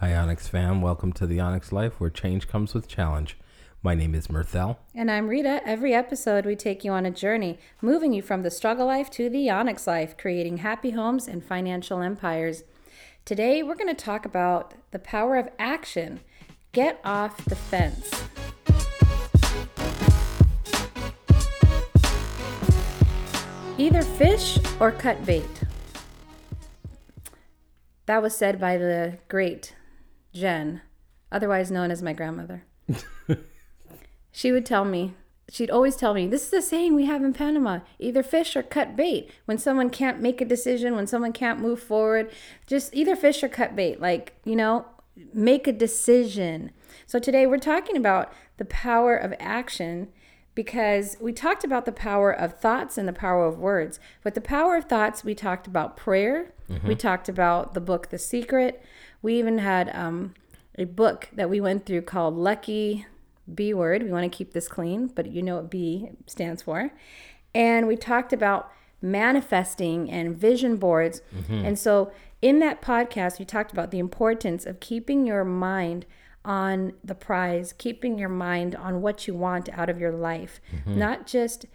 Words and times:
Hi, 0.00 0.14
Onyx 0.14 0.46
fam. 0.46 0.80
Welcome 0.80 1.12
to 1.14 1.26
the 1.26 1.40
Onyx 1.40 1.72
Life, 1.72 1.98
where 1.98 2.08
change 2.08 2.46
comes 2.46 2.72
with 2.72 2.86
challenge. 2.86 3.36
My 3.82 3.96
name 3.96 4.14
is 4.14 4.28
Mirthell. 4.28 4.76
And 4.94 5.10
I'm 5.10 5.26
Rita. 5.26 5.60
Every 5.66 5.92
episode, 5.92 6.46
we 6.46 6.54
take 6.54 6.84
you 6.84 6.92
on 6.92 7.04
a 7.04 7.10
journey, 7.10 7.58
moving 7.82 8.12
you 8.12 8.22
from 8.22 8.44
the 8.44 8.50
struggle 8.52 8.86
life 8.86 9.10
to 9.10 9.28
the 9.28 9.50
Onyx 9.50 9.88
life, 9.88 10.16
creating 10.16 10.58
happy 10.58 10.90
homes 10.90 11.26
and 11.26 11.44
financial 11.44 12.00
empires. 12.00 12.62
Today, 13.24 13.60
we're 13.64 13.74
going 13.74 13.92
to 13.92 14.04
talk 14.04 14.24
about 14.24 14.74
the 14.92 15.00
power 15.00 15.36
of 15.36 15.48
action. 15.58 16.20
Get 16.70 17.00
off 17.04 17.44
the 17.46 17.56
fence. 17.56 18.08
Either 23.76 24.02
fish 24.02 24.60
or 24.78 24.92
cut 24.92 25.26
bait. 25.26 25.64
That 28.06 28.22
was 28.22 28.36
said 28.36 28.60
by 28.60 28.78
the 28.78 29.18
great 29.26 29.74
Jen, 30.38 30.82
otherwise 31.32 31.70
known 31.70 31.90
as 31.90 32.02
my 32.02 32.12
grandmother. 32.12 32.64
she 34.32 34.52
would 34.52 34.64
tell 34.64 34.84
me, 34.84 35.14
she'd 35.50 35.70
always 35.70 35.96
tell 35.96 36.14
me, 36.14 36.26
this 36.26 36.44
is 36.44 36.50
the 36.50 36.62
saying 36.62 36.94
we 36.94 37.06
have 37.06 37.22
in 37.22 37.32
Panama 37.32 37.80
either 37.98 38.22
fish 38.22 38.56
or 38.56 38.62
cut 38.62 38.96
bait. 38.96 39.30
When 39.46 39.58
someone 39.58 39.90
can't 39.90 40.20
make 40.20 40.40
a 40.40 40.44
decision, 40.44 40.94
when 40.94 41.06
someone 41.06 41.32
can't 41.32 41.60
move 41.60 41.80
forward, 41.80 42.30
just 42.66 42.94
either 42.94 43.16
fish 43.16 43.42
or 43.42 43.48
cut 43.48 43.74
bait. 43.74 44.00
Like, 44.00 44.34
you 44.44 44.56
know, 44.56 44.86
make 45.32 45.66
a 45.66 45.72
decision. 45.72 46.70
So 47.06 47.18
today 47.18 47.46
we're 47.46 47.58
talking 47.58 47.96
about 47.96 48.32
the 48.56 48.64
power 48.64 49.16
of 49.16 49.34
action 49.40 50.08
because 50.54 51.16
we 51.20 51.32
talked 51.32 51.62
about 51.62 51.84
the 51.84 51.92
power 51.92 52.32
of 52.32 52.58
thoughts 52.58 52.98
and 52.98 53.06
the 53.06 53.12
power 53.12 53.46
of 53.46 53.58
words. 53.58 54.00
With 54.24 54.34
the 54.34 54.40
power 54.40 54.76
of 54.76 54.86
thoughts, 54.86 55.22
we 55.22 55.34
talked 55.34 55.68
about 55.68 55.96
prayer. 55.96 56.52
Mm-hmm. 56.68 56.88
We 56.88 56.94
talked 56.96 57.28
about 57.28 57.74
the 57.74 57.80
book 57.80 58.10
The 58.10 58.18
Secret. 58.18 58.82
We 59.22 59.38
even 59.38 59.58
had 59.58 59.94
um, 59.94 60.34
a 60.76 60.84
book 60.84 61.28
that 61.32 61.50
we 61.50 61.60
went 61.60 61.86
through 61.86 62.02
called 62.02 62.36
Lucky 62.36 63.06
B 63.52 63.74
Word. 63.74 64.02
We 64.02 64.12
want 64.12 64.30
to 64.30 64.36
keep 64.36 64.52
this 64.52 64.68
clean, 64.68 65.08
but 65.08 65.30
you 65.30 65.42
know 65.42 65.56
what 65.56 65.70
B 65.70 66.10
stands 66.26 66.62
for. 66.62 66.92
And 67.54 67.86
we 67.86 67.96
talked 67.96 68.32
about 68.32 68.70
manifesting 69.00 70.10
and 70.10 70.36
vision 70.36 70.76
boards. 70.76 71.22
Mm-hmm. 71.34 71.64
And 71.64 71.78
so 71.78 72.12
in 72.42 72.58
that 72.60 72.82
podcast, 72.82 73.38
we 73.38 73.44
talked 73.44 73.72
about 73.72 73.90
the 73.90 73.98
importance 73.98 74.66
of 74.66 74.80
keeping 74.80 75.26
your 75.26 75.44
mind 75.44 76.06
on 76.44 76.92
the 77.02 77.14
prize, 77.14 77.72
keeping 77.72 78.18
your 78.18 78.28
mind 78.28 78.74
on 78.74 79.02
what 79.02 79.26
you 79.26 79.34
want 79.34 79.68
out 79.70 79.90
of 79.90 79.98
your 79.98 80.12
life, 80.12 80.60
mm-hmm. 80.74 80.98
not 80.98 81.26
just 81.26 81.66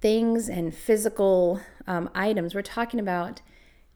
things 0.00 0.48
and 0.48 0.74
physical 0.74 1.60
um, 1.86 2.10
items. 2.14 2.54
We're 2.54 2.62
talking 2.62 3.00
about 3.00 3.40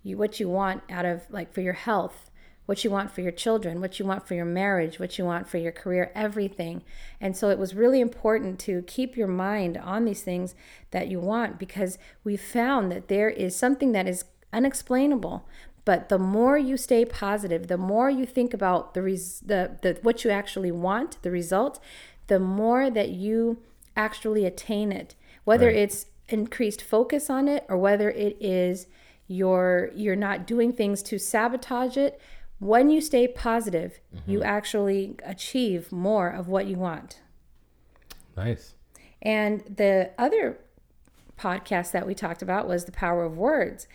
you, 0.03 0.17
what 0.17 0.41
you 0.41 0.49
want 0.49 0.83
out 0.91 1.05
of 1.05 1.23
like 1.31 1.53
for 1.53 1.61
your 1.61 1.73
health, 1.73 2.31
what 2.67 2.85
you 2.85 2.91
want 2.91 3.11
for 3.11 3.21
your 3.21 3.33
children, 3.33 3.81
what 3.81 3.99
you 3.99 4.05
want 4.05 4.27
for 4.27 4.35
your 4.35 4.45
marriage, 4.45 4.99
what 4.99 5.19
you 5.19 5.25
want 5.25 5.49
for 5.49 5.59
your 5.59 5.73
career, 5.73 6.11
everything. 6.15 6.83
And 7.21 7.37
so 7.37 7.51
it 7.51 7.59
was 7.59 7.75
really 7.75 8.01
important 8.01 8.59
to 8.61 8.83
keep 8.83 9.17
your 9.17 9.29
mind 9.29 9.77
on 9.77 10.05
these 10.05 10.23
things 10.23 10.55
that 10.91 11.09
you 11.09 11.21
want 11.21 11.59
because 11.59 11.99
we 12.25 12.37
found 12.37 12.91
that 12.93 13.09
there 13.09 13.31
is 13.31 13.57
something 13.57 13.93
that 13.93 14.07
is 14.07 14.25
unexplainable 14.53 15.47
but 15.85 16.09
the 16.09 16.19
more 16.19 16.57
you 16.57 16.77
stay 16.77 17.05
positive, 17.05 17.67
the 17.67 17.77
more 17.77 18.09
you 18.09 18.25
think 18.25 18.55
about 18.55 18.95
the, 18.95 19.03
res- 19.03 19.41
the, 19.41 19.79
the 19.83 19.99
what 20.03 20.25
you 20.25 20.31
actually 20.31 20.71
want, 20.71 21.21
the 21.23 21.31
result, 21.31 21.81
the 22.29 22.39
more 22.39 22.89
that 22.89 23.11
you 23.11 23.59
actually 23.97 24.45
attain 24.45 24.93
it. 24.93 25.15
Whether 25.45 25.67
right. 25.67 25.77
it's 25.77 26.07
increased 26.29 26.83
focus 26.83 27.29
on 27.29 27.49
it 27.49 27.67
or 27.69 27.77
whether 27.77 28.11
it 28.11 28.37
is 28.41 28.87
you're 29.27 29.91
you're 29.95 30.17
not 30.17 30.47
doing 30.47 30.73
things 30.73 31.03
to 31.05 31.19
sabotage 31.19 31.97
it, 31.97 32.21
when 32.59 32.91
you 32.91 33.01
stay 33.01 33.27
positive, 33.27 34.01
mm-hmm. 34.15 34.31
you 34.31 34.43
actually 34.43 35.17
achieve 35.25 35.91
more 35.91 36.29
of 36.29 36.49
what 36.49 36.67
you 36.67 36.77
want. 36.77 37.21
Nice. 38.37 38.75
And 39.21 39.63
the 39.77 40.11
other 40.19 40.59
podcast 41.39 41.93
that 41.93 42.07
we 42.07 42.15
talked 42.15 42.43
about 42.43 42.69
was 42.69 42.85
the 42.85 42.93
power 42.93 43.25
of 43.25 43.37
words 43.37 43.87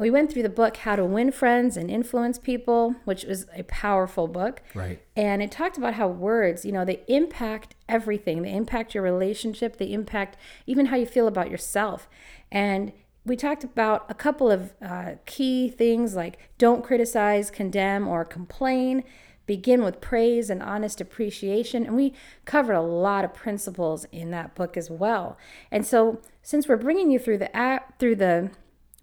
we 0.00 0.10
went 0.10 0.32
through 0.32 0.42
the 0.42 0.48
book 0.48 0.78
How 0.78 0.96
to 0.96 1.04
Win 1.04 1.30
Friends 1.30 1.76
and 1.76 1.90
Influence 1.90 2.38
People, 2.38 2.96
which 3.04 3.24
was 3.24 3.46
a 3.54 3.62
powerful 3.64 4.28
book. 4.28 4.62
Right. 4.74 4.98
And 5.14 5.42
it 5.42 5.50
talked 5.52 5.76
about 5.76 5.94
how 5.94 6.08
words, 6.08 6.64
you 6.64 6.72
know, 6.72 6.86
they 6.86 7.02
impact 7.06 7.74
everything. 7.86 8.40
They 8.40 8.54
impact 8.54 8.94
your 8.94 9.04
relationship, 9.04 9.76
they 9.76 9.92
impact 9.92 10.38
even 10.66 10.86
how 10.86 10.96
you 10.96 11.04
feel 11.04 11.28
about 11.28 11.50
yourself. 11.50 12.08
And 12.50 12.92
we 13.24 13.36
talked 13.36 13.64
about 13.64 14.06
a 14.08 14.14
couple 14.14 14.50
of 14.50 14.72
uh, 14.80 15.12
key 15.26 15.68
things 15.68 16.14
like 16.14 16.38
don't 16.58 16.84
criticize, 16.84 17.50
condemn, 17.50 18.08
or 18.08 18.24
complain. 18.24 19.04
Begin 19.46 19.82
with 19.82 20.00
praise 20.00 20.48
and 20.48 20.62
honest 20.62 21.00
appreciation. 21.00 21.84
And 21.84 21.96
we 21.96 22.14
covered 22.44 22.74
a 22.74 22.80
lot 22.80 23.24
of 23.24 23.34
principles 23.34 24.06
in 24.12 24.30
that 24.30 24.54
book 24.54 24.76
as 24.76 24.90
well. 24.90 25.36
And 25.70 25.84
so, 25.84 26.20
since 26.42 26.68
we're 26.68 26.76
bringing 26.76 27.10
you 27.10 27.18
through 27.18 27.38
the 27.38 27.54
app, 27.54 27.98
through 27.98 28.16
the 28.16 28.50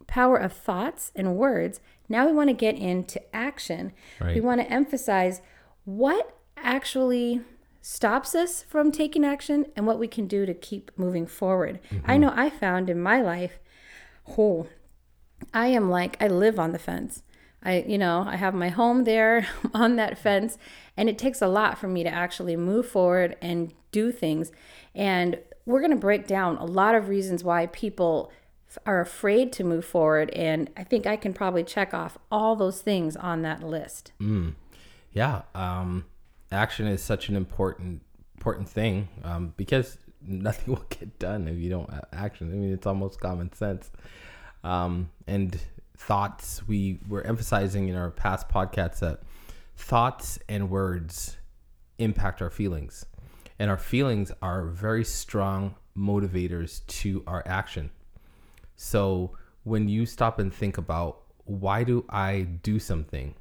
power 0.08 0.38
of 0.38 0.54
thoughts 0.54 1.12
and 1.16 1.36
words, 1.36 1.80
now 2.10 2.26
we 2.26 2.32
want 2.32 2.50
to 2.50 2.54
get 2.54 2.76
into 2.76 3.22
action. 3.36 3.92
Right. 4.22 4.36
We 4.36 4.42
want 4.42 4.62
to 4.62 4.72
emphasize 4.72 5.42
what 5.84 6.38
actually 6.56 7.42
stops 7.82 8.36
us 8.36 8.64
from 8.64 8.92
taking 8.92 9.24
action 9.24 9.66
and 9.76 9.86
what 9.86 10.00
we 10.00 10.08
can 10.08 10.28
do 10.28 10.46
to 10.46 10.54
keep 10.54 10.92
moving 10.98 11.26
forward. 11.26 11.80
Mm-hmm. 11.92 12.12
I 12.12 12.18
know 12.18 12.34
I 12.36 12.50
found 12.50 12.90
in 12.90 13.00
my 13.02 13.22
life, 13.22 13.60
oh, 14.38 14.68
I 15.54 15.68
am 15.68 15.90
like, 15.90 16.18
I 16.22 16.28
live 16.28 16.60
on 16.60 16.72
the 16.72 16.80
fence. 16.80 17.24
I, 17.64 17.84
you 17.88 17.98
know, 17.98 18.24
I 18.28 18.36
have 18.36 18.54
my 18.54 18.70
home 18.70 19.04
there 19.04 19.48
on 19.74 19.96
that 19.96 20.18
fence, 20.18 20.58
and 20.96 21.10
it 21.10 21.18
takes 21.18 21.42
a 21.42 21.48
lot 21.48 21.78
for 21.78 21.88
me 21.88 22.04
to 22.04 22.10
actually 22.10 22.56
move 22.56 22.88
forward 22.88 23.36
and 23.42 23.74
do 23.92 24.12
things. 24.12 24.52
And 24.96 25.40
we're 25.66 25.82
going 25.82 25.92
to 25.92 25.98
break 25.98 26.28
down 26.28 26.58
a 26.58 26.66
lot 26.66 26.96
of 26.96 27.10
reasons 27.10 27.44
why 27.44 27.68
people 27.68 28.32
are 28.86 29.02
afraid 29.02 29.52
to 29.54 29.64
move 29.64 29.86
forward. 29.86 30.30
And 30.32 30.70
I 30.78 30.84
think 30.84 31.06
I 31.06 31.18
can 31.18 31.34
probably 31.34 31.64
check 31.64 31.94
off 31.94 32.18
all 32.32 32.56
those 32.56 32.82
things 32.82 33.16
on 33.16 33.42
that 33.42 33.64
list. 33.64 34.12
Mm. 34.22 34.56
Yeah. 35.12 35.44
Um, 35.56 36.06
action 36.52 36.88
is 36.88 37.02
such 37.02 37.30
an 37.30 37.36
important 37.36 38.02
important 38.38 38.70
thing 38.70 39.10
um, 39.24 39.54
because 39.58 39.98
nothing 40.28 40.74
will 40.76 40.86
get 40.90 41.18
done 41.20 41.48
if 41.48 41.58
you 41.58 41.70
don't 41.70 41.90
action. 42.14 42.52
I 42.52 42.56
mean, 42.56 42.74
it's 42.74 42.88
almost 42.88 43.20
common 43.20 43.52
sense. 43.54 43.90
Um, 44.64 45.10
and 45.28 45.60
thoughts, 45.98 46.68
we 46.68 47.00
were 47.08 47.22
emphasizing 47.22 47.90
in 47.90 47.96
our 47.96 48.12
past 48.12 48.50
podcasts 48.50 49.00
that 49.00 49.22
thoughts 49.76 50.40
and 50.50 50.70
words 50.70 51.38
impact 51.98 52.42
our 52.42 52.50
feelings. 52.50 53.06
And 53.60 53.72
our 53.72 53.78
feelings 53.78 54.32
are 54.42 54.68
very 54.68 55.04
strong 55.04 55.76
motivators 55.98 56.86
to 56.88 57.24
our 57.26 57.44
action. 57.48 57.90
So 58.76 59.36
when 59.64 59.90
you 59.90 60.06
stop 60.06 60.38
and 60.40 60.54
think 60.54 60.78
about 60.78 61.24
why 61.46 61.84
do 61.84 62.06
I 62.10 62.42
do 62.62 62.78
something? 62.78 63.34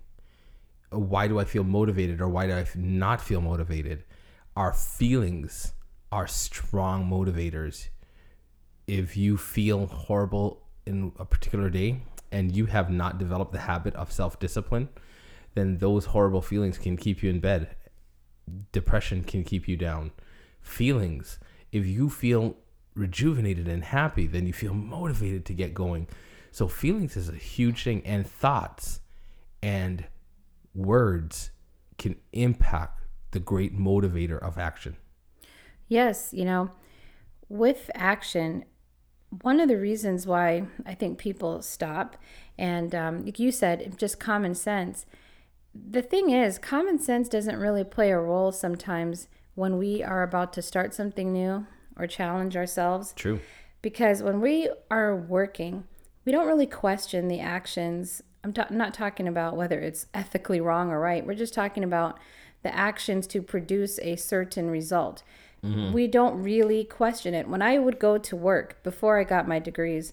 Why 0.91 1.29
do 1.29 1.39
I 1.39 1.45
feel 1.45 1.65
motivated 1.65 2.21
or 2.21 2.29
why 2.29 2.47
do 2.47 2.55
I 2.55 2.67
not 2.75 3.21
feel 3.21 3.41
motivated? 3.41 4.05
Our 4.57 4.73
feelings 4.73 5.73
are 6.13 6.27
strong 6.27 7.09
motivators. 7.09 7.89
If 8.87 9.17
you 9.17 9.37
feel 9.37 9.87
horrible 9.87 10.63
in 10.87 11.13
a 11.19 11.25
particular 11.25 11.71
day 11.71 12.03
and 12.31 12.55
you 12.55 12.67
have 12.67 12.91
not 12.91 13.19
developed 13.19 13.53
the 13.53 13.61
habit 13.61 13.95
of 13.95 14.13
self 14.13 14.39
discipline, 14.39 14.89
then 15.55 15.79
those 15.79 16.07
horrible 16.07 16.43
feelings 16.43 16.79
can 16.79 16.97
keep 16.97 17.23
you 17.23 17.31
in 17.31 17.41
bed. 17.41 17.75
Depression 18.73 19.25
can 19.25 19.43
keep 19.43 19.67
you 19.67 19.77
down. 19.77 20.13
Feelings, 20.61 21.39
if 21.73 21.87
you 21.87 22.09
feel 22.09 22.57
rejuvenated 22.95 23.69
and 23.69 23.85
happy, 23.85 24.27
then 24.27 24.47
you 24.47 24.53
feel 24.53 24.75
motivated 24.75 25.45
to 25.47 25.55
get 25.55 25.75
going. 25.75 26.07
So 26.53 26.69
feelings 26.69 27.17
is 27.17 27.29
a 27.29 27.35
huge 27.35 27.85
thing, 27.85 28.03
and 28.07 28.27
thoughts 28.27 29.01
and 29.63 30.05
words 30.75 31.51
can 31.99 32.17
impact 32.33 33.03
the 33.33 33.41
great 33.41 33.77
motivator 33.77 34.39
of 34.39 34.59
action. 34.59 34.97
Yes, 35.89 36.31
you 36.33 36.45
know, 36.45 36.71
with 37.49 37.91
action, 37.95 38.65
one 39.43 39.61
of 39.61 39.69
the 39.69 39.77
reasons 39.77 40.27
why 40.27 40.67
I 40.85 40.95
think 40.95 41.19
people 41.19 41.63
stop, 41.63 42.17
and 42.59 42.95
um, 42.95 43.25
like 43.25 43.39
you 43.39 43.53
said, 43.53 43.97
just 43.99 44.19
common 44.19 44.55
sense. 44.55 45.07
The 45.75 46.03
thing 46.03 46.31
is, 46.31 46.59
common 46.59 46.99
sense 46.99 47.29
doesn't 47.29 47.59
really 47.59 47.85
play 47.85 48.11
a 48.11 48.19
role 48.19 48.51
sometimes 48.51 49.29
when 49.55 49.79
we 49.79 50.03
are 50.03 50.23
about 50.23 50.53
to 50.55 50.63
start 50.63 50.95
something 50.95 51.33
new 51.33 51.67
or 51.99 52.07
challenge 52.07 52.57
ourselves. 52.57 53.13
True. 53.15 53.41
Because 53.83 54.23
when 54.23 54.41
we 54.41 54.71
are 54.91 55.15
working, 55.15 55.85
we 56.25 56.33
don't 56.33 56.47
really 56.47 56.67
question 56.67 57.29
the 57.29 57.41
actions. 57.41 58.23
I'm, 58.43 58.53
ta- 58.53 58.67
I'm 58.69 58.77
not 58.77 58.95
talking 58.95 59.29
about 59.29 59.57
whether 59.57 59.79
it's 59.81 60.07
ethically 60.15 60.61
wrong 60.61 60.91
or 60.91 61.01
right. 61.01 61.27
We're 61.27 61.35
just 61.35 61.55
talking 61.55 61.85
about 61.85 62.19
the 62.63 62.75
actions 62.75 63.27
to 63.29 63.43
produce 63.43 63.99
a 64.01 64.17
certain 64.17 64.71
result. 64.71 65.23
Mm-hmm. 65.67 65.93
We 65.93 66.07
don't 66.07 66.43
really 66.43 66.85
question 66.85 67.35
it. 67.35 67.49
When 67.49 67.63
I 67.63 67.79
would 67.79 67.99
go 67.99 68.19
to 68.19 68.37
work 68.37 68.83
before 68.83 69.19
I 69.19 69.25
got 69.25 69.49
my 69.49 69.59
degrees, 69.59 70.13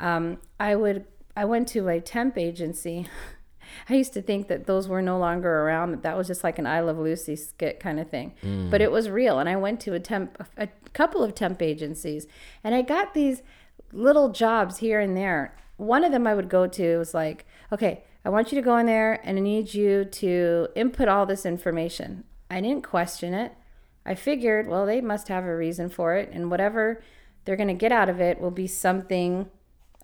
um, 0.00 0.38
I 0.58 0.74
would 0.74 1.06
I 1.36 1.44
went 1.44 1.68
to 1.68 1.88
a 1.88 2.00
temp 2.00 2.38
agency, 2.38 3.08
I 3.88 3.94
used 3.94 4.12
to 4.14 4.22
think 4.22 4.48
that 4.48 4.66
those 4.66 4.88
were 4.88 5.02
no 5.02 5.18
longer 5.18 5.62
around. 5.62 5.92
That 5.92 6.02
that 6.02 6.16
was 6.16 6.26
just 6.26 6.44
like 6.44 6.58
an 6.58 6.66
I 6.66 6.80
Love 6.80 6.98
Lucy 6.98 7.36
skit 7.36 7.80
kind 7.80 8.00
of 8.00 8.08
thing. 8.08 8.34
But 8.70 8.80
it 8.80 8.90
was 8.90 9.10
real, 9.10 9.38
and 9.38 9.48
I 9.48 9.56
went 9.56 9.80
to 9.80 9.94
a 9.94 10.00
temp, 10.00 10.42
a 10.56 10.68
couple 10.92 11.22
of 11.22 11.34
temp 11.34 11.62
agencies, 11.62 12.26
and 12.64 12.74
I 12.74 12.82
got 12.82 13.14
these 13.14 13.42
little 13.92 14.30
jobs 14.30 14.78
here 14.78 15.00
and 15.00 15.16
there. 15.16 15.56
One 15.76 16.04
of 16.04 16.12
them 16.12 16.26
I 16.26 16.34
would 16.34 16.48
go 16.48 16.66
to 16.66 16.98
was 16.98 17.12
like, 17.14 17.44
okay, 17.72 18.04
I 18.24 18.30
want 18.30 18.50
you 18.50 18.56
to 18.56 18.64
go 18.64 18.76
in 18.78 18.86
there, 18.86 19.20
and 19.24 19.38
I 19.38 19.40
need 19.40 19.74
you 19.74 20.04
to 20.04 20.68
input 20.74 21.08
all 21.08 21.26
this 21.26 21.46
information. 21.46 22.24
I 22.50 22.60
didn't 22.60 22.82
question 22.82 23.34
it. 23.34 23.52
I 24.06 24.14
figured, 24.14 24.68
well, 24.68 24.86
they 24.86 25.00
must 25.00 25.28
have 25.28 25.44
a 25.44 25.56
reason 25.56 25.88
for 25.88 26.14
it, 26.14 26.30
and 26.32 26.50
whatever 26.50 27.02
they're 27.44 27.56
going 27.56 27.68
to 27.68 27.74
get 27.74 27.92
out 27.92 28.08
of 28.08 28.20
it 28.20 28.40
will 28.40 28.50
be 28.50 28.66
something, 28.66 29.48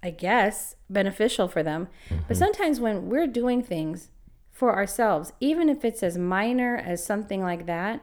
I 0.02 0.10
guess, 0.10 0.76
beneficial 0.90 1.48
for 1.48 1.62
them. 1.62 1.88
But 2.08 2.16
mm-hmm. 2.16 2.34
sometimes 2.34 2.80
when 2.80 3.08
we're 3.08 3.26
doing 3.26 3.62
things 3.62 4.10
for 4.50 4.74
ourselves, 4.74 5.32
even 5.40 5.68
if 5.68 5.84
it's 5.84 6.02
as 6.02 6.18
minor 6.18 6.76
as 6.76 7.04
something 7.04 7.42
like 7.42 7.66
that, 7.66 8.02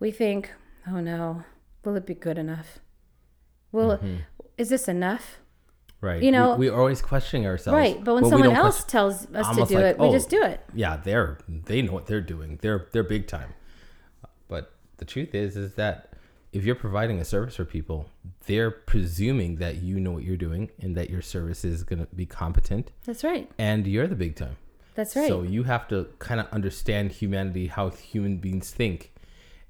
we 0.00 0.10
think, 0.10 0.52
oh 0.86 1.00
no, 1.00 1.44
will 1.84 1.96
it 1.96 2.06
be 2.06 2.14
good 2.14 2.38
enough? 2.38 2.80
Will 3.70 3.98
mm-hmm. 3.98 4.16
is 4.58 4.68
this 4.68 4.88
enough? 4.88 5.38
Right. 6.00 6.20
You 6.20 6.32
know- 6.32 6.56
we, 6.56 6.68
we're 6.68 6.76
always 6.76 7.00
questioning 7.00 7.46
ourselves. 7.46 7.76
Right. 7.76 8.02
But 8.02 8.14
when 8.14 8.24
someone 8.24 8.50
else 8.50 8.82
question- 8.82 8.90
tells 8.90 9.32
us 9.32 9.56
to 9.56 9.64
do 9.66 9.76
like, 9.76 9.84
it, 9.84 9.98
we 9.98 10.06
oh, 10.08 10.12
just 10.12 10.28
do 10.28 10.42
it. 10.42 10.60
yeah, 10.74 10.96
they're 10.96 11.38
they 11.48 11.82
know 11.82 11.92
what 11.92 12.06
they're 12.06 12.20
doing. 12.20 12.58
They're 12.60 12.88
they're 12.92 13.04
big 13.04 13.28
time. 13.28 13.54
The 15.02 15.06
truth 15.06 15.34
is 15.34 15.56
is 15.56 15.74
that 15.74 16.10
if 16.52 16.64
you're 16.64 16.76
providing 16.76 17.18
a 17.18 17.24
service 17.24 17.56
for 17.56 17.64
people, 17.64 18.08
they're 18.46 18.70
presuming 18.70 19.56
that 19.56 19.82
you 19.82 19.98
know 19.98 20.12
what 20.12 20.22
you're 20.22 20.36
doing 20.36 20.70
and 20.80 20.96
that 20.96 21.10
your 21.10 21.22
service 21.22 21.64
is 21.64 21.82
going 21.82 21.98
to 21.98 22.06
be 22.14 22.24
competent 22.24 22.92
That's 23.04 23.24
right. 23.24 23.50
and 23.58 23.84
you're 23.84 24.06
the 24.06 24.14
big 24.14 24.36
time. 24.36 24.58
That's 24.94 25.16
right. 25.16 25.26
So 25.26 25.42
you 25.42 25.64
have 25.64 25.88
to 25.88 26.06
kind 26.20 26.38
of 26.38 26.46
understand 26.52 27.10
humanity, 27.10 27.66
how 27.66 27.90
human 27.90 28.36
beings 28.36 28.70
think 28.70 29.12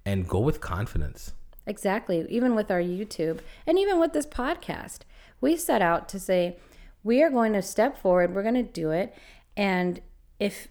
and 0.05 0.29
go 0.29 0.39
with 0.39 0.61
confidence. 0.61 1.33
Exactly. 1.67 2.27
Even 2.29 2.55
with 2.55 2.71
our 2.71 2.83
YouTube 2.83 3.41
and 3.67 3.79
even 3.79 3.99
with 3.99 4.13
this 4.13 4.27
podcast, 4.27 4.99
we 5.41 5.57
set 5.57 5.81
out 5.81 6.11
to 6.11 6.21
say, 6.21 6.59
we 7.03 7.23
are 7.23 7.31
going 7.31 7.55
to 7.55 7.63
step 7.63 7.97
forward, 7.97 8.35
we're 8.35 8.43
going 8.43 8.55
to 8.55 8.63
do 8.63 8.91
it. 8.91 9.15
And 9.57 10.03
if 10.39 10.69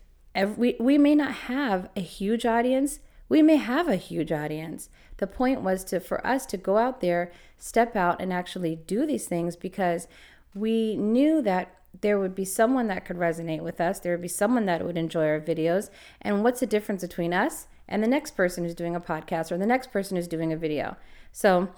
we, 0.55 0.75
we 0.79 0.99
may 0.99 1.15
not 1.15 1.31
have 1.49 1.89
a 1.95 2.01
huge 2.01 2.45
audience, 2.45 2.99
we 3.31 3.41
may 3.41 3.55
have 3.55 3.87
a 3.87 3.95
huge 3.95 4.29
audience. 4.29 4.89
The 5.15 5.25
point 5.25 5.61
was 5.61 5.85
to 5.85 6.01
for 6.01 6.25
us 6.27 6.45
to 6.47 6.57
go 6.57 6.77
out 6.77 6.99
there, 6.99 7.31
step 7.57 7.95
out 7.95 8.21
and 8.21 8.33
actually 8.33 8.75
do 8.75 9.05
these 9.05 9.25
things 9.25 9.55
because 9.55 10.09
we 10.53 10.97
knew 10.97 11.41
that 11.43 11.73
there 12.01 12.19
would 12.19 12.35
be 12.35 12.43
someone 12.43 12.87
that 12.87 13.05
could 13.05 13.15
resonate 13.15 13.61
with 13.61 13.79
us. 13.79 14.01
There 14.01 14.11
would 14.11 14.21
be 14.21 14.27
someone 14.27 14.65
that 14.65 14.83
would 14.83 14.97
enjoy 14.97 15.27
our 15.27 15.39
videos. 15.39 15.89
And 16.21 16.43
what's 16.43 16.59
the 16.59 16.65
difference 16.65 17.03
between 17.03 17.33
us 17.33 17.67
and 17.87 18.03
the 18.03 18.07
next 18.09 18.35
person 18.35 18.65
who's 18.65 18.75
doing 18.75 18.97
a 18.97 18.99
podcast 18.99 19.49
or 19.49 19.57
the 19.57 19.65
next 19.65 19.93
person 19.93 20.17
who's 20.17 20.27
doing 20.27 20.51
a 20.51 20.57
video? 20.57 20.97
So, 21.31 21.69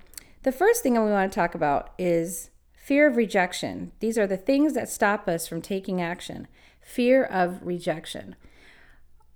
the 0.41 0.51
first 0.51 0.81
thing 0.81 0.95
that 0.95 1.03
we 1.03 1.11
want 1.11 1.31
to 1.31 1.35
talk 1.35 1.53
about 1.53 1.91
is 1.99 2.49
fear 2.73 3.05
of 3.05 3.15
rejection. 3.15 3.91
These 3.99 4.17
are 4.17 4.25
the 4.25 4.37
things 4.37 4.73
that 4.73 4.89
stop 4.89 5.27
us 5.27 5.47
from 5.47 5.61
taking 5.61 6.01
action. 6.01 6.47
Fear 6.81 7.25
of 7.25 7.59
rejection. 7.61 8.37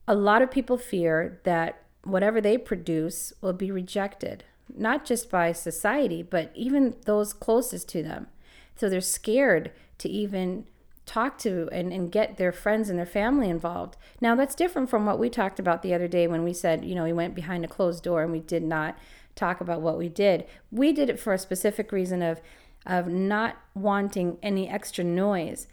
A 0.08 0.16
lot 0.16 0.42
of 0.42 0.50
people 0.50 0.80
fear 0.80 1.42
that 1.44 1.84
whatever 2.08 2.42
they 2.42 2.58
produce 2.58 3.34
will 3.42 3.54
be 3.54 3.72
rejected, 3.72 4.44
not 4.76 5.06
just 5.06 5.30
by 5.30 5.52
society, 5.52 6.24
but 6.24 6.52
even 6.56 6.96
those 7.06 7.34
closest 7.34 7.90
to 7.90 8.04
them. 8.04 8.28
So 8.76 8.90
they're 8.90 9.02
scared 9.02 9.72
to 10.00 10.10
even 10.10 10.66
talk 11.06 11.38
to 11.40 11.70
and, 11.72 11.92
and 11.92 12.12
get 12.12 12.38
their 12.38 12.52
friends 12.52 12.90
and 12.90 13.00
their 13.00 13.06
family 13.06 13.50
involved. 13.50 13.96
Now, 14.22 14.36
that's 14.36 14.54
different 14.54 14.90
from 14.90 15.06
what 15.06 15.18
we 15.18 15.30
talked 15.30 15.58
about 15.58 15.82
the 15.82 15.94
other 15.94 16.08
day 16.08 16.28
when 16.28 16.44
we 16.44 16.54
said, 16.54 16.84
you 16.84 16.94
know, 16.94 17.06
we 17.06 17.14
went 17.14 17.34
behind 17.34 17.64
a 17.64 17.70
closed 17.70 18.04
door 18.04 18.22
and 18.22 18.32
we 18.32 18.42
did 18.42 18.64
not 18.64 18.98
talk 19.34 19.62
about 19.62 19.82
what 19.82 19.98
we 19.98 20.10
did. 20.10 20.46
We 20.72 20.92
did 20.92 21.10
it 21.10 21.20
for 21.20 21.34
a 21.34 21.38
specific 21.38 21.92
reason 21.92 22.22
of, 22.22 22.42
of 22.86 23.08
not 23.08 23.58
wanting 23.74 24.38
any 24.44 24.68
extra 24.68 25.04
noise. 25.04 25.68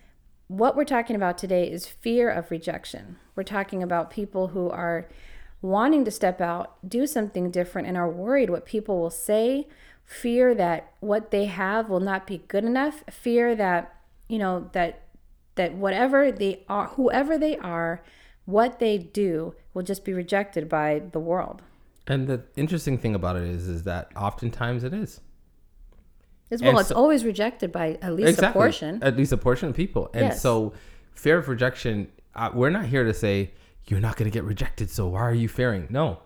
What 0.47 0.77
we're 0.77 0.85
talking 0.85 1.17
about 1.17 1.37
today 1.37 1.69
is 1.71 1.87
fear 1.87 2.31
of 2.31 2.51
rejection. 2.51 3.19
We're 3.35 3.43
talking 3.43 3.83
about 3.83 4.11
people 4.11 4.49
who 4.49 4.71
are 4.71 5.09
wanting 5.65 6.05
to 6.05 6.11
step 6.11 6.43
out, 6.43 6.77
do 6.87 7.07
something 7.07 7.51
different, 7.51 7.89
and 7.89 7.97
are 7.97 8.09
worried 8.11 8.51
what 8.51 8.67
people 8.67 9.01
will 9.01 9.09
say, 9.09 9.67
fear 10.05 10.55
that 10.55 10.93
what 11.01 11.31
they 11.31 11.47
have 11.47 11.89
will 11.89 12.01
not 12.01 12.27
be 12.27 12.37
good 12.49 12.65
enough, 12.65 13.03
fear 13.11 13.57
that, 13.57 13.95
you 14.29 14.39
know, 14.39 14.69
that 14.73 15.01
that 15.55 15.73
whatever 15.73 16.31
they 16.33 16.63
are, 16.69 16.89
whoever 16.89 17.39
they 17.39 17.57
are, 17.59 18.03
what 18.45 18.79
they 18.81 18.99
do 18.99 19.55
will 19.73 19.83
just 19.85 20.05
be 20.05 20.13
rejected 20.13 20.69
by 20.69 21.01
the 21.13 21.21
world. 21.21 21.63
And 22.09 22.27
the 22.27 22.43
interesting 22.57 22.99
thing 22.99 23.15
about 23.15 23.37
it 23.37 23.45
is 23.45 23.67
is 23.67 23.85
that 23.85 24.11
oftentimes 24.17 24.85
it 24.85 24.93
is. 24.93 25.21
As 26.51 26.61
well, 26.61 26.71
And 26.73 26.81
it's 26.81 26.91
so- 26.91 26.97
always 26.97 27.25
rejected 27.25 27.73
by 27.73 27.99
at 28.03 28.13
least 28.15 28.43
a 28.43 28.51
portion. 28.53 29.03
At 29.03 29.17
least 29.17 29.33
a 29.33 29.39
portion 29.39 29.71
of 29.71 29.75
people. 29.75 30.11
And 30.13 30.25
Yes. 30.27 30.43
so, 30.43 30.75
fear 31.15 31.39
of 31.39 31.49
rejection, 31.49 32.09
uh, 32.35 32.51
we're 32.53 32.69
not 32.71 32.85
here 32.87 33.05
to 33.05 33.15
say 33.15 33.53
you're 33.87 34.01
not 34.01 34.17
going 34.17 34.31
to 34.31 34.35
get 34.35 34.45
rejected. 34.45 34.91
So 34.91 35.09
why 35.09 35.21
are 35.21 35.35
you 35.35 35.49
fearing? 35.49 35.87
No, 35.91 36.21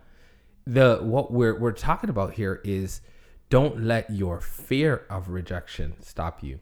the 0.66 0.98
what 1.02 1.32
we're 1.32 1.58
we're 1.58 1.72
talking 1.72 2.10
about 2.10 2.34
here 2.34 2.60
is 2.64 3.00
don't 3.50 3.82
let 3.82 4.10
your 4.10 4.40
fear 4.40 5.06
of 5.08 5.28
rejection 5.28 5.94
stop 6.00 6.42
you, 6.42 6.60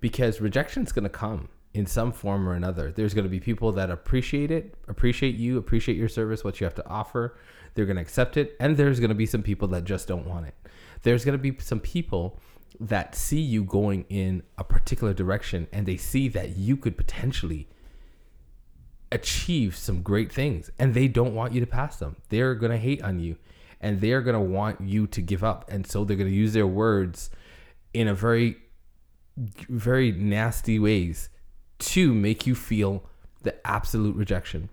because 0.00 0.40
rejection's 0.40 0.92
going 0.92 1.04
to 1.04 1.10
come 1.10 1.48
in 1.74 1.86
some 1.86 2.12
form 2.12 2.48
or 2.48 2.54
another. 2.54 2.92
There's 2.92 3.14
going 3.14 3.24
to 3.24 3.30
be 3.30 3.40
people 3.40 3.72
that 3.72 3.90
appreciate 3.90 4.50
it, 4.50 4.74
appreciate 4.88 5.36
you, 5.36 5.58
appreciate 5.58 5.96
your 5.96 6.08
service, 6.08 6.42
what 6.42 6.60
you 6.60 6.64
have 6.64 6.74
to 6.76 6.88
offer. 6.88 7.36
They're 7.74 7.86
going 7.86 7.96
to 7.96 8.02
accept 8.02 8.36
it, 8.36 8.56
and 8.58 8.76
there's 8.76 8.98
going 8.98 9.10
to 9.10 9.14
be 9.14 9.26
some 9.26 9.42
people 9.42 9.68
that 9.68 9.84
just 9.84 10.08
don't 10.08 10.26
want 10.26 10.46
it. 10.46 10.54
There's 11.02 11.24
going 11.24 11.38
to 11.38 11.42
be 11.42 11.56
some 11.60 11.80
people 11.80 12.40
that 12.78 13.14
see 13.14 13.40
you 13.40 13.64
going 13.64 14.04
in 14.08 14.42
a 14.56 14.64
particular 14.64 15.12
direction 15.12 15.66
and 15.72 15.86
they 15.86 15.96
see 15.96 16.28
that 16.28 16.56
you 16.56 16.76
could 16.76 16.96
potentially 16.96 17.68
achieve 19.12 19.76
some 19.76 20.02
great 20.02 20.32
things 20.32 20.70
and 20.78 20.94
they 20.94 21.08
don't 21.08 21.34
want 21.34 21.52
you 21.52 21.60
to 21.60 21.66
pass 21.66 21.96
them. 21.96 22.16
They're 22.28 22.54
going 22.54 22.72
to 22.72 22.78
hate 22.78 23.02
on 23.02 23.20
you 23.20 23.36
and 23.80 24.00
they're 24.00 24.22
going 24.22 24.34
to 24.34 24.40
want 24.40 24.80
you 24.80 25.06
to 25.08 25.22
give 25.22 25.42
up. 25.42 25.70
And 25.70 25.86
so 25.86 26.04
they're 26.04 26.16
going 26.16 26.30
to 26.30 26.36
use 26.36 26.52
their 26.52 26.66
words 26.66 27.30
in 27.92 28.08
a 28.08 28.14
very, 28.14 28.56
very 29.36 30.12
nasty 30.12 30.78
ways 30.78 31.28
to 31.78 32.12
make 32.14 32.46
you 32.46 32.54
feel 32.54 33.04
the 33.42 33.54
absolute 33.66 34.16
rejection. 34.16 34.68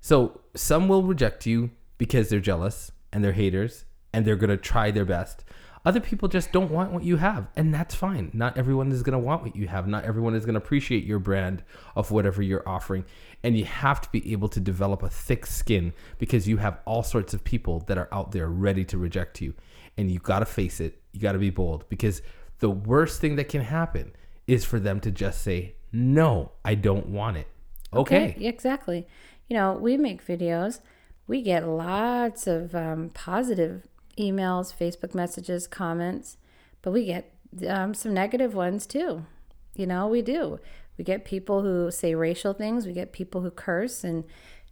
So 0.00 0.40
some 0.54 0.88
will 0.88 1.02
reject 1.02 1.46
you 1.46 1.70
because 1.98 2.28
they're 2.28 2.40
jealous 2.40 2.92
and 3.12 3.24
they're 3.24 3.32
haters 3.32 3.84
and 4.12 4.24
they're 4.24 4.36
going 4.36 4.50
to 4.50 4.56
try 4.56 4.90
their 4.90 5.04
best. 5.04 5.44
Other 5.84 6.00
people 6.00 6.28
just 6.28 6.50
don't 6.50 6.70
want 6.70 6.92
what 6.92 7.04
you 7.04 7.18
have, 7.18 7.48
and 7.56 7.74
that's 7.74 7.94
fine. 7.94 8.30
Not 8.32 8.56
everyone 8.56 8.90
is 8.90 9.02
going 9.02 9.12
to 9.12 9.18
want 9.18 9.42
what 9.42 9.54
you 9.54 9.68
have. 9.68 9.86
Not 9.86 10.04
everyone 10.04 10.34
is 10.34 10.46
going 10.46 10.54
to 10.54 10.60
appreciate 10.60 11.04
your 11.04 11.18
brand 11.18 11.62
of 11.94 12.10
whatever 12.10 12.40
you're 12.40 12.66
offering. 12.66 13.04
And 13.44 13.56
you 13.56 13.64
have 13.64 14.00
to 14.00 14.08
be 14.10 14.32
able 14.32 14.48
to 14.48 14.58
develop 14.58 15.02
a 15.02 15.08
thick 15.08 15.46
skin 15.46 15.92
because 16.18 16.48
you 16.48 16.56
have 16.56 16.78
all 16.84 17.02
sorts 17.02 17.34
of 17.34 17.44
people 17.44 17.80
that 17.86 17.98
are 17.98 18.08
out 18.10 18.32
there 18.32 18.48
ready 18.48 18.84
to 18.86 18.98
reject 18.98 19.40
you. 19.40 19.54
And 19.96 20.10
you 20.10 20.18
got 20.18 20.40
to 20.40 20.46
face 20.46 20.80
it. 20.80 21.00
You 21.12 21.20
got 21.20 21.32
to 21.32 21.38
be 21.38 21.50
bold 21.50 21.88
because 21.88 22.22
the 22.58 22.70
worst 22.70 23.20
thing 23.20 23.36
that 23.36 23.48
can 23.48 23.60
happen 23.60 24.12
is 24.46 24.64
for 24.64 24.80
them 24.80 24.98
to 25.00 25.10
just 25.10 25.42
say, 25.42 25.74
No, 25.92 26.52
I 26.64 26.74
don't 26.74 27.08
want 27.10 27.36
it. 27.36 27.46
Okay. 27.92 28.36
exactly. 28.40 29.06
You 29.48 29.56
know, 29.56 29.74
we 29.74 29.96
make 29.96 30.26
videos. 30.26 30.80
We 31.26 31.42
get 31.42 31.66
lots 31.68 32.46
of 32.46 32.74
um, 32.74 33.10
positive 33.10 33.86
emails, 34.18 34.74
Facebook 34.74 35.14
messages, 35.14 35.66
comments, 35.66 36.36
but 36.82 36.92
we 36.92 37.06
get 37.06 37.32
um, 37.68 37.94
some 37.94 38.12
negative 38.12 38.54
ones 38.54 38.86
too. 38.86 39.26
You 39.74 39.86
know, 39.86 40.06
we 40.06 40.22
do. 40.22 40.60
We 40.96 41.04
get 41.04 41.24
people 41.24 41.62
who 41.62 41.90
say 41.90 42.14
racial 42.14 42.52
things. 42.52 42.86
We 42.86 42.92
get 42.92 43.12
people 43.12 43.40
who 43.40 43.50
curse 43.50 44.04
and 44.04 44.24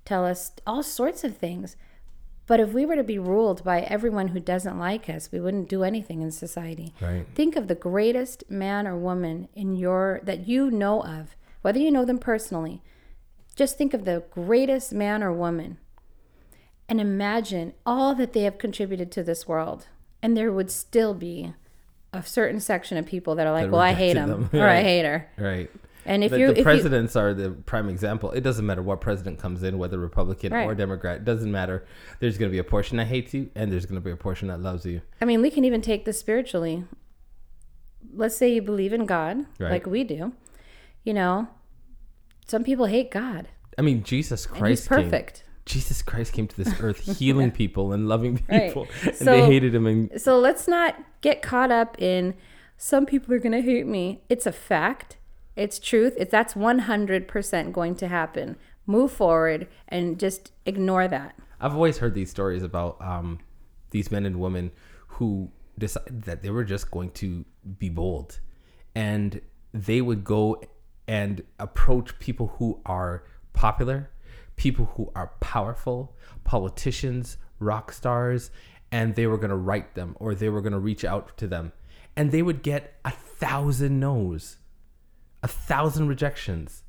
tell 0.05 0.25
us 0.25 0.53
all 0.67 0.83
sorts 0.83 1.25
of 1.25 1.37
things. 1.37 1.77
But 2.47 2.61
if 2.61 2.73
we 2.73 2.85
were 2.85 2.97
to 2.97 3.05
be 3.05 3.19
ruled 3.19 3.63
by 3.65 3.83
everyone 3.83 4.29
who 4.29 4.41
doesn't 4.41 4.79
like 4.79 5.09
us, 5.09 5.31
we 5.33 5.41
wouldn't 5.41 5.69
do 5.69 5.85
anything 5.85 6.23
in 6.23 6.31
society. 6.31 6.93
Right. 7.01 7.25
Think 7.35 7.57
of 7.57 7.69
the 7.69 7.75
greatest 7.75 8.51
man 8.51 8.87
or 8.87 8.97
woman 8.97 9.49
in 9.55 9.77
your 9.77 10.21
that 10.25 10.49
you 10.49 10.71
know 10.71 11.03
of, 11.03 11.37
whether 11.63 11.79
you 11.79 11.91
know 11.91 12.05
them 12.05 12.19
personally. 12.19 12.83
Just 13.55 13.79
think 13.79 13.95
of 13.95 14.05
the 14.05 14.25
greatest 14.31 14.93
man 14.93 15.23
or 15.23 15.33
woman 15.33 15.79
and 16.89 17.01
imagine 17.01 17.73
all 17.87 18.15
that 18.15 18.33
they 18.33 18.43
have 18.43 18.59
contributed 18.59 19.11
to 19.13 19.23
this 19.23 19.47
world. 19.47 19.87
And 20.23 20.37
there 20.37 20.53
would 20.53 20.71
still 20.71 21.15
be 21.15 21.55
a 22.13 22.23
certain 22.23 22.61
section 22.61 22.99
of 22.99 23.07
people 23.07 23.35
that 23.37 23.47
are 23.47 23.53
like, 23.53 23.65
That 23.67 23.73
well, 23.73 23.81
I 23.81 23.93
hate 23.95 24.17
him 24.17 24.29
them. 24.29 24.51
or 24.61 24.69
I 24.69 24.83
hate 24.83 25.05
her. 25.05 25.31
Right. 25.39 25.71
And 26.05 26.25
if 26.25 26.31
the, 26.33 26.39
the 26.39 26.51
if 26.51 26.57
you, 26.59 26.63
presidents 26.65 27.15
are 27.17 27.33
the 27.33 27.51
prime 27.51 27.89
example. 27.89 28.31
It 28.33 28.41
doesn't 28.41 28.67
matter 28.67 28.83
what 28.83 29.01
president 29.01 29.39
comes 29.39 29.63
in, 29.63 29.79
whether 29.79 29.99
Republican 29.99 30.53
Right. 30.53 30.67
or 30.67 30.75
Democrat. 30.75 31.19
It 31.19 31.25
doesn't 31.25 31.51
matter. 31.53 31.85
There's 32.19 32.39
going 32.39 32.51
to 32.51 32.53
be 32.53 32.59
a 32.59 32.65
portion 32.65 32.97
that 32.97 33.07
hates 33.07 33.33
you, 33.35 33.51
and 33.55 33.71
there's 33.71 33.87
going 33.87 33.95
to 34.01 34.05
be 34.05 34.11
a 34.11 34.17
portion 34.17 34.49
that 34.49 34.61
loves 34.61 34.85
you. 34.85 35.01
I 35.21 35.25
mean, 35.25 35.41
we 35.43 35.51
can 35.51 35.65
even 35.65 35.81
take 35.81 36.05
this 36.05 36.19
spiritually. 36.19 36.85
Let's 38.15 38.37
say 38.37 38.53
you 38.53 38.63
believe 38.63 38.93
in 38.93 39.07
God, 39.07 39.47
Right. 39.59 39.71
like 39.71 39.87
we 39.87 40.05
do. 40.05 40.33
You 41.05 41.15
know, 41.15 41.49
some 42.47 42.65
people 42.65 42.87
hate 42.87 43.11
God. 43.11 43.49
I 43.79 43.83
mean, 43.83 44.03
Jesus 44.03 44.47
and 44.47 44.57
Christ 44.57 44.83
he's 44.83 44.89
came- 44.89 45.05
perfect. 45.05 45.45
Jesus 45.65 46.03
Christ 46.03 46.33
came 46.33 46.49
to 46.49 46.57
this 46.57 46.75
earth 46.81 47.19
healing 47.19 47.53
people 47.53 47.93
and 47.93 48.09
loving 48.09 48.43
Right. 48.49 48.69
people, 48.69 48.89
and 49.05 49.15
So- 49.15 49.25
they 49.27 49.47
hated 49.47 49.75
him. 49.75 49.87
And 49.87 50.21
So 50.21 50.39
let's 50.39 50.67
not 50.67 50.97
get 51.21 51.43
caught 51.43 51.71
up 51.71 52.01
in 52.03 52.35
some 52.77 53.07
people 53.07 53.33
are 53.33 53.39
going 53.39 53.53
to 53.53 53.61
hate 53.63 53.87
me. 53.87 54.23
It's 54.29 54.45
a 54.47 54.53
fact. 54.53 55.17
It's 55.57 55.79
truth. 55.79 56.15
It's 56.17 56.31
that's 56.31 56.55
100% 56.55 57.73
going 57.73 57.95
to 57.97 58.09
happen. 58.09 58.57
Move 58.87 59.13
forward 59.13 59.69
and 59.89 60.19
just 60.19 60.53
ignore 60.67 61.09
that. 61.09 61.37
I've 61.61 61.75
always 61.75 61.99
heard 61.99 62.15
these 62.15 62.31
stories 62.31 62.63
about 62.63 62.97
um, 63.01 63.39
these 63.91 64.11
men 64.11 64.27
and 64.27 64.41
women 64.41 64.73
who 65.07 65.51
decided 65.79 66.23
that 66.23 66.43
they 66.43 66.51
were 66.51 66.65
just 66.65 66.91
going 66.91 67.11
to 67.13 67.45
be 67.79 67.89
bold, 67.89 68.41
and 68.95 69.41
they 69.73 70.01
would 70.01 70.25
go 70.25 70.61
and 71.07 71.43
approach 71.59 72.19
people 72.19 72.55
who 72.59 72.81
are 72.87 73.25
popular, 73.53 74.11
people 74.57 74.87
who 74.97 75.13
are 75.15 75.33
powerful, 75.41 76.17
politicians, 76.45 77.37
rock 77.59 77.93
stars, 77.93 78.51
and 78.91 79.15
they 79.15 79.27
were 79.27 79.39
going 79.39 79.51
to 79.51 79.57
write 79.57 79.95
them 79.95 80.17
or 80.19 80.35
they 80.35 80.49
were 80.49 80.61
going 80.61 80.73
to 80.73 80.79
reach 80.79 81.05
out 81.05 81.37
to 81.39 81.47
them, 81.47 81.73
and 82.17 82.31
they 82.31 82.43
would 82.43 82.63
get 82.63 82.95
a 83.05 83.11
thousand 83.11 84.01
no's, 84.01 84.59
a 85.43 85.49
thousand 85.49 86.09
rejections. 86.09 86.83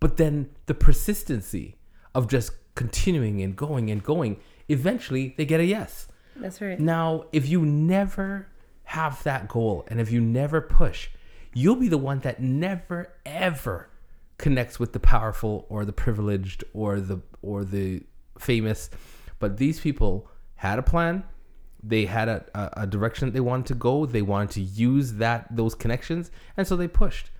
But 0.00 0.16
then 0.16 0.50
the 0.66 0.74
persistency 0.74 1.76
of 2.14 2.28
just 2.28 2.52
continuing 2.74 3.42
and 3.42 3.54
going 3.54 3.90
and 3.90 4.02
going 4.02 4.40
eventually 4.68 5.34
they 5.36 5.44
get 5.44 5.60
a 5.60 5.64
yes. 5.64 6.08
That's 6.36 6.60
right. 6.62 6.80
now 6.80 7.26
if 7.32 7.46
you 7.46 7.64
never 7.64 8.48
have 8.84 9.22
that 9.24 9.48
goal 9.48 9.84
and 9.88 10.00
if 10.00 10.10
you 10.10 10.20
never 10.20 10.62
push 10.62 11.10
you'll 11.54 11.76
be 11.76 11.88
the 11.88 11.98
one 11.98 12.20
that 12.20 12.40
never 12.40 13.12
ever 13.26 13.90
connects 14.38 14.80
with 14.80 14.92
the 14.92 15.00
powerful 15.00 15.66
or 15.68 15.84
the 15.84 15.92
privileged 15.92 16.64
or 16.72 17.00
the 17.00 17.20
or 17.42 17.64
the 17.64 18.02
famous. 18.38 18.90
But 19.38 19.56
these 19.56 19.80
people 19.80 20.28
had 20.56 20.78
a 20.78 20.82
plan. 20.82 21.24
They 21.82 22.06
had 22.06 22.28
a, 22.28 22.44
a, 22.54 22.82
a 22.82 22.86
direction 22.86 23.28
that 23.28 23.32
they 23.32 23.40
wanted 23.40 23.66
to 23.66 23.74
go. 23.74 24.06
They 24.06 24.22
wanted 24.22 24.50
to 24.50 24.60
use 24.60 25.14
that 25.14 25.54
those 25.54 25.74
connections. 25.74 26.30
And 26.56 26.66
so 26.66 26.76
they 26.76 26.88
pushed 26.88 27.30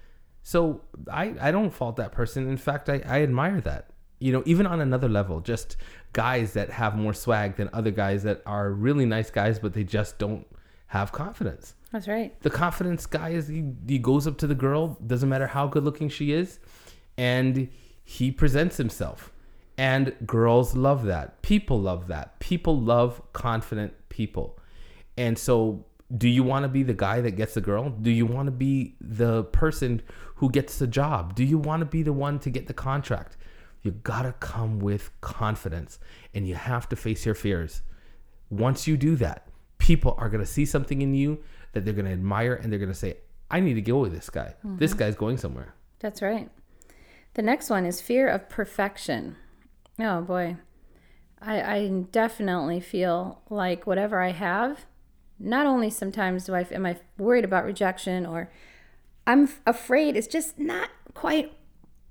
so 0.42 0.82
I, 1.10 1.34
I 1.40 1.50
don't 1.50 1.70
fault 1.70 1.96
that 1.96 2.12
person. 2.12 2.48
In 2.48 2.56
fact, 2.56 2.88
I, 2.88 3.02
I 3.06 3.22
admire 3.22 3.60
that. 3.62 3.90
You 4.18 4.32
know, 4.32 4.42
even 4.46 4.66
on 4.66 4.80
another 4.80 5.08
level, 5.08 5.40
just 5.40 5.76
guys 6.12 6.52
that 6.52 6.70
have 6.70 6.96
more 6.96 7.12
swag 7.12 7.56
than 7.56 7.68
other 7.72 7.90
guys 7.90 8.22
that 8.22 8.42
are 8.46 8.70
really 8.70 9.04
nice 9.04 9.30
guys, 9.30 9.58
but 9.58 9.72
they 9.72 9.82
just 9.82 10.18
don't 10.18 10.46
have 10.86 11.10
confidence. 11.10 11.74
That's 11.90 12.06
right. 12.06 12.40
The 12.42 12.50
confidence 12.50 13.06
guy 13.06 13.30
is 13.30 13.48
he, 13.48 13.72
he 13.86 13.98
goes 13.98 14.26
up 14.26 14.38
to 14.38 14.46
the 14.46 14.54
girl, 14.54 14.98
doesn't 15.06 15.28
matter 15.28 15.46
how 15.46 15.66
good 15.66 15.84
looking 15.84 16.08
she 16.08 16.32
is, 16.32 16.60
and 17.16 17.68
he 18.04 18.30
presents 18.30 18.76
himself. 18.76 19.32
And 19.76 20.14
girls 20.26 20.76
love 20.76 21.04
that. 21.04 21.42
People 21.42 21.80
love 21.80 22.06
that. 22.08 22.38
People 22.40 22.78
love 22.78 23.22
confident 23.32 23.94
people. 24.08 24.58
And 25.16 25.38
so, 25.38 25.84
do 26.16 26.28
you 26.28 26.42
want 26.42 26.64
to 26.64 26.68
be 26.68 26.82
the 26.82 26.94
guy 26.94 27.20
that 27.20 27.32
gets 27.32 27.54
the 27.54 27.60
girl? 27.60 27.90
Do 27.90 28.10
you 28.10 28.26
want 28.26 28.46
to 28.46 28.52
be 28.52 28.96
the 29.00 29.44
person 29.44 30.02
who 30.36 30.50
gets 30.50 30.78
the 30.78 30.86
job? 30.86 31.34
Do 31.34 31.44
you 31.44 31.58
want 31.58 31.80
to 31.80 31.86
be 31.86 32.02
the 32.02 32.12
one 32.12 32.38
to 32.40 32.50
get 32.50 32.66
the 32.66 32.74
contract? 32.74 33.36
You 33.82 33.92
got 33.92 34.22
to 34.22 34.32
come 34.32 34.78
with 34.78 35.10
confidence 35.20 35.98
and 36.34 36.46
you 36.46 36.54
have 36.54 36.88
to 36.90 36.96
face 36.96 37.24
your 37.24 37.34
fears. 37.34 37.82
Once 38.50 38.86
you 38.86 38.96
do 38.96 39.16
that, 39.16 39.48
people 39.78 40.14
are 40.18 40.28
going 40.28 40.44
to 40.44 40.50
see 40.50 40.66
something 40.66 41.00
in 41.02 41.14
you 41.14 41.42
that 41.72 41.84
they're 41.84 41.94
going 41.94 42.06
to 42.06 42.12
admire 42.12 42.54
and 42.54 42.70
they're 42.70 42.78
going 42.78 42.92
to 42.92 42.98
say, 42.98 43.16
I 43.50 43.60
need 43.60 43.74
to 43.74 43.82
go 43.82 43.98
with 43.98 44.12
this 44.12 44.30
guy. 44.30 44.54
Mm-hmm. 44.64 44.78
This 44.78 44.94
guy's 44.94 45.16
going 45.16 45.38
somewhere. 45.38 45.74
That's 46.00 46.20
right. 46.20 46.50
The 47.34 47.42
next 47.42 47.70
one 47.70 47.86
is 47.86 48.00
fear 48.00 48.28
of 48.28 48.48
perfection. 48.48 49.36
Oh 49.98 50.20
boy. 50.20 50.56
I, 51.40 51.62
I 51.62 51.88
definitely 52.12 52.80
feel 52.80 53.42
like 53.50 53.86
whatever 53.86 54.20
I 54.20 54.30
have, 54.30 54.86
not 55.42 55.66
only 55.66 55.90
sometimes 55.90 56.44
do 56.44 56.54
I 56.54 56.66
am 56.70 56.86
I 56.86 56.96
worried 57.18 57.44
about 57.44 57.64
rejection 57.64 58.24
or 58.24 58.50
I'm 59.26 59.48
afraid 59.66 60.16
it's 60.16 60.26
just 60.26 60.58
not 60.58 60.90
quite 61.14 61.52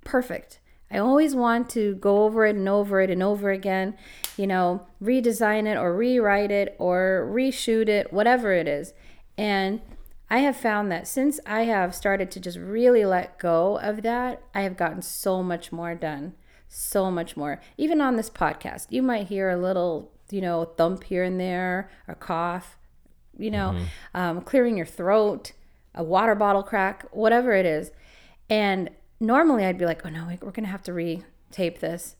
perfect. 0.04 0.60
I 0.90 0.98
always 0.98 1.34
want 1.34 1.70
to 1.70 1.94
go 1.94 2.24
over 2.24 2.44
it 2.44 2.54
and 2.54 2.68
over 2.68 3.00
it 3.00 3.10
and 3.10 3.22
over 3.22 3.50
again, 3.50 3.96
you 4.36 4.46
know, 4.46 4.86
redesign 5.02 5.66
it 5.66 5.78
or 5.78 5.96
rewrite 5.96 6.50
it 6.50 6.76
or 6.78 7.30
reshoot 7.32 7.88
it, 7.88 8.12
whatever 8.12 8.52
it 8.52 8.68
is. 8.68 8.92
And 9.38 9.80
I 10.28 10.38
have 10.40 10.56
found 10.56 10.92
that 10.92 11.08
since 11.08 11.40
I 11.46 11.62
have 11.62 11.94
started 11.94 12.30
to 12.32 12.40
just 12.40 12.58
really 12.58 13.06
let 13.06 13.38
go 13.38 13.78
of 13.78 14.02
that, 14.02 14.42
I 14.54 14.62
have 14.62 14.76
gotten 14.76 15.00
so 15.00 15.42
much 15.42 15.72
more 15.72 15.94
done. 15.94 16.34
So 16.68 17.10
much 17.10 17.36
more. 17.36 17.60
Even 17.76 18.00
on 18.00 18.16
this 18.16 18.30
podcast, 18.30 18.86
you 18.88 19.02
might 19.02 19.28
hear 19.28 19.50
a 19.50 19.58
little, 19.58 20.10
you 20.30 20.40
know, 20.40 20.64
thump 20.64 21.04
here 21.04 21.22
and 21.22 21.38
there, 21.38 21.90
or 22.08 22.14
cough, 22.14 22.78
you 23.42 23.50
know, 23.50 23.76
um, 24.14 24.40
clearing 24.42 24.76
your 24.76 24.86
throat, 24.86 25.52
a 25.94 26.02
water 26.02 26.34
bottle 26.34 26.62
crack, 26.62 27.04
whatever 27.10 27.52
it 27.52 27.66
is. 27.66 27.90
And 28.48 28.90
normally 29.20 29.64
I'd 29.64 29.78
be 29.78 29.84
like, 29.86 30.04
oh 30.06 30.08
no, 30.08 30.26
we- 30.26 30.38
we're 30.40 30.52
going 30.52 30.64
to 30.64 30.70
have 30.70 30.82
to 30.84 30.92
retape 30.92 31.80
this. 31.80 32.16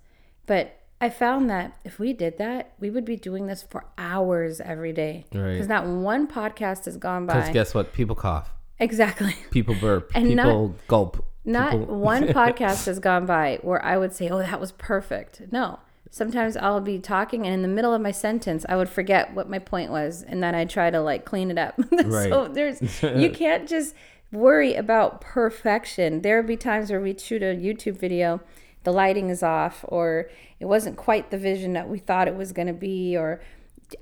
But 0.46 0.78
I 1.00 1.08
found 1.08 1.50
that 1.50 1.76
if 1.84 1.98
we 1.98 2.12
did 2.12 2.38
that, 2.38 2.72
we 2.78 2.90
would 2.90 3.04
be 3.04 3.16
doing 3.16 3.46
this 3.46 3.62
for 3.62 3.84
hours 3.98 4.60
every 4.60 4.92
day. 4.92 5.24
Right. 5.32 5.52
Because 5.52 5.68
not 5.68 5.86
one 5.86 6.28
podcast 6.28 6.84
has 6.84 6.96
gone 6.96 7.26
by. 7.26 7.34
Because 7.34 7.50
guess 7.52 7.74
what? 7.74 7.92
People 7.92 8.14
cough, 8.16 8.50
Exactly. 8.78 9.34
people 9.50 9.74
burp, 9.80 10.10
And 10.14 10.34
not- 10.36 10.44
people 10.46 10.74
gulp. 10.88 11.24
Not 11.44 11.72
people- 11.72 11.98
one 11.98 12.28
podcast 12.28 12.86
has 12.86 12.98
gone 13.00 13.26
by 13.26 13.58
where 13.62 13.84
I 13.84 13.96
would 13.98 14.12
say, 14.12 14.28
oh, 14.28 14.38
that 14.38 14.60
was 14.60 14.72
perfect. 14.72 15.42
No. 15.50 15.80
Sometimes 16.10 16.56
I'll 16.58 16.80
be 16.80 16.98
talking 16.98 17.46
and 17.46 17.54
in 17.54 17.62
the 17.62 17.68
middle 17.68 17.94
of 17.94 18.02
my 18.02 18.10
sentence, 18.10 18.66
I 18.68 18.76
would 18.76 18.88
forget 18.90 19.32
what 19.34 19.48
my 19.48 19.58
point 19.58 19.90
was 19.90 20.22
and 20.22 20.42
then 20.42 20.54
I 20.54 20.64
try 20.66 20.90
to 20.90 21.00
like 21.00 21.24
clean 21.24 21.50
it 21.50 21.56
up. 21.58 21.74
so 21.90 22.06
Right. 22.44 22.54
there's, 22.54 23.02
you 23.02 23.30
can't 23.34 23.66
just 23.68 23.94
worry 24.30 24.74
about 24.74 25.20
perfection. 25.20 26.20
There 26.22 26.36
would 26.36 26.46
be 26.46 26.56
times 26.56 26.90
where 26.90 27.00
we'd 27.00 27.20
shoot 27.20 27.42
a 27.42 27.54
YouTube 27.56 27.98
video, 27.98 28.40
the 28.84 28.92
lighting 28.92 29.30
is 29.30 29.42
off, 29.42 29.84
or 29.88 30.28
it 30.60 30.66
wasn't 30.66 30.96
quite 30.96 31.30
the 31.30 31.38
vision 31.38 31.72
that 31.74 31.88
we 31.88 31.98
thought 31.98 32.28
it 32.28 32.36
was 32.36 32.52
going 32.52 32.66
to 32.68 32.72
be, 32.74 33.16
or 33.16 33.40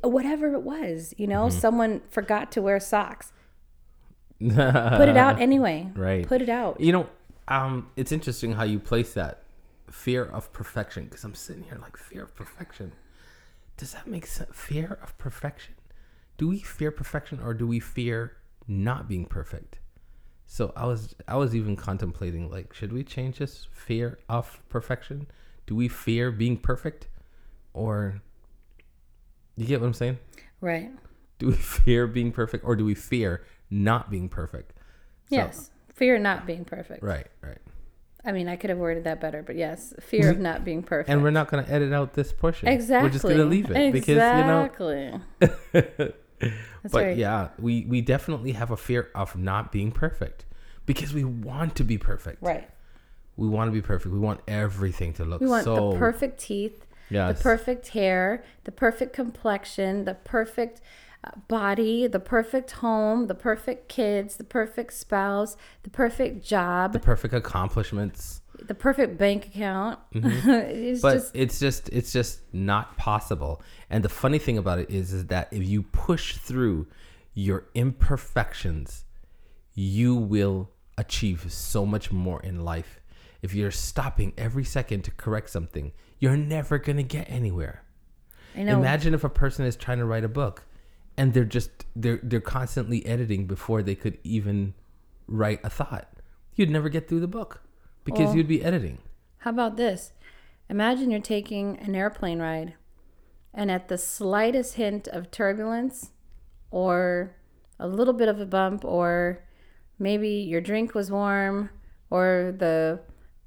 whatever 0.02 0.52
it 0.54 0.62
was. 0.62 1.14
You 1.19 1.26
know, 1.26 1.47
Mm-hmm. 1.47 1.59
someone 1.59 2.00
forgot 2.11 2.50
to 2.52 2.62
wear 2.62 2.80
socks. 2.80 3.33
Put 4.40 4.49
it 5.09 5.16
out 5.16 5.40
anyway. 5.40 5.90
Right. 5.95 6.26
Put 6.26 6.40
it 6.42 6.49
out. 6.49 6.80
You 6.80 6.92
know, 6.92 7.09
um, 7.49 7.88
it's 7.97 8.11
interesting 8.12 8.52
how 8.52 8.62
you 8.64 8.78
place 8.78 9.12
that 9.14 9.42
fear 9.90 10.25
of 10.25 10.52
perfection. 10.52 11.04
Because 11.04 11.25
I'm 11.25 11.35
sitting 11.35 11.64
here 11.64 11.78
like 11.80 11.97
fear 11.97 12.25
of 12.25 12.35
perfection. 12.35 12.92
Does 13.76 13.92
that 13.92 14.06
make 14.06 14.26
sense? 14.26 14.50
Fear 14.52 14.99
of 15.02 15.16
perfection. 15.18 15.75
Do 16.38 16.49
we 16.49 16.59
fear 16.61 16.90
perfection 16.90 17.40
or 17.42 17.54
do 17.54 17.66
we 17.66 17.80
fear 17.80 18.37
not 18.66 19.09
being 19.09 19.25
perfect? 19.26 19.78
So 20.47 20.73
I 20.75 20.87
was 20.87 21.14
I 21.28 21.37
was 21.37 21.54
even 21.54 21.76
contemplating 21.76 22.50
like, 22.50 22.73
should 22.75 22.92
we 22.92 23.04
change 23.04 23.38
this 23.38 23.68
fear 23.73 24.18
of 24.28 24.61
perfection? 24.68 25.26
Do 25.66 25.76
we 25.76 25.87
fear 25.87 26.32
being 26.32 26.56
perfect, 26.56 27.06
or 27.73 28.20
you 29.56 29.66
get 29.66 29.80
what 29.80 29.87
I'm 29.87 29.94
saying? 29.94 30.18
Right. 30.61 30.90
Do 31.38 31.47
we 31.47 31.52
fear 31.54 32.09
being 32.09 32.32
perfect, 32.32 32.64
or 32.64 32.75
do 32.75 32.85
we 32.85 32.94
fear 32.97 33.44
not 33.70 34.11
being 34.11 34.28
perfect? 34.28 34.73
So- 35.28 35.37
Yes. 35.37 35.70
Fear 35.94 36.18
not 36.18 36.47
being 36.47 36.64
perfect. 36.64 37.02
Right. 37.04 37.26
Right. 37.42 37.59
I 38.24 38.32
mean, 38.32 38.48
I 38.48 38.56
could 38.56 38.70
have 38.70 38.78
worded 38.78 39.04
that 39.04 39.20
better, 39.20 39.42
but 39.42 39.56
yes, 39.56 39.94
fear 40.00 40.30
of 40.30 40.38
not 40.40 40.64
being 40.64 40.82
perfect. 40.82 41.08
And 41.08 41.22
we're 41.22 41.30
not 41.30 41.50
going 41.50 41.64
to 41.64 41.70
edit 41.70 41.92
out 41.92 42.14
this 42.14 42.32
portion. 42.32 42.68
exactly. 42.68 43.08
We're 43.08 43.12
just 43.12 43.24
going 43.24 43.38
to 43.38 43.44
leave 43.44 43.70
it 43.70 43.94
exactly. 43.94 44.00
because 44.00 45.72
you 45.72 46.02
know. 46.02 46.12
But 46.82 47.04
right. 47.04 47.16
yeah, 47.16 47.48
we 47.58 47.84
we 47.84 48.00
definitely 48.00 48.52
have 48.52 48.70
a 48.70 48.76
fear 48.76 49.10
of 49.14 49.36
not 49.36 49.70
being 49.70 49.92
perfect 49.92 50.46
because 50.86 51.12
we 51.12 51.24
want 51.24 51.76
to 51.76 51.84
be 51.84 51.98
perfect. 51.98 52.42
Right. 52.42 52.68
We 53.36 53.48
want 53.48 53.68
to 53.68 53.72
be 53.72 53.82
perfect. 53.82 54.12
We 54.12 54.18
want 54.18 54.40
everything 54.48 55.12
to 55.14 55.24
look 55.24 55.40
We 55.40 55.48
want 55.48 55.64
so 55.64 55.92
the 55.92 55.98
perfect 55.98 56.40
teeth, 56.40 56.86
yes. 57.10 57.36
the 57.36 57.42
perfect 57.42 57.88
hair, 57.88 58.44
the 58.64 58.72
perfect 58.72 59.12
complexion, 59.12 60.04
the 60.04 60.14
perfect 60.14 60.80
body, 61.48 62.06
the 62.06 62.20
perfect 62.20 62.72
home, 62.72 63.26
the 63.26 63.34
perfect 63.34 63.88
kids, 63.88 64.36
the 64.36 64.44
perfect 64.44 64.92
spouse, 64.94 65.56
the 65.82 65.90
perfect 65.90 66.44
job, 66.44 66.92
the 66.92 66.98
perfect 66.98 67.34
accomplishments. 67.34 68.40
the 68.62 68.74
perfect 68.74 69.18
bank 69.18 69.46
account. 69.46 69.98
Mm-hmm. 70.14 70.50
it's 70.50 71.02
But 71.02 71.14
just 71.14 71.36
it's 71.36 71.60
just 71.60 71.88
it's 71.90 72.12
just 72.12 72.40
not 72.52 72.96
possible. 72.96 73.62
And 73.90 74.02
the 74.02 74.08
funny 74.08 74.38
thing 74.38 74.56
about 74.58 74.78
it 74.78 74.90
is 74.90 75.12
is 75.12 75.26
that 75.26 75.48
if 75.50 75.62
you 75.66 75.82
push 75.82 76.36
through 76.36 76.86
your 77.34 77.66
imperfections, 77.74 79.04
you 79.74 80.14
will 80.14 80.70
achieve 80.96 81.52
so 81.52 81.84
much 81.86 82.10
more 82.10 82.40
in 82.42 82.64
life. 82.64 83.00
If 83.42 83.54
you're 83.54 83.70
stopping 83.70 84.32
every 84.36 84.64
second 84.64 85.02
to 85.04 85.10
correct 85.10 85.50
something, 85.50 85.92
you're 86.18 86.36
never 86.36 86.78
going 86.78 86.98
to 86.98 87.02
get 87.02 87.30
anywhere. 87.30 87.82
I 88.56 88.64
know. 88.64 88.78
Imagine 88.78 89.14
if 89.14 89.24
a 89.24 89.30
person 89.30 89.64
is 89.64 89.76
trying 89.76 89.98
to 89.98 90.04
write 90.04 90.24
a 90.24 90.28
book 90.28 90.64
and 91.20 91.34
they're 91.34 91.44
just 91.44 91.84
they're 91.94 92.18
they're 92.22 92.40
constantly 92.40 93.04
editing 93.04 93.46
before 93.46 93.82
they 93.82 93.94
could 93.94 94.16
even 94.24 94.72
write 95.26 95.60
a 95.62 95.68
thought. 95.68 96.08
You'd 96.54 96.70
never 96.70 96.88
get 96.88 97.08
through 97.08 97.20
the 97.20 97.28
book 97.28 97.62
because 98.04 98.34
you'd 98.34 98.48
be 98.48 98.64
editing. 98.64 98.98
How 99.40 99.50
about 99.50 99.76
this? 99.76 100.12
Imagine 100.70 101.10
you're 101.10 101.20
taking 101.20 101.78
an 101.80 101.94
airplane 101.94 102.40
ride, 102.40 102.72
and 103.52 103.70
at 103.70 103.88
the 103.88 103.98
slightest 103.98 104.76
hint 104.76 105.08
of 105.08 105.30
turbulence, 105.30 106.12
or 106.70 107.36
a 107.78 107.86
little 107.86 108.14
bit 108.14 108.28
of 108.28 108.40
a 108.40 108.46
bump, 108.46 108.82
or 108.82 109.44
maybe 109.98 110.30
your 110.30 110.62
drink 110.62 110.94
was 110.94 111.10
warm, 111.10 111.68
or 112.08 112.54
the 112.56 112.98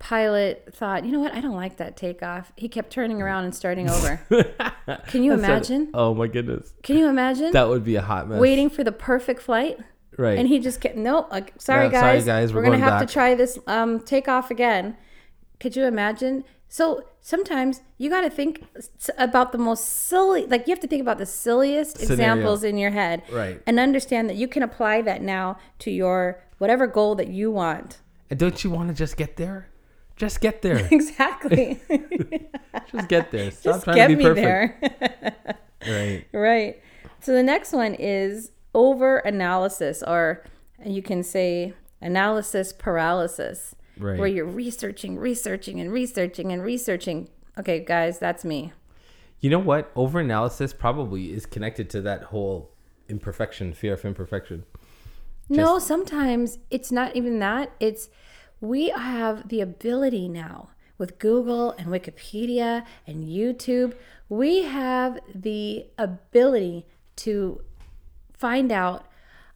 pilot 0.04 0.68
thought, 0.76 1.06
you 1.06 1.12
know 1.14 1.22
what, 1.22 1.34
I 1.34 1.40
don't 1.40 1.56
like 1.56 1.78
that 1.78 1.96
takeoff. 1.96 2.52
He 2.58 2.68
kept 2.68 2.92
turning 2.92 3.22
around 3.22 3.46
and 3.46 3.56
starting 3.56 3.90
over. 3.96 4.20
Can 5.08 5.24
you 5.24 5.32
imagine? 5.34 5.90
oh 5.94 6.14
my 6.14 6.28
goodness. 6.28 6.74
Can 6.84 6.98
you 6.98 7.08
imagine 7.08 7.52
That 7.54 7.70
would 7.70 7.86
be 7.86 7.96
a 7.96 8.02
hot 8.02 8.28
mess. 8.28 8.38
waiting 8.40 8.70
for 8.70 8.84
the 8.84 8.92
perfect 8.92 9.42
flight? 9.42 9.80
Right. 10.18 10.38
And 10.38 10.48
he 10.48 10.60
just 10.60 10.82
kept, 10.82 10.98
nope, 10.98 11.30
like, 11.32 11.54
sorry, 11.58 11.86
Yeah, 11.86 12.00
sorry, 12.02 12.14
guys. 12.18 12.26
guys, 12.26 12.54
We're, 12.54 12.60
we're 12.60 12.66
going 12.68 12.80
to 12.80 12.84
have 12.86 13.00
back." 13.00 13.08
to 13.08 13.14
try 13.14 13.34
this 13.34 13.58
um, 13.66 14.02
takeoff 14.02 14.52
again. 14.52 14.98
Could 15.62 15.76
you 15.78 15.86
imagine? 15.86 16.44
So 16.68 17.06
sometimes 17.22 17.82
you 17.98 18.10
got 18.10 18.22
to 18.22 18.30
think 18.30 18.64
about 19.18 19.54
the 19.54 19.58
most 19.58 19.86
silly, 19.88 20.46
like, 20.48 20.68
you 20.68 20.72
have 20.74 20.82
to 20.82 20.88
think 20.88 21.02
about 21.02 21.18
the 21.18 21.26
silliest 21.26 21.98
Scenario. 21.98 22.14
examples 22.14 22.64
in 22.66 22.78
your 22.78 22.92
head. 22.92 23.24
Right. 23.32 23.62
And 23.66 23.80
understand 23.80 24.30
that 24.30 24.36
you 24.36 24.48
can 24.50 24.64
apply 24.64 25.02
that 25.04 25.22
now 25.22 25.58
to 25.80 25.90
your 25.92 26.44
whatever 26.58 26.88
goal 26.88 27.16
that 27.16 27.30
you 27.30 27.50
want. 27.52 28.00
and 28.30 28.38
don't 28.38 28.64
you 28.64 28.70
want 28.70 28.90
to 28.90 28.94
just 28.94 29.16
get 29.18 29.38
there? 29.38 29.70
Just 30.16 30.42
get 30.42 30.62
there. 30.62 30.88
Exactly. 30.92 31.80
just 32.92 33.08
get 33.10 33.32
there. 33.32 33.52
Stop 33.52 33.64
just 33.74 33.84
trying 33.86 33.96
get 33.96 34.08
to 34.08 34.16
be 34.16 34.24
me 34.24 34.30
perfect. 34.30 34.82
there. 34.82 35.58
Right. 35.86 36.26
Right. 36.32 36.82
So 37.20 37.34
the 37.34 37.44
next 37.44 37.74
one 37.74 37.94
is 37.96 38.52
over 38.74 39.18
analysis, 39.18 40.02
or 40.02 40.46
you 40.86 41.02
can 41.02 41.24
say 41.24 41.74
analysis 42.02 42.72
paralysis, 42.72 43.76
Right. 43.98 44.18
where 44.18 44.28
you're 44.30 44.46
researching, 44.46 45.18
researching, 45.20 45.82
and 45.82 45.92
researching 45.92 46.52
and 46.54 46.64
researching. 46.64 47.28
Okay, 47.60 47.80
guys, 47.84 48.18
that's 48.18 48.46
me. 48.46 48.72
You 49.42 49.50
know 49.50 49.60
what? 49.60 49.92
Over 49.96 50.22
analysis 50.22 50.72
probably 50.74 51.34
is 51.34 51.46
connected 51.46 51.90
to 51.92 52.02
that 52.02 52.24
whole 52.24 52.72
imperfection, 53.10 53.74
fear 53.74 53.94
of 53.94 54.06
imperfection. 54.06 54.64
no, 55.50 55.80
sometimes 55.80 56.60
it's 56.72 56.92
not 56.94 57.14
even 57.16 57.40
that. 57.40 57.72
It's 57.82 58.08
we 58.64 58.92
have 58.92 59.50
the 59.50 59.60
ability 59.60 60.30
now 60.30 60.70
with 60.98 61.20
Google 61.20 61.72
and 61.72 61.88
Wikipedia 61.88 62.86
and 63.06 63.28
YouTube. 63.28 63.94
We 64.30 64.64
have 64.64 65.20
the 65.36 65.88
ability 65.98 66.86
to 67.18 67.62
find 68.32 68.72
out 68.72 69.06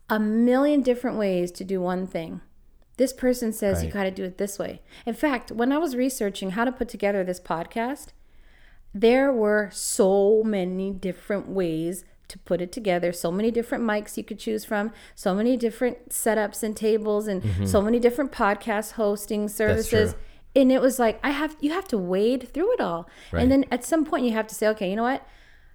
a 0.10 0.20
million 0.20 0.82
different 0.82 1.16
ways 1.16 1.52
to 1.52 1.64
do 1.64 1.80
one 1.80 2.06
thing. 2.06 2.42
This 2.98 3.14
person 3.14 3.54
says 3.54 3.82
you 3.82 3.90
got 3.90 4.04
to 4.04 4.12
do 4.12 4.26
it 4.26 4.38
this 4.38 4.60
way. 4.60 4.82
In 5.06 5.14
fact, 5.14 5.54
when 5.54 5.72
I 5.72 5.78
was 5.78 5.96
researching 5.96 6.52
how 6.52 6.66
to 6.66 6.72
put 6.74 6.90
together 6.90 7.24
this 7.24 7.40
podcast, 7.40 8.08
there 8.94 9.32
were 9.32 9.70
so 9.72 10.44
many 10.44 10.92
different 10.92 11.48
ways 11.48 12.04
to 12.28 12.38
put 12.40 12.62
it 12.62 12.72
together, 12.72 13.12
so 13.12 13.32
many 13.32 13.52
different 13.52 13.84
mics 13.84 14.18
you 14.18 14.24
could 14.24 14.40
choose 14.40 14.66
from, 14.66 14.92
so 15.16 15.34
many 15.34 15.58
different 15.58 16.10
setups 16.10 16.64
and 16.64 16.76
tables 16.76 17.28
and 17.28 17.42
mm-hmm. 17.42 17.66
so 17.66 17.82
many 17.82 18.00
different 18.00 18.32
podcast 18.32 18.94
hosting 18.94 19.48
services. 19.48 20.16
And 20.56 20.72
it 20.72 20.82
was 20.82 21.00
like 21.00 21.20
I 21.24 21.32
have 21.32 21.56
you 21.60 21.72
have 21.72 21.88
to 21.90 21.98
wade 21.98 22.50
through 22.54 22.74
it 22.74 22.82
all. 22.82 23.10
Right. 23.32 23.44
And 23.44 23.52
then 23.52 23.66
at 23.72 23.84
some 23.84 24.06
point 24.06 24.26
you 24.26 24.32
have 24.32 24.48
to 24.48 24.56
say, 24.56 24.68
okay, 24.70 24.90
you 24.90 24.96
know 24.96 25.04
what? 25.04 25.26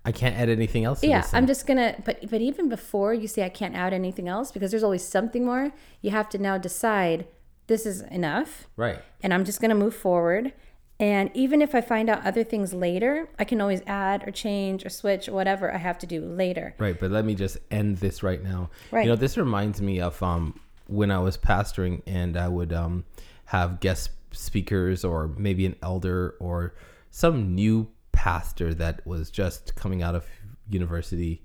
I 0.04 0.12
can't 0.12 0.36
add 0.36 0.48
anything 0.48 0.84
else 0.84 1.00
to 1.00 1.06
yeah 1.06 1.24
i'm 1.32 1.46
just 1.46 1.64
gonna 1.66 1.94
but 2.04 2.28
but 2.28 2.40
even 2.40 2.68
before 2.68 3.14
you 3.14 3.28
say 3.28 3.44
i 3.44 3.48
can't 3.48 3.76
add 3.76 3.92
anything 3.92 4.28
else 4.28 4.50
because 4.50 4.72
there's 4.72 4.82
always 4.82 5.06
something 5.06 5.44
more 5.44 5.72
you 6.00 6.10
have 6.10 6.28
to 6.30 6.38
now 6.38 6.58
decide 6.58 7.26
this 7.68 7.86
is 7.86 8.00
enough 8.02 8.66
right. 8.76 8.98
and 9.22 9.32
i'm 9.32 9.44
just 9.44 9.60
gonna 9.60 9.76
move 9.76 9.94
forward 9.94 10.52
and 11.00 11.30
even 11.34 11.62
if 11.62 11.74
i 11.74 11.80
find 11.80 12.08
out 12.08 12.24
other 12.24 12.44
things 12.44 12.72
later 12.72 13.28
i 13.38 13.44
can 13.44 13.60
always 13.60 13.82
add 13.86 14.26
or 14.26 14.30
change 14.30 14.84
or 14.84 14.88
switch 14.88 15.28
or 15.28 15.32
whatever 15.32 15.72
i 15.72 15.78
have 15.78 15.98
to 15.98 16.06
do 16.06 16.20
later 16.24 16.74
Right, 16.78 16.98
but 16.98 17.10
let 17.10 17.24
me 17.24 17.34
just 17.34 17.58
end 17.70 17.98
this 17.98 18.22
right 18.22 18.42
now. 18.42 18.70
Right. 18.90 19.04
You 19.04 19.10
know, 19.10 19.16
this 19.16 19.36
reminds 19.36 19.80
me 19.80 20.00
of 20.00 20.22
um 20.22 20.58
when 20.86 21.10
I 21.10 21.18
was 21.18 21.36
pastoring 21.36 22.02
and 22.06 22.36
I 22.36 22.48
would 22.48 22.72
um 22.72 23.04
have 23.46 23.80
guest 23.80 24.10
speakers 24.32 25.04
or 25.04 25.28
maybe 25.36 25.66
an 25.66 25.76
elder 25.82 26.34
or 26.40 26.74
some 27.10 27.54
new 27.54 27.88
pastor 28.12 28.74
that 28.74 29.06
was 29.06 29.30
just 29.30 29.74
coming 29.74 30.02
out 30.02 30.14
of 30.14 30.26
university 30.68 31.42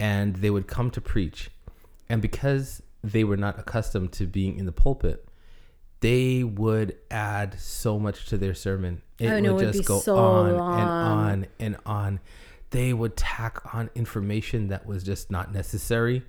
and 0.00 0.36
they 0.36 0.50
would 0.50 0.66
come 0.66 0.90
to 0.90 1.00
preach. 1.00 1.50
And 2.08 2.20
because 2.20 2.82
they 3.02 3.24
were 3.24 3.36
not 3.36 3.58
accustomed 3.58 4.12
to 4.12 4.26
being 4.26 4.58
in 4.58 4.66
the 4.66 4.72
pulpit, 4.72 5.28
they 6.04 6.44
would 6.44 6.96
add 7.10 7.58
so 7.58 7.98
much 7.98 8.26
to 8.26 8.36
their 8.36 8.52
sermon. 8.54 9.00
It 9.18 9.28
Oh, 9.28 9.34
would 9.34 9.42
no, 9.42 9.50
it 9.50 9.54
would 9.54 9.72
just 9.72 9.88
go 9.88 10.00
so 10.00 10.16
on 10.16 10.50
and 10.50 10.60
on 10.60 11.46
and 11.58 11.76
on. 11.86 12.20
They 12.70 12.92
would 12.92 13.16
tack 13.16 13.74
on 13.74 13.88
information 13.94 14.68
that 14.68 14.84
was 14.84 15.02
just 15.02 15.30
not 15.30 15.52
necessary, 15.54 16.22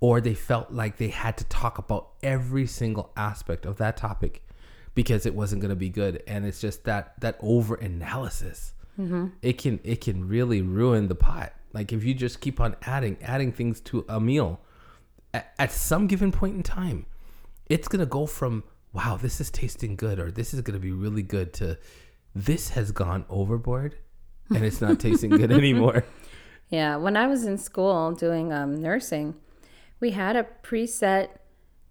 or 0.00 0.20
they 0.20 0.34
felt 0.34 0.72
like 0.72 0.96
they 0.96 1.08
had 1.08 1.36
to 1.38 1.44
talk 1.44 1.78
about 1.78 2.08
every 2.22 2.66
single 2.66 3.12
aspect 3.16 3.64
of 3.64 3.76
that 3.76 3.96
topic 3.96 4.42
because 4.94 5.24
it 5.24 5.34
wasn't 5.36 5.60
going 5.62 5.68
to 5.70 5.76
be 5.76 5.88
good. 5.88 6.22
And 6.26 6.44
it's 6.44 6.60
just 6.60 6.82
that 6.84 7.14
that 7.20 7.36
over 7.40 7.76
analysis. 7.76 8.72
It 9.40 9.58
can 9.58 9.78
it 9.84 10.00
can 10.00 10.26
really 10.28 10.62
ruin 10.62 11.06
the 11.08 11.14
pot. 11.14 11.52
Like 11.72 11.92
if 11.92 12.02
you 12.04 12.12
just 12.14 12.40
keep 12.40 12.58
on 12.60 12.74
adding 12.82 13.16
adding 13.22 13.52
things 13.52 13.80
to 13.82 14.04
a 14.08 14.18
meal, 14.20 14.60
at, 15.32 15.52
at 15.58 15.70
some 15.72 16.06
given 16.08 16.32
point 16.32 16.56
in 16.56 16.62
time, 16.62 17.06
it's 17.68 17.86
gonna 17.88 18.04
go 18.06 18.26
from 18.26 18.64
wow 18.92 19.16
this 19.16 19.40
is 19.40 19.50
tasting 19.50 19.96
good 19.96 20.18
or 20.18 20.30
this 20.30 20.52
is 20.52 20.60
gonna 20.60 20.78
be 20.78 20.92
really 20.92 21.22
good 21.22 21.52
to 21.52 21.78
this 22.34 22.70
has 22.70 22.92
gone 22.92 23.24
overboard 23.28 23.96
and 24.54 24.64
it's 24.64 24.80
not 24.80 24.98
tasting 25.00 25.30
good 25.30 25.52
anymore. 25.52 26.04
Yeah, 26.68 26.96
when 26.96 27.16
I 27.16 27.26
was 27.26 27.44
in 27.44 27.58
school 27.58 28.12
doing 28.12 28.52
um, 28.52 28.80
nursing, 28.80 29.34
we 30.00 30.12
had 30.12 30.36
a 30.36 30.46
preset 30.62 31.28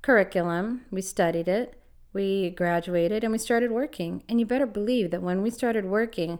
curriculum. 0.01 0.81
We 0.89 1.01
studied 1.01 1.47
it, 1.47 1.79
we 2.13 2.49
graduated, 2.51 3.23
and 3.23 3.31
we 3.31 3.37
started 3.37 3.71
working. 3.71 4.23
And 4.27 4.39
you 4.39 4.45
better 4.45 4.65
believe 4.65 5.11
that 5.11 5.21
when 5.21 5.41
we 5.41 5.49
started 5.49 5.85
working, 5.85 6.39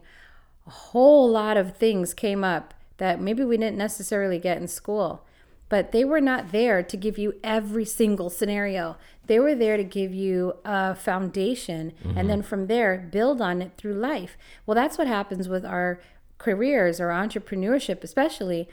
a 0.66 0.72
whole 0.72 1.30
lot 1.30 1.58
of 1.58 1.78
things 1.78 2.14
came 2.14 2.44
up 2.44 2.74
that 2.98 3.22
maybe 3.22 3.44
we 3.44 3.58
didn't 3.58 3.78
necessarily 3.78 4.40
get 4.40 4.58
in 4.58 4.68
school. 4.68 5.26
But 5.70 5.92
they 5.92 6.04
were 6.04 6.20
not 6.20 6.52
there 6.52 6.84
to 6.84 6.98
give 6.98 7.18
you 7.18 7.36
every 7.44 7.86
single 7.86 8.30
scenario. 8.30 8.98
They 9.28 9.40
were 9.40 9.56
there 9.56 9.78
to 9.78 9.84
give 9.84 10.14
you 10.14 10.56
a 10.66 10.96
foundation 10.96 11.94
and 12.04 12.30
then 12.30 12.40
mm-hmm. 12.40 12.48
from 12.48 12.68
there 12.68 13.08
build 13.12 13.42
on 13.42 13.62
it 13.62 13.74
through 13.78 13.94
life. 13.94 14.38
Well, 14.66 14.76
that's 14.76 14.98
what 14.98 15.08
happens 15.08 15.48
with 15.48 15.66
our 15.66 16.02
careers 16.38 17.00
or 17.00 17.10
entrepreneurship, 17.10 18.04
especially. 18.04 18.68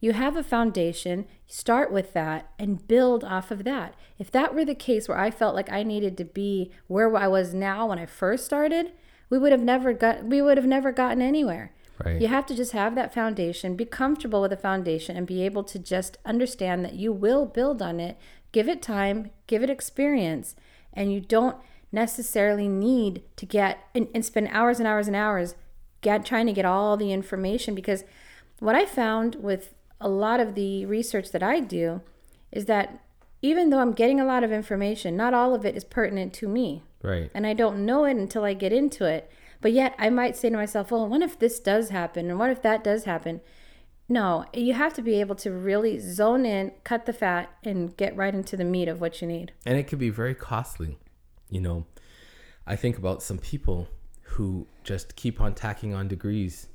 You 0.00 0.12
have 0.12 0.36
a 0.36 0.42
foundation, 0.42 1.26
start 1.46 1.92
with 1.92 2.14
that 2.14 2.50
and 2.58 2.88
build 2.88 3.22
off 3.22 3.50
of 3.50 3.64
that. 3.64 3.94
If 4.18 4.30
that 4.30 4.54
were 4.54 4.64
the 4.64 4.74
case 4.74 5.06
where 5.08 5.18
I 5.18 5.30
felt 5.30 5.54
like 5.54 5.70
I 5.70 5.82
needed 5.82 6.16
to 6.16 6.24
be 6.24 6.70
where 6.86 7.14
I 7.14 7.28
was 7.28 7.52
now 7.52 7.88
when 7.88 7.98
I 7.98 8.06
first 8.06 8.46
started, 8.46 8.92
we 9.28 9.38
would 9.38 9.52
have 9.52 9.62
never 9.62 9.92
got 9.92 10.24
we 10.24 10.40
would 10.40 10.56
have 10.56 10.66
never 10.66 10.90
gotten 10.90 11.20
anywhere. 11.20 11.72
Right. 12.02 12.20
You 12.20 12.28
have 12.28 12.46
to 12.46 12.54
just 12.54 12.72
have 12.72 12.94
that 12.94 13.12
foundation, 13.12 13.76
be 13.76 13.84
comfortable 13.84 14.40
with 14.40 14.50
the 14.50 14.56
foundation, 14.56 15.18
and 15.18 15.26
be 15.26 15.44
able 15.44 15.64
to 15.64 15.78
just 15.78 16.16
understand 16.24 16.82
that 16.84 16.94
you 16.94 17.12
will 17.12 17.44
build 17.44 17.82
on 17.82 18.00
it. 18.00 18.16
Give 18.52 18.68
it 18.68 18.82
time, 18.82 19.30
give 19.46 19.62
it 19.62 19.70
experience, 19.70 20.56
and 20.92 21.12
you 21.12 21.20
don't 21.20 21.56
necessarily 21.92 22.68
need 22.68 23.22
to 23.36 23.46
get 23.46 23.78
and, 23.94 24.08
and 24.14 24.24
spend 24.24 24.48
hours 24.52 24.78
and 24.78 24.86
hours 24.86 25.06
and 25.08 25.16
hours 25.16 25.54
get 26.02 26.24
trying 26.24 26.46
to 26.46 26.52
get 26.52 26.64
all 26.64 26.96
the 26.96 27.12
information 27.12 27.74
because 27.74 28.04
what 28.60 28.74
I 28.74 28.86
found 28.86 29.36
with 29.36 29.74
a 30.00 30.08
lot 30.08 30.40
of 30.40 30.54
the 30.54 30.86
research 30.86 31.30
that 31.32 31.42
I 31.42 31.60
do 31.60 32.00
is 32.52 32.66
that 32.66 33.00
even 33.42 33.70
though 33.70 33.80
I'm 33.80 33.92
getting 33.92 34.20
a 34.20 34.24
lot 34.24 34.44
of 34.44 34.52
information, 34.52 35.16
not 35.16 35.34
all 35.34 35.54
of 35.54 35.64
it 35.64 35.76
is 35.76 35.84
pertinent 35.84 36.32
to 36.34 36.48
me 36.48 36.82
Right. 37.02 37.30
and 37.34 37.46
I 37.46 37.54
don't 37.54 37.84
know 37.84 38.04
it 38.04 38.16
until 38.16 38.44
I 38.44 38.54
get 38.54 38.72
into 38.72 39.04
it. 39.04 39.30
But 39.60 39.72
yet 39.72 39.94
I 39.98 40.08
might 40.10 40.36
say 40.36 40.48
to 40.48 40.56
myself, 40.56 40.90
well, 40.90 41.06
what 41.06 41.22
if 41.22 41.38
this 41.38 41.60
does 41.60 41.90
happen? 41.90 42.30
And 42.30 42.38
what 42.38 42.50
if 42.50 42.62
that 42.62 42.82
does 42.82 43.04
happen? 43.04 43.40
No, 44.10 44.44
you 44.52 44.74
have 44.74 44.92
to 44.94 45.02
be 45.02 45.20
able 45.20 45.36
to 45.36 45.52
really 45.52 46.00
zone 46.00 46.44
in, 46.44 46.72
cut 46.82 47.06
the 47.06 47.12
fat, 47.12 47.48
and 47.62 47.96
get 47.96 48.16
right 48.16 48.34
into 48.34 48.56
the 48.56 48.64
meat 48.64 48.88
of 48.88 49.00
what 49.00 49.22
you 49.22 49.28
need. 49.28 49.52
and 49.64 49.78
it 49.78 49.86
can 49.86 50.00
be 50.00 50.10
very 50.10 50.34
costly. 50.34 50.98
You 51.48 51.60
know, 51.60 51.86
I 52.66 52.74
think 52.74 52.98
about 52.98 53.22
some 53.22 53.38
people 53.38 53.88
who 54.22 54.66
just 54.82 55.14
keep 55.14 55.40
on 55.40 55.54
tacking 55.54 55.94
on 55.94 56.08
degrees, 56.08 56.66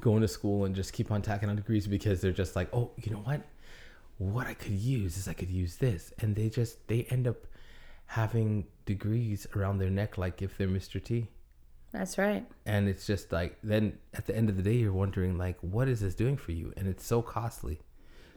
going 0.00 0.20
to 0.20 0.28
school 0.28 0.66
and 0.66 0.74
just 0.74 0.92
keep 0.92 1.10
on 1.10 1.22
tacking 1.22 1.48
on 1.48 1.56
degrees 1.56 1.86
because 1.86 2.20
they're 2.20 2.32
just 2.32 2.54
like, 2.54 2.68
oh, 2.74 2.90
you 3.02 3.10
know 3.10 3.20
what? 3.20 3.40
What 4.18 4.46
I 4.46 4.52
could 4.52 4.72
use 4.72 5.16
is 5.16 5.26
I 5.26 5.32
could 5.32 5.50
use 5.50 5.76
this, 5.76 6.12
and 6.18 6.36
they 6.36 6.50
just 6.50 6.86
they 6.88 7.04
end 7.08 7.26
up 7.26 7.46
having 8.06 8.66
degrees 8.84 9.46
around 9.56 9.78
their 9.78 9.90
neck 9.90 10.18
like 10.18 10.42
if 10.42 10.58
they're 10.58 10.68
Mr. 10.68 11.02
T. 11.02 11.26
That's 11.94 12.18
right. 12.18 12.44
And 12.66 12.88
it's 12.88 13.06
just 13.06 13.30
like 13.30 13.56
then 13.62 13.98
at 14.14 14.26
the 14.26 14.36
end 14.36 14.50
of 14.50 14.56
the 14.56 14.62
day 14.62 14.74
you're 14.74 14.92
wondering 14.92 15.38
like 15.38 15.56
what 15.60 15.86
is 15.88 16.00
this 16.00 16.16
doing 16.16 16.36
for 16.36 16.50
you? 16.50 16.72
And 16.76 16.88
it's 16.88 17.06
so 17.06 17.22
costly. 17.22 17.80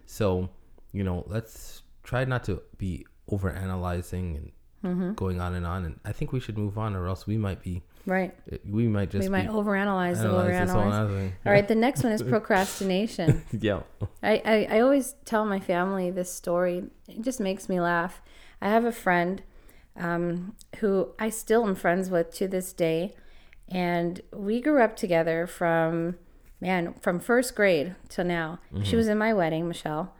So, 0.05 0.49
you 0.93 1.03
know, 1.03 1.23
let's 1.27 1.81
try 2.03 2.23
not 2.23 2.43
to 2.45 2.61
be 2.77 3.05
over 3.29 3.49
analyzing 3.49 4.51
and 4.83 5.15
going 5.15 5.41
on 5.41 5.55
and 5.55 5.65
on 5.65 5.83
and 5.83 5.99
I 6.05 6.13
think 6.13 6.31
we 6.31 6.39
should 6.39 6.57
move 6.57 6.77
on 6.77 6.95
or 6.95 7.07
else 7.07 7.27
we 7.27 7.37
might 7.37 7.61
be 7.61 7.81
Right. 8.05 8.33
We 8.65 8.87
might 8.87 9.09
just 9.09 9.23
we 9.23 9.29
might 9.29 9.49
overanalyze 9.49 10.21
the 10.21 10.29
analyze 10.29 10.69
overanalyze. 10.69 11.31
All 11.45 11.51
right. 11.51 11.67
The 11.67 11.75
next 11.75 12.03
one 12.03 12.13
is 12.13 12.23
procrastination. 12.35 13.43
yeah. 13.51 13.81
I, 14.23 14.41
I, 14.45 14.67
I 14.77 14.79
always 14.79 15.15
tell 15.25 15.45
my 15.45 15.59
family 15.59 16.09
this 16.09 16.31
story. 16.31 16.85
It 17.09 17.21
just 17.21 17.41
makes 17.41 17.67
me 17.67 17.81
laugh. 17.81 18.21
I 18.61 18.69
have 18.69 18.85
a 18.85 18.93
friend 18.93 19.43
um, 19.97 20.55
who 20.77 21.09
I 21.19 21.29
still 21.29 21.67
am 21.67 21.75
friends 21.75 22.09
with 22.09 22.33
to 22.35 22.47
this 22.47 22.71
day. 22.71 23.13
And 23.69 24.21
we 24.33 24.61
grew 24.61 24.81
up 24.81 24.95
together 24.95 25.45
from, 25.47 26.15
man, 26.61 26.93
from 27.01 27.19
first 27.19 27.55
grade 27.55 27.95
till 28.09 28.25
now. 28.25 28.59
She 28.83 28.95
was 28.95 29.07
in 29.07 29.17
my 29.17 29.33
wedding, 29.33 29.67
Michelle. 29.67 30.13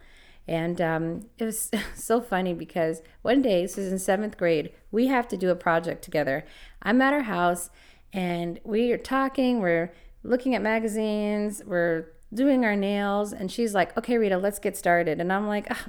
And 0.48 0.80
um, 0.82 1.26
it 1.38 1.44
was 1.46 1.70
so 1.96 2.22
funny 2.22 2.54
because 2.54 3.02
one 3.22 3.42
day, 3.42 3.62
this 3.64 3.78
is 3.78 3.92
in 3.92 4.00
seventh 4.00 4.38
grade, 4.38 4.72
we 4.92 5.08
have 5.08 5.28
to 5.30 5.38
do 5.38 5.50
a 5.50 5.56
project 5.56 6.04
together. 6.04 6.46
I'm 6.82 7.02
at 7.02 7.14
her 7.14 7.24
house 7.24 7.70
and 8.14 8.60
we 8.64 8.92
are 8.92 8.98
talking, 8.98 9.60
we're 9.60 9.94
looking 10.24 10.56
at 10.56 10.62
magazines, 10.62 11.62
we're 11.66 12.08
doing 12.34 12.66
our 12.66 12.76
nails. 12.76 13.34
And 13.34 13.52
she's 13.52 13.74
like, 13.74 13.98
okay, 13.98 14.18
Rita, 14.18 14.38
let's 14.38 14.60
get 14.60 14.76
started. 14.78 15.20
And 15.20 15.32
I'm 15.32 15.48
like, 15.48 15.68
"Ah, 15.70 15.88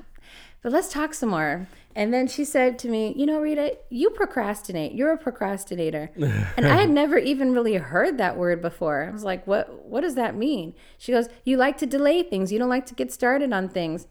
but 0.63 0.73
let's 0.73 0.93
talk 0.93 1.15
some 1.15 1.31
more. 1.31 1.69
And 1.95 2.15
then 2.15 2.29
she 2.29 2.45
said 2.45 2.79
to 2.81 2.89
me, 2.89 3.13
You 3.17 3.27
know, 3.27 3.41
Rita, 3.41 3.79
you 3.91 4.11
procrastinate. 4.11 4.93
You're 4.93 5.13
a 5.13 5.19
procrastinator. 5.19 6.11
and 6.57 6.67
I 6.67 6.77
had 6.77 6.91
never 6.91 7.19
even 7.19 7.53
really 7.53 7.75
heard 7.75 8.19
that 8.19 8.37
word 8.37 8.63
before. 8.63 9.05
I 9.05 9.11
was 9.11 9.25
like, 9.25 9.47
What 9.47 9.87
what 9.87 10.03
does 10.03 10.15
that 10.15 10.37
mean? 10.37 10.75
She 10.97 11.13
goes, 11.13 11.29
You 11.45 11.57
like 11.57 11.79
to 11.79 11.87
delay 11.87 12.23
things. 12.23 12.53
You 12.53 12.59
don't 12.59 12.69
like 12.69 12.87
to 12.87 12.95
get 12.95 13.13
started 13.13 13.53
on 13.53 13.69
things. 13.69 14.07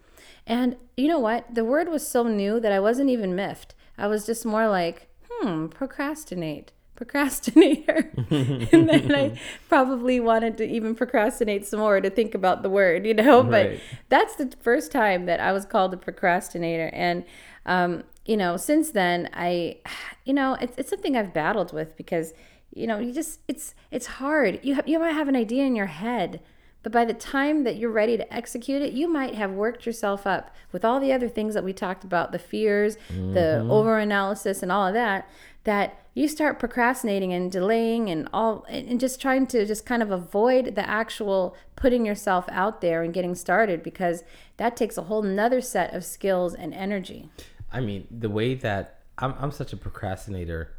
And 0.45 0.77
you 0.95 1.07
know 1.07 1.19
what? 1.19 1.53
The 1.53 1.65
word 1.65 1.89
was 1.89 2.07
so 2.07 2.23
new 2.23 2.60
that 2.60 2.71
I 2.71 2.79
wasn't 2.79 3.10
even 3.10 3.36
miffed. 3.36 3.75
I 3.97 4.07
was 4.07 4.25
just 4.25 4.45
more 4.45 4.67
like, 4.67 5.10
hmm, 5.29 5.67
procrastinate. 5.67 6.71
Procrastinator. 6.97 8.12
and 8.29 8.89
then 8.89 9.15
I 9.15 9.39
probably 9.69 10.19
wanted 10.19 10.57
to 10.57 10.65
even 10.67 10.95
procrastinate 10.95 11.65
some 11.65 11.79
more 11.79 12.01
to 12.01 12.10
think 12.10 12.36
about 12.36 12.63
the 12.63 12.69
word, 12.69 13.05
you 13.05 13.13
know? 13.13 13.43
But 13.43 13.67
Right. 13.67 13.79
that's 14.10 14.36
the 14.36 14.51
first 14.62 14.91
time 14.91 15.25
that 15.27 15.39
I 15.39 15.53
was 15.53 15.63
called 15.65 15.93
a 15.93 15.97
procrastinator. 15.97 16.89
And, 16.93 17.23
um, 17.65 18.03
you 18.25 18.36
know, 18.36 18.57
since 18.57 18.91
then, 18.91 19.29
I, 19.33 19.77
you 20.25 20.33
know, 20.33 20.57
it's, 20.60 20.77
it's 20.77 20.89
something 20.89 21.15
I've 21.15 21.33
battled 21.33 21.71
with 21.71 21.95
because, 21.95 22.33
you 22.73 22.88
know, 22.88 22.99
you 22.99 23.13
just, 23.13 23.39
it's, 23.47 23.73
it's 23.91 24.07
hard. 24.07 24.60
You 24.63 24.75
have, 24.75 24.88
you 24.88 24.99
might 24.99 25.12
have 25.13 25.27
an 25.29 25.36
idea 25.36 25.63
in 25.63 25.75
your 25.75 25.86
head, 25.86 26.41
but 26.83 26.91
by 26.91 27.05
the 27.05 27.13
time 27.13 27.63
that 27.63 27.77
you're 27.77 27.91
ready 27.91 28.17
to 28.17 28.33
execute 28.33 28.81
it, 28.81 28.93
you 28.93 29.07
might 29.07 29.35
have 29.35 29.51
worked 29.51 29.85
yourself 29.85 30.25
up 30.25 30.55
with 30.71 30.85
all 30.85 30.99
the 30.99 31.11
other 31.11 31.27
things 31.27 31.53
that 31.53 31.63
we 31.63 31.73
talked 31.73 32.03
about 32.03 32.31
the 32.31 32.39
fears, 32.39 32.95
the 33.09 33.59
mm-hmm. 33.59 33.71
over 33.71 33.97
analysis, 33.97 34.63
and 34.63 34.71
all 34.71 34.87
of 34.87 34.93
that. 34.93 35.27
That 35.63 35.99
you 36.13 36.29
start 36.29 36.59
procrastinating 36.59 37.33
and 37.33 37.51
delaying 37.51 38.09
and 38.09 38.29
all, 38.31 38.65
and 38.69 38.99
just 38.99 39.19
trying 39.19 39.47
to 39.47 39.65
just 39.65 39.85
kind 39.85 40.01
of 40.01 40.11
avoid 40.11 40.75
the 40.75 40.89
actual 40.89 41.57
putting 41.75 42.05
yourself 42.05 42.45
out 42.49 42.79
there 42.79 43.03
and 43.03 43.13
getting 43.13 43.35
started 43.35 43.83
because 43.83 44.23
that 44.55 44.77
takes 44.77 44.97
a 44.97 45.03
whole 45.03 45.21
nother 45.21 45.59
set 45.59 45.93
of 45.93 46.05
skills 46.05 46.53
and 46.53 46.73
energy. 46.73 47.29
I 47.69 47.81
mean, 47.81 48.07
the 48.09 48.29
way 48.29 48.55
that 48.55 49.01
I'm, 49.17 49.35
I'm 49.39 49.51
such 49.51 49.73
a 49.73 49.77
procrastinator 49.77 50.71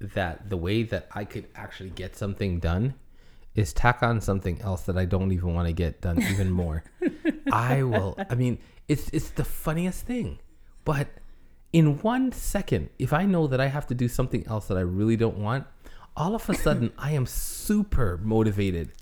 that 0.00 0.48
the 0.48 0.56
way 0.56 0.84
that 0.84 1.08
I 1.12 1.24
could 1.24 1.48
actually 1.56 1.90
get 1.90 2.16
something 2.16 2.60
done 2.60 2.94
is 3.58 3.72
tack 3.72 4.02
on 4.02 4.20
something 4.20 4.60
else 4.62 4.82
that 4.82 4.96
I 4.96 5.04
don't 5.04 5.32
even 5.32 5.54
want 5.54 5.66
to 5.66 5.72
get 5.74 6.00
done 6.00 6.22
even 6.22 6.50
more. 6.50 6.84
I 7.52 7.82
will. 7.82 8.16
I 8.30 8.34
mean, 8.34 8.58
it's 8.86 9.08
it's 9.12 9.30
the 9.30 9.44
funniest 9.44 10.06
thing, 10.06 10.38
but 10.84 11.08
in 11.72 11.98
one 11.98 12.32
second, 12.32 12.90
if 12.98 13.12
I 13.12 13.24
know 13.26 13.46
that 13.48 13.60
I 13.60 13.66
have 13.66 13.86
to 13.88 13.94
do 13.94 14.08
something 14.08 14.46
else 14.46 14.68
that 14.68 14.78
I 14.78 14.82
really 14.82 15.16
don't 15.16 15.38
want, 15.38 15.66
all 16.16 16.34
of 16.34 16.48
a 16.48 16.54
sudden 16.54 16.92
I 16.98 17.12
am 17.12 17.26
super 17.26 18.18
motivated 18.22 18.92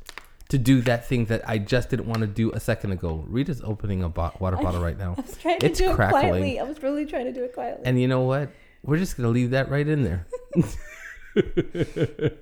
to 0.48 0.58
do 0.58 0.80
that 0.82 1.06
thing 1.06 1.26
that 1.26 1.48
I 1.48 1.58
just 1.58 1.90
didn't 1.90 2.06
want 2.06 2.20
to 2.20 2.26
do 2.26 2.52
a 2.52 2.60
second 2.60 2.92
ago. 2.92 3.24
Rita's 3.28 3.60
opening 3.64 4.02
a 4.02 4.08
bo- 4.08 4.32
water 4.38 4.56
bottle 4.56 4.80
right 4.80 4.98
now. 4.98 5.14
I 5.18 5.20
was 5.20 5.36
trying 5.36 5.58
It's 5.62 5.80
crackling. 5.80 6.60
I 6.60 6.62
was 6.62 6.82
really 6.82 7.04
trying 7.04 7.26
to 7.26 7.32
do 7.32 7.44
it 7.44 7.52
quietly. 7.52 7.84
And 7.84 8.00
you 8.00 8.08
know 8.08 8.22
what? 8.22 8.50
We're 8.82 8.98
just 8.98 9.16
gonna 9.16 9.30
leave 9.30 9.50
that 9.50 9.70
right 9.70 9.86
in 9.86 10.02
there. 10.04 10.26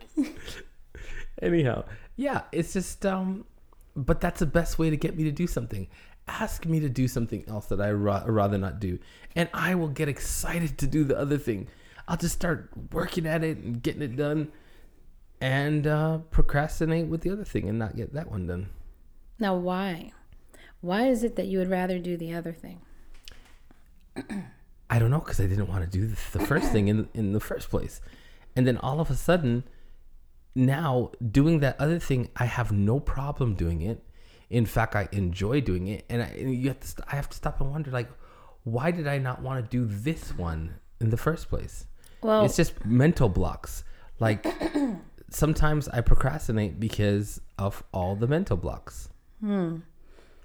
Anyhow, 1.42 1.85
yeah, 2.16 2.42
it's 2.53 2.72
just 2.72 3.05
um, 3.07 3.44
but 3.96 4.20
that's 4.20 4.40
the 4.40 4.46
best 4.46 4.79
way 4.79 4.90
to 4.90 4.96
get 4.96 5.16
me 5.16 5.24
to 5.24 5.33
do 5.33 5.46
something. 5.46 5.88
Ask 6.27 6.64
me 6.64 6.81
to 6.81 6.88
do 6.88 7.07
something 7.07 7.44
else 7.48 7.66
that 7.66 7.81
I 7.81 7.92
ra- 7.92 8.24
rather 8.27 8.57
not 8.59 8.81
do, 8.81 8.98
and 9.37 9.48
I 9.53 9.74
will 9.74 9.88
get 9.88 10.09
excited 10.09 10.79
to 10.79 10.87
do 10.87 11.05
the 11.05 11.18
other 11.18 11.38
thing. 11.38 11.68
I'll 12.09 12.16
just 12.16 12.35
start 12.35 12.70
working 12.92 13.27
at 13.27 13.44
it 13.44 13.59
and 13.59 13.83
getting 13.83 14.03
it 14.03 14.16
done, 14.16 14.53
and 15.40 15.87
uh, 15.87 16.18
procrastinate 16.31 17.07
with 17.07 17.22
the 17.22 17.31
other 17.31 17.44
thing 17.44 17.68
and 17.68 17.79
not 17.79 17.96
get 17.96 18.14
that 18.14 18.31
one 18.31 18.46
done. 18.46 18.70
Now, 19.38 19.55
why? 19.57 20.12
Why 20.81 21.09
is 21.09 21.24
it 21.24 21.37
that 21.37 21.46
you 21.46 21.59
would 21.59 21.70
rather 21.70 21.98
do 21.98 22.16
the 22.16 22.35
other 22.35 22.53
thing? 22.53 22.81
I 24.88 24.98
don't 24.98 25.11
know 25.11 25.18
because 25.18 25.40
I 25.40 25.46
didn't 25.46 25.68
want 25.68 25.83
to 25.85 25.90
do 25.90 26.07
the, 26.07 26.38
the 26.38 26.46
first 26.46 26.70
thing 26.70 26.88
in 26.88 27.09
in 27.14 27.33
the 27.33 27.40
first 27.40 27.68
place, 27.68 28.00
and 28.55 28.66
then 28.66 28.79
all 28.79 29.00
of 29.00 29.11
a 29.11 29.14
sudden, 29.14 29.64
now 30.54 31.10
doing 31.30 31.60
that 31.60 31.80
other 31.80 31.98
thing, 31.98 32.28
I 32.36 32.44
have 32.44 32.72
no 32.72 33.00
problem 33.00 33.54
doing 33.54 33.82
it. 33.82 34.02
In 34.50 34.66
fact, 34.66 34.94
I 34.94 35.08
enjoy 35.10 35.60
doing 35.60 35.88
it, 35.88 36.04
and, 36.08 36.22
I, 36.22 36.26
and 36.26 36.54
you 36.54 36.68
have 36.68 36.80
to. 36.80 36.86
St- 36.86 37.08
I 37.10 37.16
have 37.16 37.28
to 37.30 37.36
stop 37.36 37.60
and 37.60 37.70
wonder, 37.70 37.90
like, 37.90 38.08
why 38.62 38.90
did 38.90 39.06
I 39.06 39.18
not 39.18 39.42
want 39.42 39.64
to 39.64 39.76
do 39.76 39.84
this 39.86 40.36
one 40.36 40.74
in 41.00 41.10
the 41.10 41.16
first 41.16 41.48
place? 41.48 41.86
Well, 42.22 42.44
it's 42.44 42.56
just 42.56 42.84
mental 42.84 43.28
blocks. 43.28 43.84
Like 44.18 44.46
sometimes 45.30 45.88
I 45.88 46.00
procrastinate 46.00 46.80
because 46.80 47.40
of 47.58 47.82
all 47.92 48.16
the 48.16 48.26
mental 48.26 48.56
blocks. 48.56 49.08
Hmm. 49.40 49.78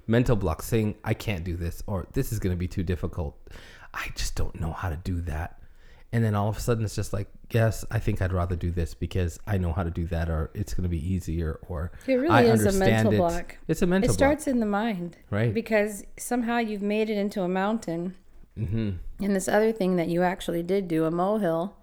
Mental 0.08 0.36
blocks 0.36 0.66
saying 0.66 0.96
I 1.04 1.14
can't 1.14 1.44
do 1.44 1.56
this 1.56 1.84
or 1.88 2.08
this 2.14 2.34
is 2.34 2.40
going 2.40 2.54
to 2.54 2.58
be 2.58 2.68
too 2.68 2.84
difficult. 2.84 3.38
I 3.94 4.08
just 4.16 4.36
don't 4.36 4.60
know 4.60 4.74
how 4.74 4.90
to 4.90 4.98
do 4.98 5.22
that. 5.22 5.59
And 6.12 6.24
then 6.24 6.34
all 6.34 6.50
of 6.50 6.58
a 6.58 6.60
sudden 6.60 6.84
it's 6.84 6.96
just 6.96 7.14
like, 7.14 7.28
yes, 7.52 7.86
I 7.92 8.00
think 8.00 8.20
I'd 8.22 8.34
rather 8.34 8.56
do 8.56 8.72
this 8.72 8.96
because 8.96 9.40
I 9.46 9.58
know 9.60 9.72
how 9.74 9.84
to 9.84 9.92
do 9.92 10.08
that 10.08 10.28
or 10.28 10.50
it's 10.56 10.74
going 10.74 10.84
to 10.84 10.90
be 10.90 10.98
easier 11.14 11.60
or 11.68 11.92
It 12.08 12.16
really 12.16 12.34
I 12.34 12.42
is 12.44 12.62
a 12.62 12.70
understand 12.70 12.80
mental 12.80 13.14
it. 13.14 13.18
block. 13.18 13.58
It's 13.68 13.82
a 13.84 13.88
mental 13.88 14.10
it 14.10 14.14
starts 14.14 14.48
in 14.48 14.60
the 14.60 14.66
mind, 14.66 15.18
Right. 15.30 15.54
Because 15.54 16.04
somehow 16.18 16.58
you've 16.58 16.82
made 16.82 17.10
it 17.12 17.18
into 17.18 17.44
a 17.44 17.48
mountain. 17.48 18.16
hmm 18.58 18.92
And 19.22 19.36
this 19.36 19.48
other 19.48 19.72
thing 19.72 19.98
that 19.98 20.08
you 20.08 20.24
actually 20.24 20.64
did 20.64 20.88
do, 20.88 21.06
a 21.06 21.12
molehill. 21.12 21.76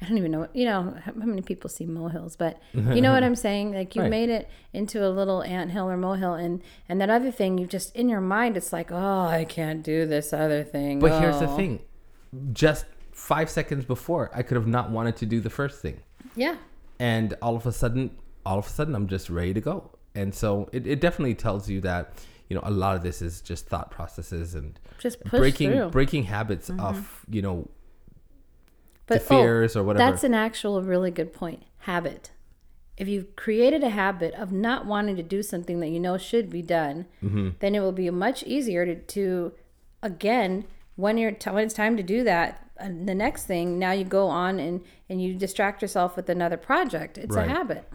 I 0.00 0.06
don't 0.06 0.18
even 0.18 0.30
know, 0.30 0.46
you 0.52 0.66
know, 0.66 0.94
how 1.02 1.12
many 1.14 1.40
people 1.40 1.70
see 1.70 1.86
molehills, 1.86 2.36
but 2.36 2.60
you 2.74 3.00
know 3.00 3.12
what 3.14 3.24
I'm 3.24 3.34
saying? 3.46 3.72
Like 3.72 3.96
you 3.96 4.02
Right. 4.02 4.10
made 4.10 4.28
it 4.28 4.46
into 4.74 5.04
a 5.04 5.08
little 5.08 5.42
anthill 5.42 5.88
or 5.88 5.96
molehill, 5.96 6.34
and 6.34 6.62
and 6.88 7.00
that 7.00 7.08
other 7.10 7.30
thing, 7.32 7.56
you 7.58 7.66
just 7.66 7.96
in 7.96 8.08
your 8.10 8.20
mind, 8.20 8.56
it's 8.58 8.72
like, 8.74 8.92
oh, 8.92 9.22
I 9.26 9.44
can't 9.46 9.82
do 9.82 10.04
this 10.06 10.34
other 10.34 10.62
thing. 10.62 11.00
But 11.00 11.12
here's 11.14 11.38
the 11.40 11.46
Oh. 11.48 11.56
thing. 11.56 11.80
Just 12.52 12.84
5 13.26 13.50
seconds 13.50 13.84
before 13.84 14.30
I 14.38 14.42
could 14.42 14.56
have 14.56 14.66
not 14.68 14.90
wanted 14.90 15.16
to 15.16 15.26
do 15.26 15.40
the 15.40 15.50
first 15.50 15.80
thing. 15.84 15.98
Yeah, 16.34 16.56
and 16.98 17.34
all 17.42 17.56
of 17.56 17.66
a 17.66 17.72
sudden 17.72 18.10
all 18.44 18.58
of 18.58 18.66
a 18.66 18.70
sudden 18.78 18.94
i'm 18.94 19.08
just 19.08 19.28
ready 19.28 19.52
to 19.52 19.60
go 19.60 19.76
and 20.14 20.34
so 20.34 20.48
it, 20.72 20.86
it 20.86 20.98
definitely 21.00 21.34
tells 21.34 21.68
you 21.68 21.78
that 21.80 22.02
you 22.48 22.54
know 22.56 22.62
a 22.64 22.70
lot 22.70 22.94
of 22.96 23.02
this 23.02 23.20
is 23.20 23.40
just 23.42 23.66
thought 23.66 23.90
processes 23.90 24.54
and 24.54 24.78
just 24.98 25.22
breaking 25.24 25.70
through. 25.70 25.80
Mm-hmm. 25.80 25.90
breaking 25.98 26.22
habits 26.24 26.70
of 26.88 27.24
you 27.28 27.42
know 27.42 27.68
But 29.06 29.26
the 29.28 29.34
oh, 29.34 29.38
fears 29.42 29.76
or 29.76 29.82
whatever 29.84 30.10
That's 30.10 30.24
an 30.24 30.34
actual 30.34 30.82
really 30.82 31.10
good 31.10 31.32
point. 31.32 31.62
Habit. 31.80 32.30
If 32.96 33.08
you've 33.08 33.36
created 33.36 33.82
a 33.84 33.90
habit 33.90 34.32
of 34.34 34.52
not 34.52 34.86
wanting 34.86 35.16
to 35.16 35.22
do 35.22 35.42
something 35.42 35.80
that 35.80 35.88
you 35.88 36.00
know 36.00 36.16
should 36.18 36.48
be 36.50 36.62
done, 36.62 37.06
Mm-hmm. 37.22 37.48
then 37.60 37.74
it 37.74 37.80
will 37.80 37.92
be 37.92 38.08
much 38.10 38.42
easier 38.44 38.86
to, 38.86 38.94
to 38.94 39.52
again, 40.02 40.64
when 40.96 41.18
you're 41.18 41.32
t- 41.32 41.50
when 41.50 41.64
it's 41.64 41.74
time 41.74 41.96
to 41.96 42.02
do 42.02 42.24
that, 42.24 42.65
Uh, 42.80 42.88
the 43.04 43.14
next 43.14 43.44
thing, 43.46 43.78
now 43.78 43.92
you 43.92 44.04
go 44.04 44.26
on 44.28 44.58
and 44.58 44.82
and 45.08 45.22
you 45.22 45.34
distract 45.34 45.82
yourself 45.82 46.16
with 46.16 46.28
another 46.28 46.56
project. 46.56 47.18
It's 47.18 47.34
Right. 47.36 47.48
a 47.48 47.52
habit. 47.52 47.88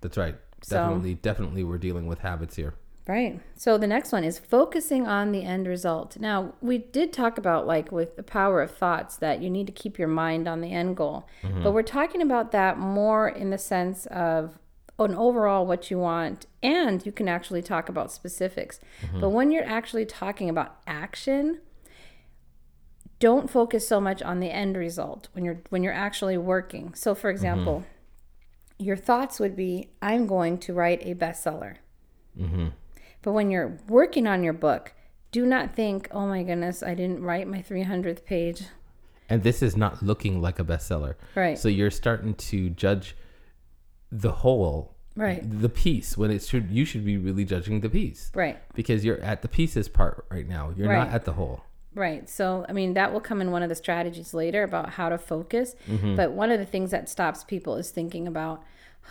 that's 0.00 0.18
right 0.18 0.34
So- 0.62 0.76
definitely 0.76 1.14
definitely 1.14 1.64
we're 1.64 1.78
dealing 1.78 2.06
with 2.06 2.18
habits 2.20 2.56
here 2.56 2.74
Right. 3.06 3.38
So 3.54 3.76
the 3.76 3.86
next 3.86 4.12
one 4.12 4.24
is 4.24 4.38
focusing 4.38 5.06
on 5.06 5.30
the 5.32 5.42
end 5.42 5.66
result. 5.66 6.18
Now, 6.18 6.54
we 6.62 6.78
did 6.78 7.12
talk 7.12 7.36
about 7.36 7.66
like 7.66 7.92
with 7.92 8.16
the 8.16 8.22
power 8.22 8.62
of 8.62 8.70
thoughts 8.70 9.18
that 9.18 9.42
you 9.42 9.50
need 9.50 9.66
to 9.66 9.74
keep 9.74 9.98
your 9.98 10.08
mind 10.08 10.48
on 10.48 10.62
the 10.62 10.72
end 10.72 10.96
goal. 10.96 11.28
Mm-hmm. 11.42 11.62
But 11.62 11.72
we're 11.72 11.82
talking 11.82 12.22
about 12.22 12.50
that 12.52 12.78
more 12.78 13.28
in 13.28 13.50
the 13.50 13.58
sense 13.58 14.06
of 14.06 14.58
an 14.98 15.14
overall 15.14 15.66
what 15.66 15.90
you 15.90 15.98
want 15.98 16.46
and 16.62 17.04
you 17.04 17.12
can 17.12 17.28
actually 17.28 17.60
talk 17.60 17.90
about 17.90 18.10
specifics. 18.10 18.80
Mm-hmm. 19.02 19.20
But 19.20 19.30
when 19.30 19.50
you're 19.50 19.66
actually 19.66 20.06
talking 20.06 20.48
about 20.48 20.76
action, 20.86 21.60
don't 23.24 23.48
focus 23.48 23.88
so 23.88 24.02
much 24.02 24.20
on 24.20 24.40
the 24.40 24.50
end 24.50 24.76
result 24.76 25.28
when 25.32 25.46
you're 25.46 25.62
when 25.70 25.82
you're 25.82 25.94
actually 25.94 26.36
working. 26.36 26.92
So 26.92 27.14
for 27.14 27.28
mm-hmm. 27.28 27.36
example, 27.36 27.84
your 28.78 28.98
thoughts 28.98 29.40
would 29.40 29.56
be 29.56 29.88
I'm 30.02 30.26
going 30.26 30.58
to 30.58 30.74
write 30.74 31.00
a 31.06 31.14
bestseller. 31.14 31.76
Mm-hmm. 32.38 32.68
But 33.22 33.32
when 33.32 33.50
you're 33.50 33.78
working 33.88 34.26
on 34.26 34.44
your 34.44 34.52
book, 34.52 34.92
do 35.32 35.46
not 35.46 35.74
think, 35.74 36.06
oh 36.10 36.26
my 36.26 36.42
goodness, 36.42 36.82
I 36.82 36.92
didn't 36.92 37.22
write 37.22 37.48
my 37.48 37.62
300th 37.62 38.26
page. 38.26 38.64
and 39.30 39.42
this 39.42 39.62
is 39.62 39.74
not 39.74 40.02
looking 40.02 40.42
like 40.42 40.58
a 40.58 40.64
bestseller 40.64 41.14
Right. 41.34 41.58
so 41.58 41.66
you're 41.68 41.90
starting 41.90 42.34
to 42.50 42.68
judge 42.68 43.16
the 44.12 44.32
whole, 44.32 44.94
Right. 45.16 45.40
The 45.62 45.70
piece 45.70 46.18
when 46.18 46.30
it 46.30 46.42
should 46.42 46.70
you 46.70 46.84
should 46.84 47.06
be 47.06 47.16
really 47.16 47.46
judging 47.46 47.80
the 47.80 47.88
piece, 47.88 48.30
Right. 48.34 48.58
Because 48.74 49.02
you're 49.02 49.22
at 49.32 49.40
the 49.40 49.48
pieces 49.48 49.88
part 49.88 50.26
right 50.30 50.46
now. 50.46 50.74
You're 50.76 50.90
Right. 50.90 51.06
not 51.06 51.14
at 51.14 51.24
the 51.24 51.32
whole. 51.32 51.62
Right. 51.94 52.28
So, 52.28 52.66
I 52.68 52.72
mean, 52.72 52.94
that 52.94 53.12
will 53.12 53.20
come 53.20 53.40
in 53.40 53.50
one 53.52 53.62
of 53.62 53.68
the 53.68 53.74
strategies 53.74 54.34
later 54.34 54.62
about 54.64 54.90
how 54.90 55.08
to 55.08 55.18
focus. 55.18 55.76
Mm-hmm. 55.88 56.16
But 56.16 56.32
one 56.32 56.50
of 56.50 56.58
the 56.58 56.66
things 56.66 56.90
that 56.90 57.08
stops 57.08 57.44
people 57.44 57.76
is 57.76 57.90
thinking 57.90 58.26
about, 58.26 58.62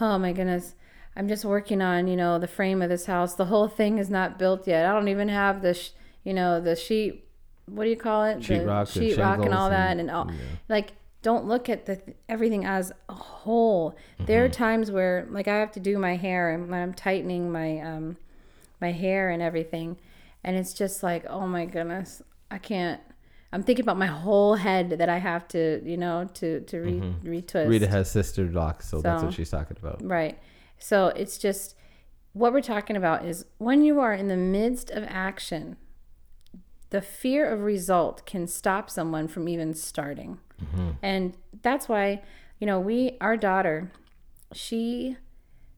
oh 0.02 0.18
my 0.18 0.34
goodness, 0.34 0.76
I'm 1.16 1.28
just 1.28 1.46
working 1.46 1.82
on, 1.82 2.08
you 2.08 2.16
know, 2.18 2.40
the 2.40 2.48
frame 2.48 2.82
of 2.82 2.90
this 2.90 3.06
house. 3.06 3.36
The 3.36 3.46
whole 3.46 3.68
thing 3.68 4.00
is 4.00 4.10
not 4.10 4.38
built 4.38 4.68
yet. 4.68 4.86
I 4.86 4.92
don't 4.94 5.08
even 5.08 5.30
have 5.30 5.62
the, 5.62 5.74
sh- 5.76 5.92
you 6.24 6.34
know, 6.34 6.60
the 6.60 6.76
sheet, 6.76 7.24
what 7.68 7.86
do 7.86 7.90
you 7.90 7.96
call 7.96 8.24
it? 8.26 8.42
the 8.42 8.56
Sheetrock 8.56 8.96
and 8.96 9.06
sheetrock 9.18 9.46
and 9.46 9.54
all 9.54 9.70
that. 9.70 9.98
and- 9.98 10.12
all, 10.12 10.30
like, 10.68 10.94
don't 11.22 11.46
look 11.46 11.70
at 11.70 11.86
the 11.86 12.02
everything 12.28 12.66
as 12.66 12.92
a 13.08 13.14
whole. 13.14 13.96
There 14.20 14.44
are 14.44 14.50
times 14.50 14.92
where, 14.92 15.26
like, 15.30 15.48
I 15.48 15.56
have 15.56 15.72
to 15.74 15.80
do 15.80 15.98
my 15.98 16.18
hair 16.18 16.52
and 16.52 16.70
when 16.70 16.82
I'm 16.82 16.94
tightening 16.94 17.50
my, 17.50 17.80
um, 17.80 18.18
my 18.82 18.92
hair 18.92 19.30
and 19.30 19.42
everything. 19.42 19.96
And 20.44 20.58
it's 20.58 20.74
just 20.74 21.02
like, 21.02 21.26
oh 21.30 21.48
my 21.48 21.64
goodness, 21.66 22.22
I 22.54 22.60
can't. 22.60 23.02
I'm 23.52 23.64
thinking 23.64 23.84
about 23.84 23.98
my 23.98 24.08
whole 24.08 24.56
head 24.56 24.92
that 24.92 25.10
I 25.10 25.18
have 25.18 25.48
to, 25.50 25.82
you 25.84 25.98
know, 25.98 26.30
to 26.36 26.62
to 26.62 26.80
re, 26.80 26.92
mm-hmm. 26.94 27.28
retwist. 27.28 27.68
Rita 27.68 27.88
has 27.88 28.14
Sisterlocks, 28.14 28.84
so, 28.84 29.02
that's 29.02 29.24
what 29.24 29.34
she's 29.34 29.50
talking 29.50 29.78
about. 29.82 30.02
Right. 30.04 30.38
So 30.78 31.08
it's 31.08 31.38
just 31.38 31.76
what 32.34 32.54
we're 32.54 32.62
talking 32.62 32.96
about 32.96 33.26
is 33.26 33.46
when 33.58 33.84
you 33.84 34.00
are 34.00 34.14
in 34.14 34.28
the 34.28 34.38
midst 34.38 34.92
of 34.92 35.04
action, 35.08 35.78
the 36.90 37.02
fear 37.02 37.50
of 37.50 37.62
result 37.62 38.26
can 38.26 38.48
stop 38.48 38.90
someone 38.90 39.28
from 39.28 39.48
even 39.48 39.74
starting. 39.74 40.40
Mm-hmm. 40.62 40.92
And 41.02 41.38
that's 41.62 41.88
why, 41.88 42.22
you 42.60 42.68
know, 42.68 42.80
we, 42.80 43.18
our 43.22 43.38
daughter, 43.38 43.92
she 44.52 45.18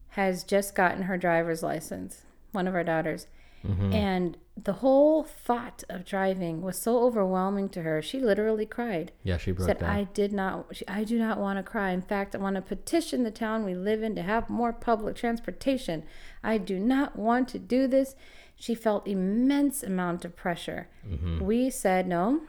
has 0.08 0.44
just 0.44 0.74
gotten 0.74 1.02
her 1.02 1.16
driver's 1.16 1.62
license, 1.62 2.22
one 2.52 2.66
of 2.66 2.74
our 2.74 2.84
daughters. 2.84 3.26
Mm-hmm. 3.66 3.92
And 3.92 4.38
the 4.56 4.74
whole 4.74 5.22
thought 5.22 5.84
of 5.90 6.04
driving 6.06 6.62
was 6.62 6.78
so 6.80 7.04
overwhelming 7.04 7.68
to 7.68 7.82
her. 7.82 8.00
She 8.00 8.18
literally 8.18 8.64
cried 8.64 9.12
Yeah, 9.22 9.36
she 9.36 9.52
broke 9.52 9.68
said 9.68 9.78
down. 9.80 9.90
I 9.90 10.04
did 10.04 10.32
not 10.32 10.74
she- 10.74 10.88
I 10.88 11.04
do 11.04 11.18
not 11.18 11.38
want 11.38 11.58
to 11.58 11.62
cry. 11.62 11.90
In 11.90 12.00
fact, 12.00 12.34
I 12.34 12.38
want 12.38 12.56
to 12.56 12.62
petition 12.62 13.22
the 13.22 13.30
town 13.30 13.64
we 13.64 13.74
live 13.74 14.02
in 14.02 14.14
to 14.14 14.22
have 14.22 14.48
more 14.48 14.72
public 14.72 15.14
transportation. 15.14 16.04
I 16.42 16.56
do 16.56 16.78
not 16.78 17.16
want 17.16 17.48
to 17.48 17.58
do 17.58 17.86
this. 17.86 18.16
She 18.54 18.74
felt 18.74 19.06
immense 19.06 19.82
amount 19.82 20.24
of 20.24 20.34
pressure. 20.34 20.88
Mm-hmm. 21.06 21.44
We 21.44 21.68
said 21.68 22.06
no. 22.08 22.40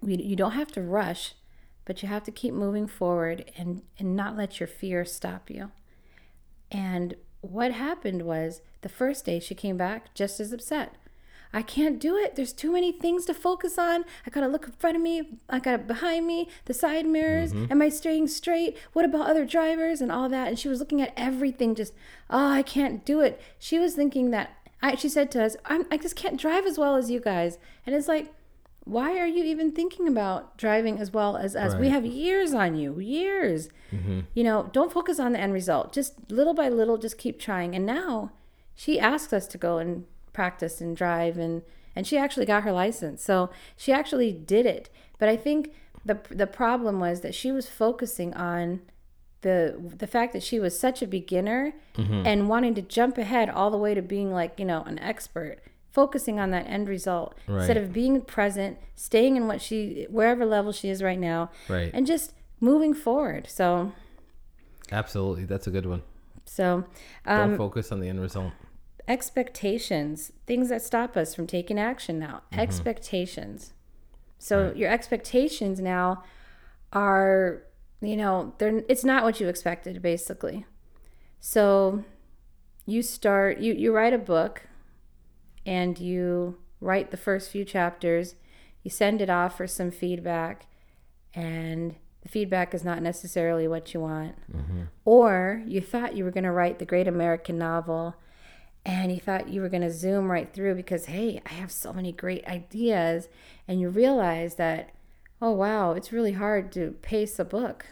We, 0.00 0.14
you 0.16 0.36
don't 0.36 0.52
have 0.52 0.70
to 0.72 0.82
rush, 0.82 1.34
but 1.84 2.00
you 2.02 2.08
have 2.08 2.22
to 2.24 2.30
keep 2.30 2.54
moving 2.54 2.86
forward 2.86 3.50
and 3.56 3.82
and 3.98 4.14
not 4.14 4.36
let 4.36 4.60
your 4.60 4.68
fear 4.68 5.04
stop 5.04 5.50
you. 5.50 5.72
And 6.70 7.16
what 7.40 7.72
happened 7.72 8.22
was 8.22 8.60
the 8.82 8.88
first 8.88 9.24
day 9.24 9.40
she 9.40 9.54
came 9.56 9.76
back 9.76 10.14
just 10.14 10.38
as 10.38 10.52
upset. 10.52 10.94
I 11.52 11.62
can't 11.62 11.98
do 11.98 12.16
it. 12.16 12.36
There's 12.36 12.52
too 12.52 12.72
many 12.72 12.92
things 12.92 13.24
to 13.26 13.34
focus 13.34 13.78
on. 13.78 14.04
I 14.26 14.30
gotta 14.30 14.48
look 14.48 14.66
in 14.66 14.72
front 14.72 14.96
of 14.96 15.02
me. 15.02 15.38
I 15.48 15.58
got 15.58 15.72
to 15.72 15.78
behind 15.78 16.26
me, 16.26 16.48
the 16.66 16.74
side 16.74 17.06
mirrors. 17.06 17.52
Mm-hmm. 17.52 17.72
Am 17.72 17.82
I 17.82 17.88
staying 17.88 18.28
straight? 18.28 18.76
What 18.92 19.04
about 19.04 19.28
other 19.28 19.44
drivers 19.44 20.00
and 20.00 20.12
all 20.12 20.28
that? 20.28 20.48
And 20.48 20.58
she 20.58 20.68
was 20.68 20.78
looking 20.78 21.00
at 21.00 21.12
everything. 21.16 21.74
Just 21.74 21.94
oh, 22.30 22.50
I 22.50 22.62
can't 22.62 23.04
do 23.04 23.20
it. 23.20 23.40
She 23.58 23.78
was 23.78 23.94
thinking 23.94 24.30
that. 24.30 24.50
I, 24.80 24.94
she 24.94 25.08
said 25.08 25.32
to 25.32 25.42
us, 25.42 25.56
I'm, 25.64 25.86
"I 25.90 25.96
just 25.96 26.14
can't 26.14 26.40
drive 26.40 26.64
as 26.64 26.78
well 26.78 26.94
as 26.94 27.10
you 27.10 27.18
guys." 27.18 27.58
And 27.84 27.96
it's 27.96 28.06
like, 28.06 28.32
why 28.88 29.18
are 29.18 29.26
you 29.26 29.44
even 29.44 29.72
thinking 29.72 30.08
about 30.08 30.56
driving 30.56 30.98
as 30.98 31.12
well 31.12 31.36
as 31.36 31.54
us? 31.54 31.74
We 31.74 31.90
have 31.90 32.06
years 32.06 32.54
on 32.54 32.74
you, 32.74 32.98
years. 32.98 33.68
Mm-hmm. 33.92 34.20
You 34.32 34.44
know, 34.44 34.70
don't 34.72 34.90
focus 34.90 35.20
on 35.20 35.32
the 35.32 35.38
end 35.38 35.52
result. 35.52 35.92
Just 35.92 36.30
little 36.30 36.54
by 36.54 36.70
little, 36.70 36.96
just 36.96 37.18
keep 37.18 37.38
trying. 37.38 37.74
And 37.74 37.84
now 37.84 38.32
she 38.74 38.98
asks 38.98 39.34
us 39.34 39.46
to 39.48 39.58
go 39.58 39.76
and 39.76 40.06
practice 40.38 40.80
and 40.80 40.96
drive 40.96 41.36
and 41.36 41.62
and 41.96 42.06
she 42.06 42.16
actually 42.16 42.46
got 42.46 42.62
her 42.62 42.70
license. 42.70 43.24
So 43.24 43.50
she 43.76 43.90
actually 43.92 44.30
did 44.32 44.66
it. 44.66 44.88
But 45.18 45.28
I 45.28 45.36
think 45.36 45.60
the 46.04 46.16
the 46.42 46.46
problem 46.46 47.00
was 47.00 47.20
that 47.22 47.34
she 47.34 47.50
was 47.50 47.66
focusing 47.68 48.30
on 48.34 48.80
the 49.40 49.56
the 50.02 50.06
fact 50.06 50.32
that 50.34 50.42
she 50.44 50.58
was 50.60 50.78
such 50.78 51.02
a 51.02 51.06
beginner 51.06 51.62
and 52.30 52.48
wanting 52.48 52.74
to 52.76 52.82
jump 52.82 53.18
ahead 53.18 53.48
all 53.50 53.70
the 53.72 53.82
way 53.84 53.92
to 53.94 54.02
being 54.02 54.30
like, 54.40 54.52
you 54.60 54.64
know, 54.64 54.82
an 54.92 54.98
expert 55.00 55.56
focusing 55.90 56.38
on 56.38 56.50
that 56.52 56.66
end 56.68 56.88
result 56.88 57.34
instead 57.48 57.76
of 57.76 57.92
being 57.92 58.20
present, 58.20 58.78
staying 58.94 59.36
in 59.36 59.48
what 59.50 59.60
she 59.60 60.06
wherever 60.18 60.44
level 60.46 60.70
she 60.72 60.88
is 60.94 61.02
right 61.02 61.18
now 61.18 61.50
Right. 61.68 61.90
and 61.94 62.06
just 62.06 62.32
moving 62.60 62.94
forward. 62.94 63.48
So 63.48 63.92
Absolutely. 64.92 65.44
That's 65.46 65.66
a 65.66 65.70
good 65.76 65.86
one. 65.86 66.02
so 66.44 66.84
Don't 67.26 67.50
um, 67.52 67.56
focus 67.56 67.90
on 67.92 67.98
the 68.00 68.08
end 68.08 68.20
result. 68.20 68.52
Expectations, 69.08 70.30
things 70.46 70.68
that 70.68 70.82
stop 70.82 71.16
us 71.16 71.34
from 71.34 71.46
taking 71.46 71.78
action 71.78 72.18
now. 72.18 72.42
Mm-hmm. 72.52 72.60
Expectations. 72.60 73.72
So 74.38 74.72
your 74.76 74.90
expectations 74.90 75.80
now 75.80 76.22
are, 76.92 77.62
you 78.00 78.16
know, 78.16 78.54
they're 78.58 78.82
it's 78.88 79.04
not 79.04 79.24
what 79.24 79.40
you 79.40 79.48
expected 79.48 80.00
basically. 80.00 80.66
So 81.40 82.04
you 82.86 83.02
start 83.02 83.58
you 83.58 83.72
you 83.72 83.92
write 83.92 84.12
a 84.12 84.18
book 84.18 84.68
and 85.66 85.98
you 85.98 86.58
write 86.80 87.10
the 87.10 87.16
first 87.16 87.50
few 87.50 87.64
chapters, 87.64 88.36
you 88.84 88.90
send 88.90 89.20
it 89.20 89.30
off 89.30 89.56
for 89.56 89.66
some 89.66 89.90
feedback 89.90 90.66
and 91.34 91.96
the 92.22 92.28
feedback 92.28 92.74
is 92.74 92.84
not 92.84 93.02
necessarily 93.02 93.66
what 93.66 93.92
you 93.92 94.00
want. 94.00 94.36
Mm-hmm. 94.54 94.82
Or 95.04 95.62
you 95.66 95.80
thought 95.80 96.16
you 96.16 96.24
were 96.24 96.30
going 96.30 96.44
to 96.44 96.52
write 96.52 96.78
the 96.78 96.84
great 96.84 97.08
American 97.08 97.58
novel 97.58 98.14
and 98.88 99.12
you 99.12 99.20
thought 99.20 99.50
you 99.50 99.60
were 99.60 99.68
going 99.68 99.82
to 99.82 99.90
zoom 99.90 100.30
right 100.30 100.50
through 100.50 100.74
because, 100.74 101.04
hey, 101.04 101.42
I 101.44 101.52
have 101.52 101.70
so 101.70 101.92
many 101.92 102.10
great 102.10 102.46
ideas. 102.46 103.28
And 103.68 103.78
you 103.78 103.90
realize 103.90 104.54
that, 104.54 104.94
oh, 105.42 105.52
wow, 105.52 105.92
it's 105.92 106.10
really 106.10 106.32
hard 106.32 106.72
to 106.72 106.92
pace 107.02 107.38
a 107.38 107.44
book. 107.44 107.84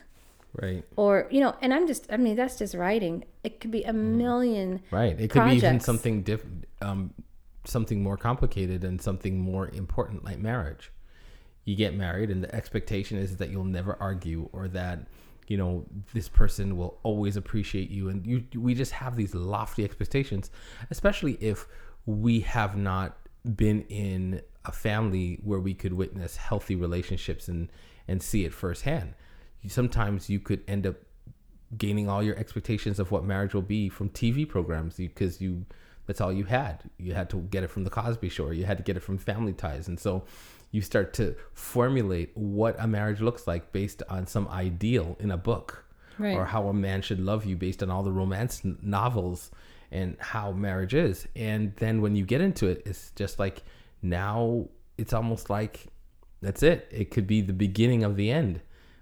Right. 0.55 0.85
Or, 0.97 1.29
you 1.31 1.41
know, 1.41 1.55
and 1.61 1.75
I'm 1.75 1.87
just, 1.87 2.07
I 2.11 2.17
mean, 2.17 2.35
that's 2.35 2.57
just 2.57 2.75
writing. 2.75 3.27
It 3.45 3.61
could 3.61 3.71
be 3.71 3.83
a 3.83 3.93
million. 3.93 4.81
Right. 4.91 5.21
It 5.21 5.29
could 5.29 5.45
be 5.45 5.57
even 5.57 5.81
something 5.81 6.23
different, 6.23 6.65
um, 6.81 7.13
something 7.67 8.03
more 8.03 8.17
complicated 8.17 8.83
and 8.83 9.01
something 9.01 9.39
more 9.39 9.69
important 9.69 10.25
like 10.25 10.39
marriage. 10.39 10.91
You 11.67 11.77
get 11.77 11.95
married, 11.95 12.31
and 12.31 12.43
the 12.43 12.55
expectation 12.55 13.19
is 13.19 13.37
that 13.37 13.51
you'll 13.51 13.65
never 13.65 13.99
argue, 14.01 14.49
or 14.53 14.69
that 14.69 15.09
you 15.49 15.57
know 15.57 15.85
this 16.13 16.29
person 16.29 16.77
will 16.77 16.99
always 17.03 17.37
appreciate 17.37 17.91
you, 17.91 18.09
and 18.09 18.27
you. 18.27 18.45
We 18.55 18.75
just 18.75 18.93
have 18.93 19.17
these 19.17 19.35
lofty 19.35 19.85
expectations, 19.85 20.51
especially 20.91 21.35
if 21.35 21.67
we 22.07 22.41
have 22.41 22.77
not 22.77 23.17
been 23.55 23.83
in 23.83 24.43
a 24.65 24.73
family 24.73 25.39
where 25.45 25.61
we 25.61 25.75
could 25.75 25.93
witness 25.93 26.37
healthy 26.37 26.75
relationships 26.75 27.49
and 27.49 27.71
and 28.09 28.23
see 28.23 28.45
it 28.45 28.53
firsthand. 28.53 29.15
Sometimes 29.69 30.31
you 30.31 30.39
could 30.39 30.63
end 30.69 30.87
up 30.87 30.97
gaining 31.77 32.09
all 32.09 32.23
your 32.23 32.37
expectations 32.37 33.01
of 33.01 33.11
what 33.11 33.25
marriage 33.25 33.55
will 33.55 33.63
be 33.63 33.89
from 33.89 34.09
TV 34.11 34.49
programs 34.49 34.97
because 34.97 35.41
you 35.41 35.67
that's 36.07 36.21
all 36.21 36.33
you 36.33 36.45
had. 36.45 36.83
You 36.99 37.15
had 37.15 37.29
to 37.31 37.37
get 37.39 37.63
it 37.65 37.69
from 37.71 37.85
the 37.85 37.91
Cosby 37.91 38.29
Show, 38.29 38.45
or 38.47 38.53
you 38.53 38.65
had 38.65 38.79
to 38.79 38.85
get 38.85 38.97
it 38.97 39.01
from 39.01 39.19
Family 39.19 39.53
Ties, 39.53 39.89
and 39.89 39.99
so 40.01 40.25
you 40.71 40.81
start 40.81 41.13
to 41.15 41.35
formulate 41.55 42.31
what 42.37 42.77
a 42.79 42.87
marriage 42.87 43.21
looks 43.21 43.47
like 43.47 43.73
based 43.73 44.03
on 44.09 44.27
some 44.27 44.47
ideal 44.49 45.17
in 45.21 45.31
a 45.31 45.37
book, 45.37 45.85
Right. 46.19 46.37
or 46.37 46.45
how 46.47 46.69
a 46.69 46.75
man 46.75 47.03
should 47.03 47.21
love 47.21 47.45
you 47.45 47.57
based 47.57 47.83
on 47.83 47.91
all 47.91 48.03
the 48.03 48.13
romance 48.13 48.63
n- 48.65 48.79
novels 48.83 49.51
and 49.93 50.17
how 50.19 50.53
marriage 50.53 50.95
is. 50.95 51.27
And 51.37 51.75
then 51.77 52.01
when 52.01 52.17
you 52.17 52.25
get 52.25 52.41
into 52.41 52.67
it, 52.67 52.83
it's 52.87 53.11
just 53.13 53.39
like 53.39 53.63
now 54.03 54.67
it's 54.99 55.13
almost 55.13 55.51
like 55.51 55.87
that's 56.41 56.63
it. 56.63 56.89
It 56.91 57.11
could 57.11 57.27
be 57.27 57.41
the 57.41 57.53
beginning 57.53 58.03
of 58.03 58.17
the 58.17 58.31
end 58.31 58.61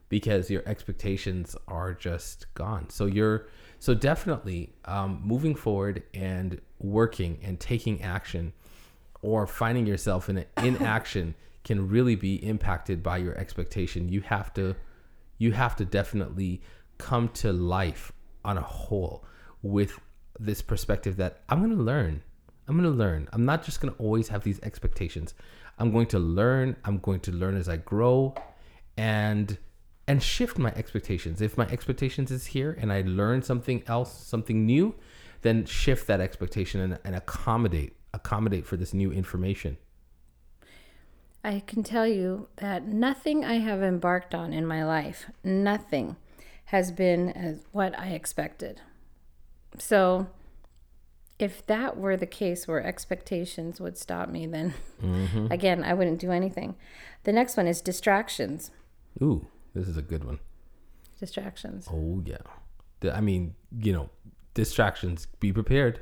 because 0.09 0.51
your 0.51 0.63
expectations 0.67 1.57
are 1.67 1.95
just 1.95 2.53
gone. 2.55 2.91
So 2.91 3.07
you're 3.07 3.47
so 3.85 3.93
definitely 3.93 4.71
um, 4.87 5.21
moving 5.23 5.55
forward 5.55 6.05
and 6.15 6.59
working 6.79 7.39
and 7.43 7.61
taking 7.61 8.01
action, 8.01 8.55
or 9.21 9.47
finding 9.47 9.85
yourself 9.85 10.31
in 10.31 10.43
inaction 10.57 11.35
can 11.65 11.87
really 11.87 12.15
be 12.15 12.37
impacted 12.37 13.03
by 13.03 13.19
your 13.19 13.37
expectation. 13.37 14.09
You 14.09 14.23
have 14.23 14.55
to, 14.55 14.75
you 15.37 15.53
have 15.53 15.77
to 15.77 15.85
definitely 15.85 16.63
come 16.97 17.29
to 17.35 17.53
life 17.53 18.11
on 18.43 18.57
a 18.57 18.63
whole 18.63 19.23
with 19.61 20.01
this 20.41 20.63
perspective 20.63 21.17
that 21.19 21.43
I'm 21.51 21.59
going 21.59 21.77
to 21.77 21.83
learn. 21.83 22.23
I'm 22.67 22.81
going 22.81 22.91
to 22.91 22.97
learn. 22.97 23.29
I'm 23.35 23.45
not 23.45 23.63
just 23.63 23.83
going 23.83 23.93
to 23.93 24.01
always 24.01 24.29
have 24.29 24.45
these 24.45 24.61
expectations. 24.63 25.35
I'm 25.79 25.93
going 25.93 26.07
to 26.07 26.19
learn. 26.19 26.77
I'm 26.87 27.01
going 27.01 27.21
to 27.21 27.33
learn 27.33 27.55
as 27.55 27.69
I 27.69 27.77
grow 27.77 28.35
and 28.97 29.59
and 30.07 30.23
shift 30.23 30.59
my 30.59 30.71
expectations. 30.71 31.41
If 31.41 31.57
my 31.57 31.67
expectations 31.67 32.31
is 32.31 32.47
here 32.47 32.77
and 32.81 32.93
I 32.93 33.03
learn 33.07 33.43
something 33.43 33.83
else, 33.87 34.27
something 34.27 34.67
new, 34.67 34.95
then 35.43 35.65
shift 35.65 36.07
that 36.07 36.21
expectation 36.21 36.81
and, 36.81 36.99
and 37.05 37.15
accommodate 37.15 37.97
accommodate 38.13 38.65
for 38.65 38.77
this 38.77 38.95
new 38.95 39.11
information. 39.11 39.77
I 41.43 41.63
can 41.67 41.83
tell 41.83 42.07
you 42.07 42.49
that 42.57 42.87
nothing 42.87 43.45
I 43.45 43.55
have 43.55 43.83
embarked 43.83 44.35
on 44.35 44.53
in 44.53 44.65
my 44.67 44.85
life, 44.85 45.27
nothing, 45.43 46.17
has 46.67 46.93
been 46.93 47.31
as 47.31 47.67
what 47.73 47.99
I 47.99 48.11
expected. 48.11 48.81
So, 49.79 50.29
if 51.39 51.67
that 51.67 51.99
were 51.99 52.17
the 52.17 52.27
case 52.27 52.69
where 52.69 52.83
expectations 52.83 53.81
would 53.81 53.99
stop 53.99 54.29
me, 54.29 54.47
then 54.47 54.75
Mm-hmm. 55.03 55.47
again, 55.51 55.85
I 55.85 55.95
wouldn't 55.95 56.21
do 56.21 56.31
anything. 56.31 56.77
The 57.25 57.33
next 57.33 57.57
one 57.57 57.67
is 57.67 57.81
distractions. 57.81 58.71
Ooh, 59.23 59.47
this 59.75 59.89
is 59.89 59.97
a 59.97 60.03
good 60.03 60.25
one. 60.25 60.39
Distractions. 61.19 61.89
Oh 61.91 62.23
yeah. 62.25 62.39
I 63.13 63.21
mean, 63.21 63.55
you 63.79 63.93
know, 63.93 64.11
distractions. 64.55 65.27
Be 65.41 65.53
prepared. 65.53 66.01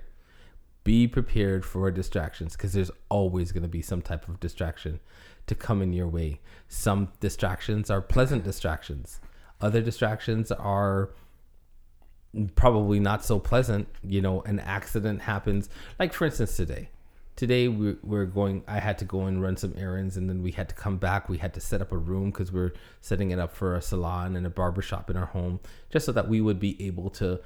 Be 0.84 1.06
prepared 1.06 1.64
for 1.64 1.90
distractions 1.90 2.56
because 2.56 2.72
there's 2.72 2.90
always 3.08 3.52
going 3.52 3.62
to 3.62 3.68
be 3.68 3.82
some 3.82 4.02
type 4.02 4.28
of 4.28 4.40
distraction 4.40 5.00
to 5.46 5.54
come 5.54 5.80
in 5.80 5.92
your 5.92 6.08
way. 6.08 6.40
Some 6.68 7.08
distractions 7.20 7.90
are 7.90 8.00
pleasant 8.00 8.44
distractions. 8.44 9.20
Other 9.60 9.80
distractions 9.80 10.50
are 10.50 11.10
probably 12.54 12.98
not 12.98 13.24
so 13.24 13.38
pleasant. 13.38 13.88
You 14.02 14.20
know, 14.20 14.42
an 14.42 14.58
accident 14.58 15.22
happens. 15.22 15.68
Like 15.98 16.12
for 16.12 16.26
instance, 16.26 16.56
today. 16.56 16.90
Today 17.42 17.66
we, 17.66 17.96
we're 18.04 18.26
going. 18.26 18.62
I 18.68 18.78
had 18.78 18.98
to 18.98 19.04
go 19.04 19.22
and 19.22 19.42
run 19.42 19.56
some 19.56 19.74
errands, 19.76 20.16
and 20.16 20.30
then 20.30 20.44
we 20.44 20.52
had 20.52 20.68
to 20.68 20.76
come 20.76 20.96
back. 20.96 21.28
We 21.28 21.38
had 21.38 21.52
to 21.54 21.60
set 21.60 21.80
up 21.80 21.90
a 21.90 21.96
room 21.96 22.30
because 22.30 22.52
we're 22.52 22.70
setting 23.00 23.32
it 23.32 23.40
up 23.40 23.52
for 23.52 23.74
a 23.74 23.82
salon 23.82 24.36
and 24.36 24.46
a 24.46 24.48
barber 24.48 24.80
shop 24.80 25.10
in 25.10 25.16
our 25.16 25.26
home, 25.26 25.58
just 25.90 26.06
so 26.06 26.12
that 26.12 26.28
we 26.28 26.40
would 26.40 26.60
be 26.60 26.80
able 26.86 27.10
to 27.10 27.40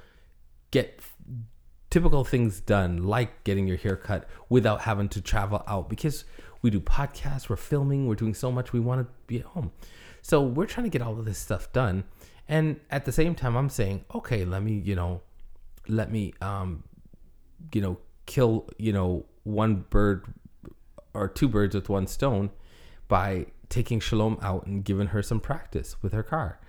get 0.69 0.99
typical 1.89 2.23
things 2.23 2.59
done, 2.59 3.07
like 3.07 3.43
getting 3.43 3.67
your 3.67 3.77
hair 3.77 3.95
cut 3.95 4.29
without 4.49 4.81
having 4.81 5.09
to 5.09 5.19
travel 5.19 5.63
out. 5.65 5.89
Because 5.89 6.25
we 6.61 6.69
do 6.69 6.79
podcasts, 6.79 7.49
we're 7.49 7.55
filming, 7.55 8.05
we're 8.05 8.13
doing 8.13 8.35
so 8.35 8.51
much. 8.51 8.73
We 8.73 8.79
want 8.79 9.01
to 9.01 9.11
be 9.25 9.39
at 9.39 9.45
home, 9.45 9.71
so 10.21 10.43
we're 10.43 10.67
trying 10.67 10.83
to 10.83 10.91
get 10.91 11.01
all 11.01 11.17
of 11.17 11.25
this 11.25 11.39
stuff 11.39 11.73
done. 11.73 12.03
And 12.47 12.79
at 12.91 13.05
the 13.05 13.11
same 13.11 13.33
time, 13.33 13.57
I'm 13.57 13.69
saying, 13.69 14.05
okay, 14.13 14.45
let 14.45 14.61
me, 14.61 14.73
you 14.73 14.93
know, 14.93 15.21
let 15.87 16.11
me, 16.11 16.35
um, 16.39 16.83
you 17.73 17.81
know, 17.81 17.97
kill, 18.27 18.69
you 18.77 18.93
know, 18.93 19.25
one 19.47 19.85
bird 19.89 20.25
or 21.13 21.27
two 21.27 21.47
birds 21.47 21.73
with 21.73 21.89
one 21.89 22.05
stone 22.07 22.49
by 23.07 23.45
taking 23.69 23.99
Shalom 23.99 24.37
out 24.41 24.65
and 24.65 24.83
giving 24.83 25.07
her 25.07 25.23
some 25.23 25.39
practice 25.39 25.95
with 26.01 26.13
her 26.13 26.23
car. 26.23 26.59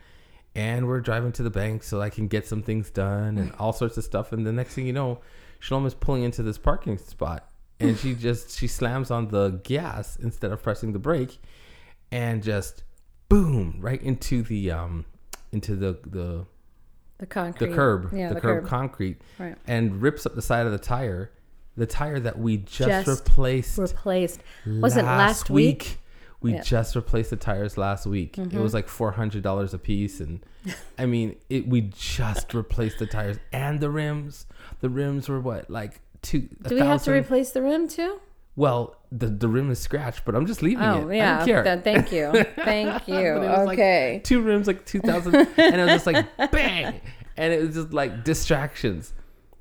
And 0.54 0.86
we're 0.88 1.00
driving 1.00 1.32
to 1.32 1.42
the 1.42 1.50
bank 1.50 1.82
so 1.82 2.00
I 2.00 2.10
can 2.10 2.26
get 2.28 2.46
some 2.46 2.62
things 2.62 2.90
done 2.90 3.38
and 3.38 3.52
all 3.58 3.72
sorts 3.72 3.96
of 3.96 4.04
stuff. 4.04 4.32
And 4.32 4.46
the 4.46 4.52
next 4.52 4.74
thing 4.74 4.86
you 4.86 4.92
know, 4.92 5.20
Shalom 5.60 5.86
is 5.86 5.94
pulling 5.94 6.22
into 6.22 6.42
this 6.42 6.58
parking 6.58 6.98
spot 6.98 7.48
and 7.80 7.96
she 7.98 8.14
just 8.26 8.56
she 8.58 8.66
slams 8.66 9.10
on 9.10 9.28
the 9.28 9.60
gas 9.64 10.16
instead 10.16 10.50
of 10.52 10.62
pressing 10.62 10.92
the 10.92 10.98
brake 10.98 11.38
and 12.10 12.42
just 12.42 12.84
boom 13.28 13.76
right 13.80 14.00
into 14.02 14.42
the 14.42 14.70
um 14.70 15.04
into 15.52 15.76
the 15.76 15.98
the 16.06 16.46
The 17.18 17.26
concrete. 17.26 17.68
the 17.68 17.74
curb, 17.74 18.12
Yeah, 18.12 18.28
the, 18.28 18.34
the 18.36 18.40
curb, 18.40 18.60
curb. 18.62 18.68
concrete, 18.68 19.20
Right. 19.38 19.56
and 19.66 20.00
rips 20.00 20.24
up 20.26 20.34
the 20.34 20.42
side 20.42 20.66
of 20.66 20.72
the 20.72 20.78
tire, 20.78 21.30
the 21.78 21.86
tire 21.86 22.20
that 22.20 22.38
we 22.38 22.58
just, 22.58 23.06
Just 23.06 23.06
replaced. 23.08 23.78
Replaced. 23.78 24.40
Was 24.66 24.96
it 24.96 25.04
last 25.04 25.48
week? 25.48 25.98
We 26.40 26.52
Yeah. 26.52 26.58
Mm-hmm. 26.58 26.64
just 26.64 26.94
replaced 26.94 27.30
the 27.30 27.36
tires 27.36 27.76
last 27.76 28.06
week. 28.06 28.38
It 28.38 28.52
was 28.54 28.74
like 28.74 28.88
four 28.88 29.12
hundred 29.12 29.42
dollars 29.42 29.74
a 29.74 29.78
piece, 29.78 30.20
and 30.20 30.40
I 30.98 31.06
mean, 31.06 31.36
it. 31.48 31.66
We 31.66 31.80
just 31.96 32.54
replaced 32.54 32.98
the 32.98 33.06
tires 33.06 33.38
and 33.52 33.80
the 33.80 33.90
rims. 33.90 34.46
The 34.80 34.88
rims 34.88 35.28
were 35.28 35.40
what, 35.40 35.68
like 35.68 36.00
two? 36.22 36.48
Do 36.62 36.74
we 36.74 36.80
have 36.80 37.02
to 37.04 37.12
replace 37.12 37.50
the 37.50 37.62
rim 37.62 37.88
too? 37.88 38.20
Well, 38.54 38.96
the 39.10 39.26
the 39.26 39.48
rim 39.48 39.70
is 39.70 39.78
scratched, 39.78 40.24
but 40.24 40.34
I'm 40.34 40.46
just 40.46 40.62
leaving 40.62 40.84
Oh 40.84 41.08
it. 41.08 41.16
Yeah. 41.16 41.44
Then 41.62 41.82
thank 41.82 42.12
you. 42.12 42.32
Thank 42.56 43.06
you. 43.08 43.34
Was 43.34 43.66
like 43.66 43.78
okay. 43.78 44.20
two 44.24 44.42
rims, 44.42 44.66
like 44.66 44.84
2000. 44.84 45.34
and 45.34 45.48
it 45.56 45.84
was 45.84 45.90
just 45.90 46.06
like 46.06 46.26
bang. 46.50 47.00
And 47.36 47.52
it 47.52 47.64
was 47.64 47.74
just 47.76 47.92
like 47.92 48.24
distractions. 48.24 49.12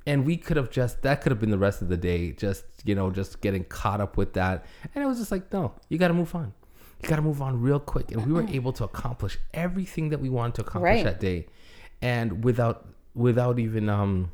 And 0.08 0.24
we 0.24 0.38
could 0.38 0.56
have 0.56 0.70
just, 0.70 1.02
that 1.02 1.20
could 1.20 1.32
have 1.32 1.38
been 1.38 1.50
the 1.50 1.58
rest 1.58 1.82
of 1.82 1.88
the 1.88 1.96
day, 1.98 2.32
just, 2.32 2.64
you 2.84 2.94
know, 2.94 3.10
just 3.10 3.42
getting 3.42 3.62
caught 3.64 4.00
up 4.00 4.16
with 4.16 4.32
that. 4.32 4.64
And 4.94 5.04
it 5.04 5.06
was 5.06 5.18
just 5.18 5.30
like, 5.30 5.52
no, 5.52 5.74
you 5.90 5.98
got 5.98 6.08
to 6.08 6.14
move 6.14 6.34
on. 6.34 6.54
You 7.02 7.08
got 7.10 7.16
to 7.16 7.22
move 7.22 7.42
on 7.42 7.60
real 7.60 7.78
quick. 7.78 8.10
And 8.10 8.26
we 8.26 8.32
were 8.32 8.48
able 8.48 8.72
to 8.72 8.84
accomplish 8.84 9.36
everything 9.52 10.08
that 10.08 10.20
we 10.20 10.30
wanted 10.30 10.54
to 10.54 10.60
accomplish 10.62 10.94
Right. 10.96 11.04
that 11.04 11.20
day. 11.20 11.46
And 12.00 12.42
without, 12.42 12.88
without 13.14 13.58
even, 13.58 13.90
um, 13.90 14.30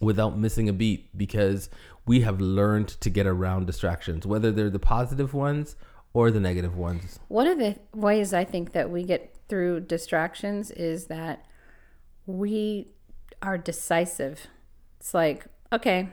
without 0.00 0.38
missing 0.38 0.66
a 0.68 0.72
beat 0.72 1.16
because 1.16 1.68
we 2.06 2.22
have 2.22 2.40
learned 2.40 2.88
to 2.88 3.10
get 3.10 3.26
around 3.26 3.66
distractions, 3.66 4.26
whether 4.26 4.50
they're 4.50 4.70
the 4.70 4.78
positive 4.78 5.34
ones 5.34 5.76
or 6.14 6.30
the 6.30 6.40
negative 6.40 6.74
ones. 6.74 7.20
One 7.28 7.46
of 7.46 7.58
the 7.58 7.76
ways 7.94 8.32
I 8.32 8.44
think 8.44 8.72
that 8.72 8.90
we 8.90 9.04
get 9.04 9.36
through 9.46 9.80
distractions 9.80 10.70
is 10.70 11.08
that 11.08 11.44
we 12.24 12.94
are 13.42 13.58
decisive. 13.58 14.46
It's 15.00 15.14
like, 15.14 15.46
okay, 15.72 16.08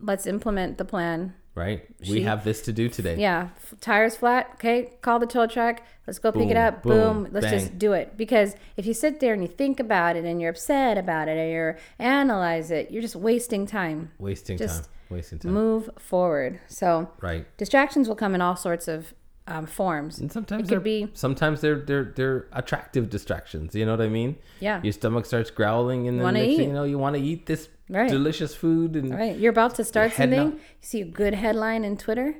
let's 0.00 0.26
implement 0.26 0.78
the 0.78 0.84
plan. 0.84 1.34
right? 1.54 1.86
She- 2.02 2.12
we 2.12 2.22
have 2.22 2.44
this 2.44 2.60
to 2.62 2.72
do 2.72 2.88
today. 2.88 3.16
Yeah, 3.16 3.48
f- 3.56 3.74
tires 3.80 4.14
flat. 4.16 4.50
Okay, 4.56 4.92
call 5.00 5.18
the 5.18 5.26
tow 5.26 5.46
truck. 5.46 5.80
Let's 6.06 6.18
go 6.18 6.30
pick 6.30 6.50
it 6.50 6.56
up. 6.56 6.82
Boom. 6.82 7.24
boom, 7.24 7.32
Let's 7.32 7.46
bang. 7.46 7.58
just 7.58 7.78
do 7.78 7.92
it. 7.94 8.16
Because 8.16 8.54
if 8.76 8.84
you 8.84 8.92
sit 8.94 9.20
there 9.20 9.32
and 9.32 9.42
you 9.42 9.48
think 9.48 9.80
about 9.80 10.16
it 10.16 10.24
and 10.26 10.38
you're 10.40 10.50
upset 10.50 10.98
about 10.98 11.28
it 11.28 11.38
and 11.38 11.50
you're 11.50 11.78
analyze 11.98 12.70
it, 12.70 12.90
you're 12.90 13.00
just 13.02 13.16
wasting 13.16 13.66
time. 13.66 14.10
Wasting 14.18 14.58
Just 14.58 14.84
time. 14.84 14.92
Wasting 15.08 15.38
time. 15.38 15.52
Move 15.52 15.88
forward. 15.98 16.60
So 16.68 17.10
right. 17.22 17.46
distractions 17.56 18.06
will 18.06 18.16
come 18.16 18.34
in 18.34 18.40
all 18.42 18.56
sorts 18.56 18.86
of 18.86 19.14
um, 19.48 19.64
forms. 19.66 20.18
And 20.18 20.30
sometimes 20.30 20.64
It 20.64 20.70
they're 20.70 20.80
be- 20.80 21.08
sometimes 21.14 21.60
they're 21.60 21.78
they're 21.80 22.12
they're 22.16 22.48
attractive 22.52 23.08
distractions. 23.08 23.74
You 23.74 23.86
know 23.86 23.92
what 23.92 24.00
I 24.02 24.08
mean? 24.08 24.36
Yeah. 24.60 24.82
Your 24.82 24.92
stomach 24.92 25.24
starts 25.24 25.50
growling, 25.50 26.06
and 26.08 26.20
then 26.20 26.36
you 26.36 26.72
know, 26.72 26.84
you 26.84 26.98
want 26.98 27.16
to 27.16 27.22
eat 27.22 27.46
this 27.46 27.68
Right. 27.88 28.10
delicious 28.10 28.54
food, 28.54 28.96
and 28.96 29.14
right, 29.14 29.36
you're 29.38 29.50
about 29.52 29.76
to 29.76 29.84
start 29.84 30.12
something. 30.12 30.38
nod. 30.38 30.52
You 30.54 30.60
see 30.80 31.00
a 31.02 31.04
good 31.04 31.34
headline 31.34 31.84
in 31.84 31.96
Twitter 31.96 32.34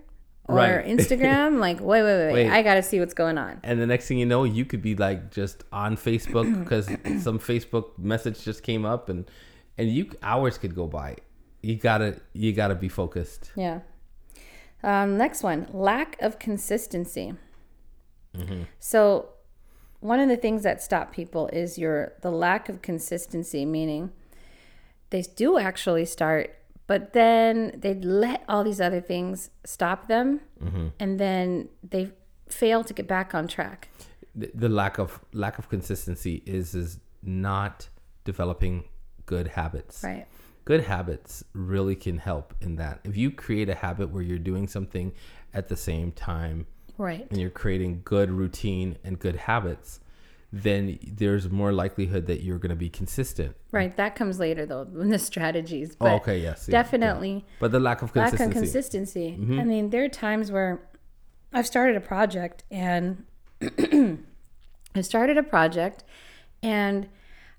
or 0.49 0.57
Right. 0.57 0.85
Instagram. 0.95 1.59
like, 1.61 1.79
wait, 1.81 2.03
wait, 2.03 2.17
wait, 2.27 2.33
wait. 2.33 2.51
I 2.51 2.63
got 2.63 2.75
to 2.75 2.83
see 2.83 2.99
what's 2.99 3.15
going 3.15 3.39
on. 3.39 3.61
and 3.63 3.81
the 3.81 3.87
next 3.87 4.09
thing 4.09 4.19
you 4.19 4.27
know, 4.27 4.43
you 4.45 4.65
could 4.65 4.83
be 4.83 4.97
like 4.97 5.31
just 5.31 5.63
on 5.73 5.97
Facebook 5.97 6.47
because 6.65 6.87
some 7.23 7.39
Facebook 7.39 7.97
message 7.99 8.43
just 8.43 8.63
came 8.65 8.85
up, 8.85 9.09
and 9.09 9.31
and 9.79 9.89
you 9.91 10.11
hours 10.23 10.59
could 10.59 10.75
go 10.75 10.87
by. 10.89 11.17
You 11.63 11.77
gotta 11.77 12.21
you 12.33 12.53
gotta 12.53 12.75
be 12.75 12.89
focused. 12.89 13.53
Yeah. 13.57 13.81
Um, 14.83 15.17
next 15.17 15.43
one 15.43 15.69
lack 15.73 16.21
of 16.21 16.39
consistency. 16.39 17.35
So, 18.79 19.31
one 20.01 20.21
of 20.21 20.29
the 20.29 20.37
things 20.37 20.63
that 20.63 20.83
stop 20.83 21.13
people 21.13 21.49
is 21.53 21.79
your 21.79 22.13
the 22.23 22.31
lack 22.31 22.69
of 22.69 22.83
consistency, 22.83 23.65
meaning 23.65 24.11
they 25.17 25.25
do 25.45 25.49
actually 25.59 26.05
start, 26.05 26.47
but 26.87 27.01
then 27.21 27.55
they 27.85 27.95
let 27.95 28.41
all 28.51 28.63
these 28.71 28.81
other 28.89 29.01
things 29.13 29.51
stop 29.65 30.01
them, 30.15 30.29
mm-hmm. 30.63 30.89
and 31.03 31.11
then 31.25 31.69
they 31.93 32.05
fail 32.61 32.81
to 32.89 32.93
get 32.99 33.07
back 33.17 33.29
on 33.39 33.45
track. 33.57 33.89
the, 34.41 34.49
the 34.63 34.69
lack 34.69 34.95
of 35.05 35.09
lack 35.45 35.57
of 35.61 35.65
consistency 35.77 36.35
is 36.57 36.75
is 36.83 36.91
not 37.23 37.89
developing 38.31 38.75
good 39.33 39.49
habits. 39.61 39.95
Right. 40.05 40.27
Good 40.65 40.83
habits 40.95 41.45
really 41.73 41.97
can 42.07 42.19
help 42.31 42.55
in 42.61 42.73
that. 42.83 42.95
If 43.11 43.17
you 43.17 43.29
create 43.31 43.69
a 43.69 43.75
habit 43.87 44.07
where 44.13 44.23
you're 44.29 44.47
doing 44.53 44.67
something 44.77 45.07
at 45.55 45.65
the 45.73 45.77
same 45.91 46.09
time 46.13 46.67
Right. 46.99 47.27
and 47.31 47.37
you're 47.41 47.57
creating 47.65 47.93
good 48.05 48.31
routine 48.43 48.89
and 49.05 49.13
good 49.27 49.37
habits, 49.37 50.01
then 50.63 50.99
there's 51.07 51.51
more 51.51 51.73
likelihood 51.73 52.27
that 52.27 52.43
you're 52.43 52.59
going 52.59 52.71
to 52.71 52.77
be 52.77 52.89
consistent. 52.89 53.57
Right. 53.73 53.97
That 53.97 54.15
comes 54.15 54.39
later 54.39 54.67
though 54.67 54.85
when 54.85 55.11
the 55.11 55.19
strategies. 55.19 55.97
But 55.97 56.13
oh, 56.13 56.17
okay, 56.17 56.39
yes. 56.39 56.67
yeah, 56.69 56.73
definitely. 56.83 57.35
yeah. 57.35 57.55
But 57.61 57.73
the 57.73 57.81
lack 57.81 58.03
of 58.03 58.15
lack 58.15 58.31
consistency. 58.31 58.45
Mm-hmm. 58.45 58.59
of 58.59 58.63
consistency. 58.63 59.61
I 59.61 59.65
mean, 59.65 59.91
there 59.91 60.05
are 60.05 60.09
times 60.09 60.51
where 60.51 60.89
I've 61.53 61.67
started 61.67 61.97
a 61.97 62.01
project 62.01 62.65
and 62.71 63.25
I 63.63 65.01
started 65.01 65.37
a 65.39 65.43
project 65.43 66.05
and 66.63 67.09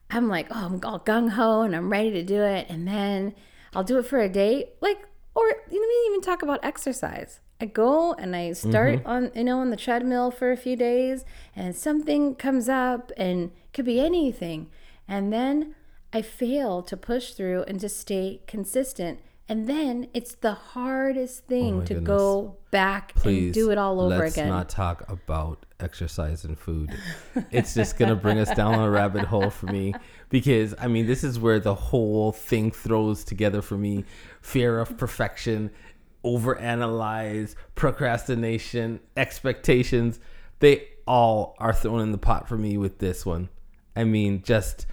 I'm 0.09 0.27
like, 0.27 0.47
oh, 0.51 0.65
I'm 0.65 0.79
all 0.83 0.99
gung 0.99 1.31
ho 1.31 1.61
and 1.61 1.75
I'm 1.75 1.91
ready 1.91 2.11
to 2.11 2.23
do 2.23 2.41
it. 2.41 2.67
And 2.69 2.87
then 2.87 3.35
I'll 3.73 3.83
do 3.83 3.97
it 3.97 4.05
for 4.05 4.19
a 4.19 4.29
day. 4.29 4.69
Like, 4.81 4.97
or 5.35 5.45
you 5.45 5.81
know, 5.81 5.87
we 5.87 5.93
didn't 5.93 6.11
even 6.11 6.21
talk 6.21 6.41
about 6.41 6.59
exercise. 6.63 7.41
I 7.59 7.65
go 7.65 8.13
and 8.13 8.35
I 8.35 8.53
start 8.53 8.99
Mm-hmm. 8.99 9.07
on, 9.07 9.31
you 9.35 9.43
know, 9.43 9.59
on 9.59 9.69
the 9.71 9.77
treadmill 9.77 10.29
for 10.31 10.51
a 10.51 10.57
few 10.57 10.75
days 10.75 11.25
and 11.55 11.75
something 11.75 12.35
comes 12.35 12.69
up 12.69 13.11
and 13.17 13.45
it 13.45 13.73
could 13.73 13.85
be 13.85 13.99
anything. 13.99 14.69
And 15.07 15.33
then 15.33 15.75
I 16.13 16.21
fail 16.21 16.81
to 16.83 16.95
push 16.95 17.31
through 17.33 17.63
and 17.63 17.79
to 17.79 17.89
stay 17.89 18.41
consistent. 18.47 19.19
And 19.49 19.65
then 19.65 20.07
it's 20.13 20.35
the 20.35 20.51
hardest 20.53 21.45
thing 21.47 21.77
Oh 21.77 21.85
to 21.85 21.93
goodness. 21.95 22.07
go 22.07 22.57
back 22.69 23.15
Please 23.15 23.45
and 23.45 23.53
do 23.53 23.71
it 23.71 23.77
all 23.77 24.01
over 24.01 24.17
let's 24.17 24.35
again. 24.35 24.49
not 24.49 24.67
talk 24.67 25.09
about 25.09 25.65
exercise 25.79 26.43
and 26.43 26.59
food. 26.59 26.93
it's 27.51 27.73
just 27.73 27.97
gonna 27.97 28.15
bring 28.17 28.39
us 28.39 28.53
down 28.53 28.73
a 28.77 28.89
rabbit 28.89 29.23
hole 29.23 29.49
for 29.49 29.67
me 29.67 29.93
because 30.29 30.75
I 30.77 30.87
mean 30.87 31.07
this 31.07 31.23
is 31.23 31.39
where 31.39 31.61
the 31.61 31.75
whole 31.75 32.33
thing 32.33 32.71
throws 32.71 33.23
together 33.23 33.61
for 33.61 33.77
me: 33.77 34.03
fear 34.41 34.79
of 34.79 34.97
perfection, 34.97 35.71
overanalyze, 36.23 37.55
procrastination, 37.75 38.99
expectations. 39.15 40.19
They 40.59 40.87
all 41.07 41.55
are 41.59 41.73
thrown 41.73 42.01
in 42.01 42.11
the 42.11 42.17
pot 42.17 42.47
for 42.47 42.57
me 42.57 42.77
with 42.77 42.99
this 42.99 43.25
one. 43.25 43.49
I 43.95 44.03
mean, 44.03 44.43
just 44.43 44.85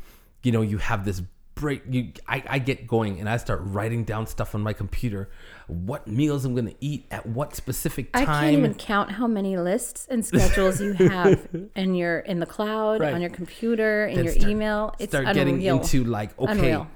you 0.43 0.53
know, 0.53 0.63
you 0.63 0.79
have 0.79 1.05
this 1.05 1.23
break. 1.55 1.83
You, 1.89 2.13
I, 2.29 2.43
I 2.49 2.59
get 2.59 2.87
going 2.87 3.19
and 3.21 3.29
I 3.29 3.37
start 3.39 3.61
writing 3.63 4.05
down 4.05 4.27
stuff 4.27 4.55
on 4.55 4.61
my 4.61 4.73
computer, 4.73 5.31
what 5.69 6.07
meals 6.07 6.45
I'm 6.45 6.55
gonna 6.55 6.75
eat 6.81 7.07
at 7.11 7.25
what 7.27 7.55
specific 7.57 8.13
time. 8.13 8.23
I 8.23 8.27
can't 8.27 8.57
even 8.59 8.75
count 8.75 9.13
how 9.13 9.27
many 9.27 9.57
lists 9.57 10.07
and 10.11 10.25
schedules 10.25 10.81
you 10.81 10.93
have 10.95 11.47
in 11.77 11.95
your 11.95 12.19
in 12.21 12.41
the 12.41 12.47
cloud, 12.47 13.01
Right. 13.01 13.15
on 13.15 13.21
your 13.21 13.31
computer, 13.31 14.07
in 14.07 14.17
Then 14.17 14.25
your 14.25 14.35
start- 14.35 14.51
email. 14.51 14.95
It's 14.99 15.11
start 15.13 15.25
unreal. 15.27 15.45
getting 15.45 15.63
into 15.63 16.05
like 16.05 16.39
okay 16.39 16.53
Unreal. 16.53 16.87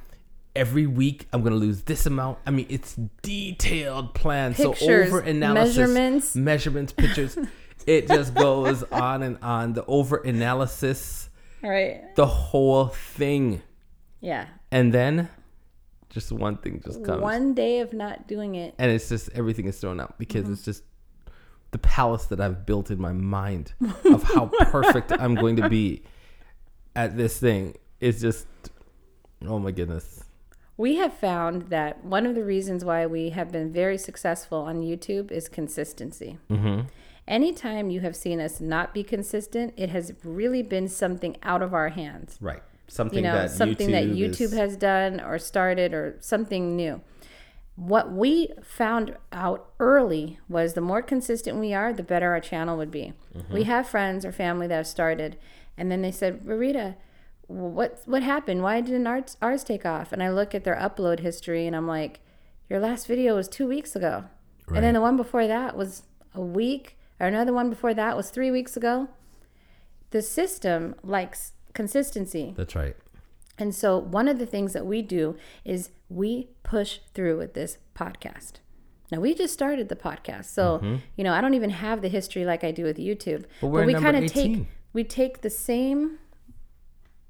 Every 0.56 0.86
week 0.86 1.28
i'm 1.32 1.42
gonna 1.42 1.54
lose 1.56 1.82
this 1.82 2.06
amount 2.06 2.38
i 2.46 2.50
mean 2.50 2.66
it's 2.68 2.96
detailed 3.22 4.14
plan 4.14 4.54
Pictures, 4.54 4.78
so 4.80 4.90
over 5.06 5.20
analysis 5.20 5.76
measurements. 5.76 6.34
measurements 6.36 6.92
pictures 6.92 7.38
it 7.86 8.08
just 8.08 8.34
goes 8.34 8.82
on 8.84 9.22
and 9.22 9.38
on 9.42 9.72
the 9.74 9.84
over 9.86 10.16
analysis 10.18 11.28
right. 11.62 12.14
the 12.16 12.26
whole 12.26 12.86
thing 12.88 13.62
Yeah. 14.20 14.46
and 14.72 14.92
then 14.92 15.28
just 16.10 16.32
one 16.32 16.56
thing 16.56 16.80
just 16.84 17.04
comes 17.04 17.20
One 17.20 17.52
day 17.54 17.80
of 17.80 17.92
not 17.92 18.26
doing 18.26 18.54
it. 18.54 18.74
and 18.78 18.90
it's 18.90 19.08
just 19.10 19.28
everything 19.34 19.66
is 19.66 19.78
thrown 19.78 20.00
out 20.00 20.18
because 20.18 20.44
Mm-hmm. 20.44 20.52
it's 20.54 20.64
just 20.64 20.82
the 21.70 21.78
palace 21.78 22.24
that 22.26 22.40
I've 22.40 22.64
built 22.64 22.90
in 22.90 22.98
my 22.98 23.12
mind 23.12 23.74
of 24.06 24.22
how 24.22 24.46
perfect 24.70 25.12
I'm 25.12 25.34
going 25.34 25.56
to 25.56 25.68
be 25.68 26.02
at 26.96 27.16
this 27.18 27.38
thing 27.38 27.74
is 28.00 28.20
just 28.22 28.46
oh 29.46 29.58
my 29.58 29.70
goodness. 29.70 30.24
We 30.78 30.94
have 30.96 31.12
found 31.12 31.62
that 31.70 32.04
one 32.04 32.24
of 32.24 32.36
the 32.36 32.44
reasons 32.44 32.84
why 32.84 33.04
we 33.04 33.30
have 33.30 33.50
been 33.50 33.72
very 33.72 33.98
successful 33.98 34.58
on 34.58 34.80
YouTube 34.80 35.32
is 35.32 35.48
consistency. 35.48 36.38
Mm-hmm. 36.48 36.82
Anytime 37.26 37.90
you 37.90 38.00
have 38.00 38.14
seen 38.14 38.40
us 38.40 38.60
not 38.60 38.94
be 38.94 39.02
consistent, 39.02 39.74
it 39.76 39.90
has 39.90 40.12
really 40.22 40.62
been 40.62 40.88
something 40.88 41.36
out 41.42 41.62
of 41.62 41.74
our 41.74 41.90
hands. 41.90 42.38
Right. 42.40 42.62
Something 42.86 43.18
you 43.18 43.22
know, 43.24 43.34
that 43.34 43.50
something 43.50 43.88
YouTube 43.88 43.92
that 43.92 44.16
YouTube 44.16 44.40
is, 44.40 44.54
has 44.54 44.76
done 44.76 45.20
or 45.20 45.38
started 45.38 45.92
or 45.92 46.16
something 46.20 46.76
new. 46.76 47.02
What 47.74 48.12
we 48.12 48.50
found 48.62 49.16
out 49.32 49.70
early 49.80 50.38
was 50.48 50.74
the 50.74 50.80
more 50.80 51.02
consistent 51.02 51.58
we 51.58 51.74
are, 51.74 51.92
the 51.92 52.02
better 52.02 52.30
our 52.30 52.40
channel 52.40 52.76
would 52.76 52.90
be. 52.90 53.12
Mm-hmm. 53.36 53.52
We 53.52 53.64
have 53.64 53.88
friends 53.88 54.24
or 54.24 54.32
family 54.32 54.68
that 54.68 54.76
have 54.76 54.86
started, 54.86 55.36
and 55.76 55.90
then 55.90 56.02
they 56.02 56.12
said, 56.12 56.46
Rita, 56.46 56.94
what 57.48 58.02
what 58.04 58.22
happened? 58.22 58.62
Why 58.62 58.80
didn't 58.80 59.06
ours, 59.06 59.36
ours 59.42 59.64
take 59.64 59.84
off? 59.84 60.12
And 60.12 60.22
I 60.22 60.30
look 60.30 60.54
at 60.54 60.64
their 60.64 60.76
upload 60.76 61.20
history, 61.20 61.66
and 61.66 61.74
I'm 61.74 61.86
like, 61.86 62.20
your 62.68 62.78
last 62.78 63.06
video 63.06 63.34
was 63.34 63.48
two 63.48 63.66
weeks 63.66 63.96
ago, 63.96 64.24
and 64.68 64.84
then 64.84 64.94
the 64.94 65.00
one 65.00 65.16
before 65.16 65.46
that 65.46 65.76
was 65.76 66.02
a 66.34 66.42
week, 66.42 66.98
or 67.18 67.26
another 67.26 67.52
one 67.52 67.70
before 67.70 67.94
that 67.94 68.16
was 68.16 68.30
three 68.30 68.50
weeks 68.50 68.76
ago. 68.76 69.08
The 70.10 70.22
system 70.22 70.94
likes 71.02 71.52
consistency. 71.72 72.54
That's 72.56 72.74
right. 72.74 72.96
And 73.58 73.74
so, 73.74 73.98
one 73.98 74.28
of 74.28 74.38
the 74.38 74.46
things 74.46 74.72
that 74.74 74.86
we 74.86 75.02
do 75.02 75.36
is 75.64 75.90
we 76.08 76.50
push 76.62 77.00
through 77.14 77.38
with 77.38 77.54
this 77.54 77.78
podcast. 77.94 78.54
Now, 79.10 79.20
we 79.20 79.34
just 79.34 79.54
started 79.54 79.88
the 79.88 79.96
podcast. 79.96 80.46
So, 80.46 81.00
you 81.16 81.24
know, 81.24 81.32
I 81.32 81.40
don't 81.40 81.54
even 81.54 81.70
have 81.70 82.02
the 82.02 82.08
history 82.08 82.44
like 82.44 82.62
I 82.62 82.72
do 82.72 82.84
with 82.84 82.98
YouTube. 82.98 83.40
Mm-hmm. 83.40 83.60
But 83.62 83.66
we're 83.68 83.86
we 83.86 83.94
kinda 83.94 84.22
18. 84.22 84.28
take 84.28 84.66
we 84.92 85.04
take 85.04 85.40
the 85.40 85.50
same 85.50 86.18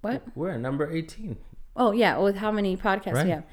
what? 0.01 0.23
We're 0.35 0.51
at 0.51 0.61
number 0.61 0.91
18. 0.91 1.37
Oh, 1.77 1.93
yeah, 1.93 2.19
with 2.19 2.37
how 2.37 2.51
many 2.51 2.77
podcasts 2.77 3.15
Right. 3.15 3.25
we 3.25 3.31
have. 3.31 3.45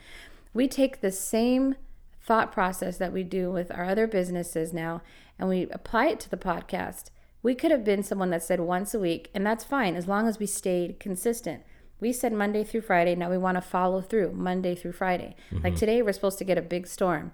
We 0.54 0.68
take 0.68 1.02
the 1.02 1.12
same 1.12 1.76
thought 2.22 2.52
process 2.52 2.98
that 2.98 3.14
we 3.14 3.24
do 3.24 3.52
with 3.52 3.72
our 3.72 3.86
other 3.86 4.08
businesses 4.08 4.74
now 4.74 5.02
and 5.38 5.50
we 5.50 5.68
apply 5.72 6.08
it 6.08 6.20
to 6.22 6.30
the 6.30 6.38
podcast. 6.38 7.06
We 7.44 7.56
could 7.56 7.72
have 7.72 7.84
been 7.84 8.04
someone 8.04 8.32
that 8.32 8.44
said 8.44 8.60
once 8.60 8.94
a 8.94 9.00
week, 9.00 9.30
and 9.34 9.46
that's 9.46 9.64
fine 9.64 9.96
as 9.96 10.08
long 10.08 10.28
as 10.28 10.40
we 10.40 10.48
stayed 10.48 11.00
consistent. 11.00 11.64
We 12.00 12.12
said 12.12 12.34
Monday 12.34 12.64
through 12.64 12.82
Friday. 12.82 13.16
Now 13.16 13.30
we 13.30 13.38
want 13.38 13.56
to 13.56 13.62
follow 13.62 14.02
through 14.02 14.32
Monday 14.34 14.76
through 14.76 14.94
Friday. 14.94 15.36
Like 15.52 15.62
mm-hmm. 15.62 15.76
today, 15.76 16.02
we're 16.02 16.14
supposed 16.14 16.40
to 16.40 16.44
get 16.44 16.58
a 16.58 16.62
big 16.62 16.88
storm. 16.88 17.32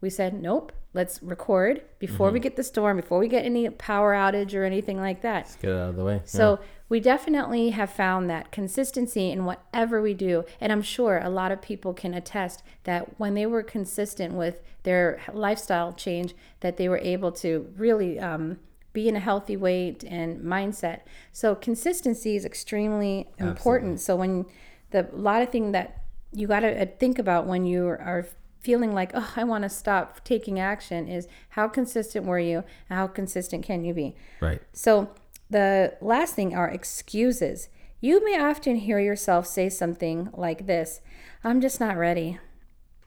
We 0.00 0.10
said, 0.10 0.40
nope, 0.40 0.72
let's 0.92 1.22
record 1.22 1.82
before 1.98 2.30
we 2.30 2.38
get 2.38 2.56
the 2.56 2.62
storm, 2.62 2.96
before 2.96 3.18
we 3.18 3.26
get 3.26 3.44
any 3.44 3.68
power 3.70 4.14
outage 4.14 4.54
or 4.54 4.64
anything 4.64 4.98
like 4.98 5.22
that. 5.22 5.44
Let's 5.44 5.56
get 5.56 5.70
it 5.70 5.76
out 5.76 5.90
of 5.90 5.96
the 5.96 6.04
way. 6.04 6.20
So 6.24 6.60
we 6.88 7.00
definitely 7.00 7.70
have 7.70 7.90
found 7.90 8.28
that 8.30 8.52
consistency 8.52 9.30
in 9.30 9.44
whatever 9.44 10.00
we 10.02 10.14
do. 10.14 10.44
And 10.60 10.70
I'm 10.70 10.82
sure 10.82 11.18
a 11.18 11.30
lot 11.30 11.50
of 11.50 11.62
people 11.62 11.94
can 11.94 12.14
attest 12.14 12.62
that 12.84 13.18
when 13.18 13.34
they 13.34 13.46
were 13.46 13.62
consistent 13.62 14.34
with 14.34 14.62
their 14.84 15.20
lifestyle 15.32 15.92
change, 15.92 16.34
that 16.60 16.76
they 16.76 16.88
were 16.88 16.98
able 16.98 17.32
to 17.32 17.72
really 17.76 18.20
um, 18.20 18.58
be 18.92 19.08
in 19.08 19.16
a 19.16 19.20
healthy 19.20 19.56
weight 19.56 20.04
and 20.04 20.40
mindset. 20.40 21.00
So 21.32 21.54
consistency 21.54 22.36
is 22.36 22.44
extremely 22.44 23.28
important. 23.38 24.00
So 24.00 24.16
when 24.16 24.46
the 24.90 25.08
a 25.12 25.16
lot 25.16 25.42
of 25.42 25.50
thing 25.50 25.72
that 25.72 26.04
you 26.32 26.46
got 26.46 26.60
to 26.60 26.86
think 26.86 27.18
about 27.18 27.46
when 27.46 27.66
you 27.66 27.86
are 27.86 28.26
feeling 28.64 28.92
like, 28.94 29.10
oh, 29.14 29.32
I 29.36 29.44
want 29.44 29.62
to 29.62 29.68
stop 29.68 30.24
taking 30.24 30.58
action 30.58 31.06
is 31.08 31.28
how 31.50 31.68
consistent 31.68 32.24
were 32.26 32.38
you? 32.38 32.64
How 32.88 33.06
consistent 33.06 33.64
can 33.64 33.84
you 33.84 33.94
be? 33.94 34.16
right. 34.40 34.60
So, 34.72 35.10
the 35.50 35.94
last 36.00 36.34
thing 36.34 36.54
are 36.56 36.68
excuses. 36.68 37.68
You 38.00 38.24
may 38.24 38.40
often 38.40 38.76
hear 38.76 38.98
yourself 38.98 39.46
say 39.46 39.68
something 39.68 40.30
like 40.32 40.66
this 40.66 41.00
I'm 41.44 41.60
just 41.60 41.78
not 41.80 41.96
ready. 41.96 42.38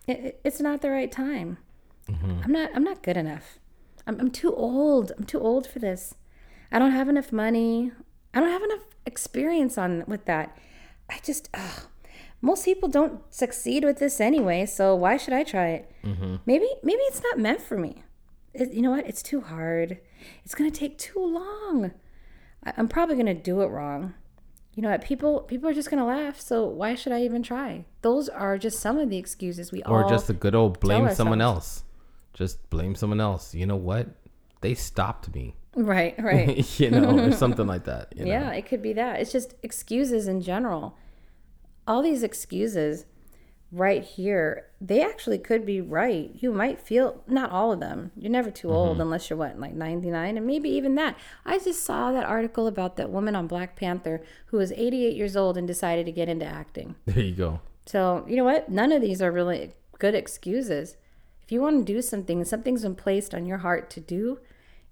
It, 0.08 0.20
it- 0.28 0.42
it's 0.44 0.62
not 0.62 0.82
the 0.82 0.92
right 0.92 1.12
time. 1.12 1.58
Mm-hmm. 2.10 2.42
I'm 2.44 2.52
not 2.52 2.70
I'm 2.76 2.84
not 2.84 3.02
good 3.04 3.18
enough. 3.18 3.60
I'm, 4.06 4.20
I'm 4.22 4.32
too 4.32 4.54
old. 4.54 5.12
I'm 5.18 5.26
too 5.26 5.40
old 5.40 5.68
for 5.68 5.80
this. 5.80 6.16
I 6.72 6.80
don't 6.80 6.92
have 6.92 7.10
enough 7.10 7.32
money. 7.34 7.92
I 8.34 8.40
don't 8.40 8.50
have 8.52 8.64
enough 8.64 8.86
experience 9.06 9.78
on 9.78 10.04
with 10.08 10.26
that. 10.26 10.56
I 11.10 11.20
just 11.24 11.50
ugh. 11.54 11.82
Most 12.42 12.66
people 12.66 12.90
don't 12.90 13.22
succeed 13.34 13.84
with 13.84 13.98
this 14.00 14.22
anyway, 14.22 14.66
so 14.66 14.96
why 14.96 15.18
should 15.18 15.34
I 15.34 15.44
try 15.44 15.70
it? 15.70 15.92
Mm-hmm. 16.04 16.36
Maybe 16.46 16.68
maybe 16.84 17.02
it's 17.04 17.22
not 17.24 17.40
meant 17.40 17.62
for 17.62 17.78
me. 17.78 18.04
It, 18.54 18.74
you 18.74 18.82
know 18.82 18.92
what? 18.92 19.08
It's 19.08 19.24
too 19.24 19.42
hard. 19.42 20.00
It's 20.46 20.56
gonna 20.56 20.72
take 20.72 20.98
too 20.98 21.20
long. 21.20 21.92
I, 22.64 22.74
I'm 22.78 22.88
probably 22.88 23.16
gonna 23.16 23.34
do 23.34 23.62
it 23.62 23.68
wrong. 23.68 24.14
You 24.76 24.84
know 24.84 24.90
what? 24.90 25.04
People 25.04 25.42
people 25.42 25.68
are 25.70 25.74
just 25.74 25.90
gonna 25.90 26.06
laugh. 26.06 26.40
So 26.40 26.66
why 26.66 26.94
should 26.94 27.12
I 27.12 27.24
even 27.24 27.42
try? 27.42 27.86
Those 28.02 28.30
are 28.30 28.58
just 28.58 28.80
some 28.80 29.00
of 29.00 29.10
the 29.10 29.18
excuses 29.18 29.72
we 29.72 29.82
Or 29.84 30.04
all 30.04 30.08
or 30.08 30.10
just 30.10 30.28
the 30.28 30.34
good 30.34 30.54
old 30.54 30.80
blame 30.80 31.14
someone 31.14 31.42
else. 31.42 31.84
Just 32.34 32.70
blame 32.70 32.94
someone 32.94 33.20
else. 33.20 33.56
You 33.56 33.66
know 33.66 33.76
what? 33.76 34.08
They 34.62 34.76
stopped 34.76 35.34
me. 35.34 35.56
right 35.76 36.14
right. 36.20 36.80
you 36.80 36.92
know, 36.92 37.18
or 37.18 37.32
something 37.44 37.66
like 37.66 37.86
that. 37.86 38.14
You 38.16 38.26
know? 38.26 38.32
Yeah, 38.32 38.52
it 38.52 38.68
could 38.68 38.84
be 38.84 38.94
that. 38.94 39.20
It's 39.20 39.32
just 39.32 39.56
excuses 39.64 40.28
in 40.28 40.42
general. 40.42 40.96
All 41.88 42.02
these 42.02 42.24
excuses 42.24 43.06
right 43.72 44.04
here, 44.04 44.68
they 44.80 45.02
actually 45.02 45.38
could 45.38 45.66
be 45.66 45.82
right. 45.82 46.32
You 46.36 46.52
might 46.52 46.80
feel, 46.80 47.24
not 47.28 47.52
all 47.52 47.72
of 47.72 47.80
them. 47.80 48.12
You're 48.16 48.32
never 48.32 48.52
too 48.52 48.70
old 48.70 48.94
mm-hmm. 48.94 49.02
unless 49.02 49.30
you're 49.30 49.38
what, 49.38 49.60
like 49.60 49.74
99? 49.74 50.38
And 50.38 50.46
maybe 50.46 50.70
even 50.70 50.96
that. 50.96 51.18
I 51.46 51.60
just 51.60 51.84
saw 51.84 52.12
that 52.12 52.26
article 52.26 52.68
about 52.68 52.96
that 52.98 53.10
woman 53.10 53.36
on 53.36 53.48
Black 53.48 53.76
Panther 53.76 54.22
who 54.48 54.58
was 54.58 54.72
88 54.72 55.16
years 55.16 55.36
old 55.36 55.58
and 55.58 55.68
decided 55.68 56.06
to 56.06 56.12
get 56.12 56.30
into 56.30 56.46
acting. 56.46 56.96
There 57.06 57.24
you 57.24 57.36
go. 57.36 57.62
So, 57.86 58.26
you 58.28 58.36
know 58.36 58.44
what? 58.44 58.70
None 58.70 58.92
of 58.92 59.02
these 59.02 59.22
are 59.22 59.32
really 59.32 59.74
good 60.00 60.16
excuses. 60.16 60.98
If 61.44 61.52
you 61.52 61.62
want 61.62 61.86
to 61.86 61.94
do 61.94 62.02
something, 62.02 62.44
something's 62.44 62.84
been 62.84 62.96
placed 62.96 63.34
on 63.34 63.46
your 63.46 63.60
heart 63.60 63.90
to 63.92 64.02
do, 64.02 64.40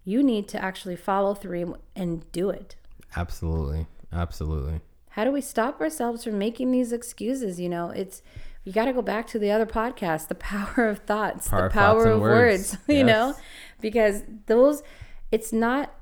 you 0.06 0.24
need 0.24 0.48
to 0.50 0.64
actually 0.64 0.96
follow 0.96 1.34
through 1.34 1.76
and 1.96 2.32
do 2.32 2.50
it. 2.50 2.76
Absolutely. 3.16 3.88
Absolutely. 4.14 4.82
How 5.16 5.24
do 5.24 5.32
we 5.32 5.40
stop 5.40 5.80
ourselves 5.80 6.26
from 6.26 6.38
making 6.38 6.72
these 6.72 6.92
excuses? 6.92 7.58
You 7.58 7.70
know, 7.70 7.90
it's 7.90 8.22
you 8.66 8.74
got 8.74 8.86
to 8.86 8.92
go 8.94 9.02
back 9.02 9.28
to 9.28 9.40
the 9.40 9.50
other 9.50 9.66
podcast, 9.66 10.28
the 10.28 10.36
power 10.52 10.90
of 10.90 11.00
thoughts, 11.00 11.48
Power 11.48 11.70
the 11.70 11.74
power 11.74 12.04
thoughts 12.04 12.06
of 12.16 12.20
words. 12.20 12.72
words, 12.74 12.78
you 12.90 12.98
Yes. 12.98 13.06
know, 13.06 13.36
because 13.80 14.24
those 14.48 14.84
it's 15.32 15.54
not 15.54 15.94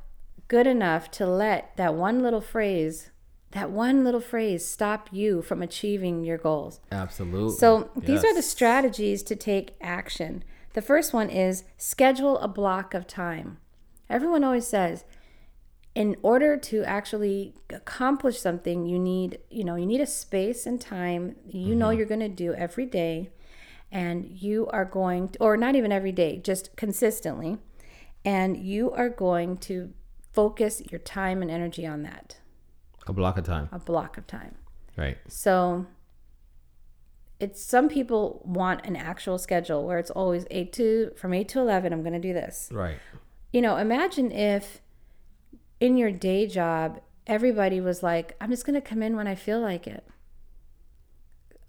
good 0.47 0.65
enough 0.65 1.11
to 1.11 1.27
let 1.27 1.77
that 1.77 1.93
one 1.93 2.23
little 2.23 2.41
phrase, 2.41 3.11
that 3.51 3.69
one 3.69 4.03
little 4.03 4.19
phrase 4.19 4.65
stop 4.65 5.09
you 5.11 5.43
from 5.43 5.61
achieving 5.61 6.23
your 6.23 6.39
goals. 6.39 6.79
Absolutely. 6.91 7.55
So 7.55 7.91
these 7.95 8.25
are 8.25 8.33
the 8.33 8.41
strategies 8.41 9.21
to 9.23 9.35
take 9.35 9.75
action. 9.79 10.43
The 10.73 10.81
first 10.81 11.13
one 11.13 11.29
is 11.29 11.65
schedule 11.77 12.39
a 12.39 12.47
block 12.47 12.95
of 12.95 13.05
time. 13.05 13.57
Everyone 14.09 14.43
always 14.43 14.65
says, 14.65 15.05
in 15.95 16.15
order 16.23 16.57
to 16.57 16.83
actually 16.83 17.53
accomplish 17.69 18.39
something, 18.39 18.85
you 18.85 18.97
need, 18.97 19.39
you 19.49 19.63
know, 19.63 19.75
you 19.75 19.85
need 19.85 20.01
a 20.01 20.07
space 20.07 20.65
and 20.65 20.81
time 20.81 21.35
you 21.47 21.75
know 21.75 21.87
mm-hmm. 21.87 21.97
you're 21.97 22.07
going 22.07 22.19
to 22.19 22.29
do 22.29 22.53
every 22.53 22.85
day 22.85 23.29
and 23.91 24.25
you 24.25 24.67
are 24.67 24.85
going 24.85 25.29
to, 25.29 25.39
or 25.39 25.55
not 25.55 25.75
even 25.75 25.91
every 25.91 26.11
day, 26.11 26.37
just 26.37 26.75
consistently, 26.75 27.59
and 28.25 28.57
you 28.57 28.91
are 28.91 29.09
going 29.09 29.55
to 29.57 29.93
focus 30.31 30.81
your 30.89 30.99
time 30.99 31.43
and 31.43 31.51
energy 31.51 31.85
on 31.85 32.01
that, 32.01 32.37
a 33.05 33.13
block 33.13 33.37
of 33.37 33.45
time. 33.45 33.69
a 33.71 33.77
block 33.77 34.17
of 34.17 34.25
time. 34.25 34.55
Right. 34.97 35.17
So 35.27 35.85
it's 37.39 37.61
some 37.61 37.87
people 37.87 38.41
want 38.43 38.83
an 38.85 38.95
actual 38.95 39.37
schedule 39.37 39.85
where 39.85 39.99
it's 39.99 40.11
always 40.11 40.47
8 40.49 40.73
to 40.73 41.11
from 41.15 41.33
8 41.33 41.47
to 41.49 41.59
11 41.59 41.93
I'm 41.93 42.01
going 42.01 42.13
to 42.13 42.19
do 42.19 42.33
this. 42.33 42.69
Right. 42.71 42.97
You 43.51 43.61
know, 43.61 43.77
imagine 43.77 44.31
if 44.31 44.81
in 45.83 45.97
your 45.97 46.11
day 46.11 46.47
job 46.47 47.01
everybody 47.27 47.79
was 47.79 48.03
like, 48.03 48.35
I'm 48.41 48.49
just 48.49 48.65
going 48.65 48.79
to 48.79 48.81
come 48.81 49.01
in 49.01 49.15
when 49.15 49.27
I 49.27 49.35
feel 49.35 49.59
like 49.59 49.87
it. 49.87 50.05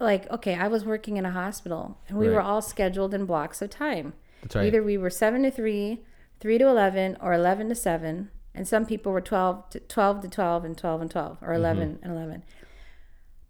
Like, 0.01 0.31
okay, 0.31 0.55
I 0.55 0.69
was 0.69 0.85
working 0.85 1.17
in 1.17 1.25
a 1.25 1.31
hospital 1.31 1.99
and 2.09 2.19
we 2.19 2.29
were 2.29 2.41
all 2.41 2.61
scheduled 2.61 3.15
in 3.15 3.27
blocks 3.27 3.63
of 3.63 3.71
time. 3.71 4.15
That's 4.43 4.57
right. 4.57 4.67
Either 4.67 4.83
we 4.83 4.99
were 4.99 5.11
7 5.11 5.43
to 5.45 5.51
3, 5.51 6.01
3 6.41 6.59
to 6.59 6.69
11, 6.69 7.17
or 7.21 7.33
11 7.33 7.69
to 7.69 7.75
7. 7.75 8.31
And 8.55 8.69
some 8.69 8.87
people 8.87 9.13
were 9.13 9.21
12 9.21 9.71
to 9.71 9.81
12 9.81 10.23
to 10.23 10.29
12 10.29 10.65
and 10.65 10.79
12 10.79 11.01
and 11.01 11.11
12 11.11 11.39
or 11.41 11.49
mm-hmm. 11.49 11.57
11 11.57 11.99
and 12.03 12.13
11. 12.13 12.43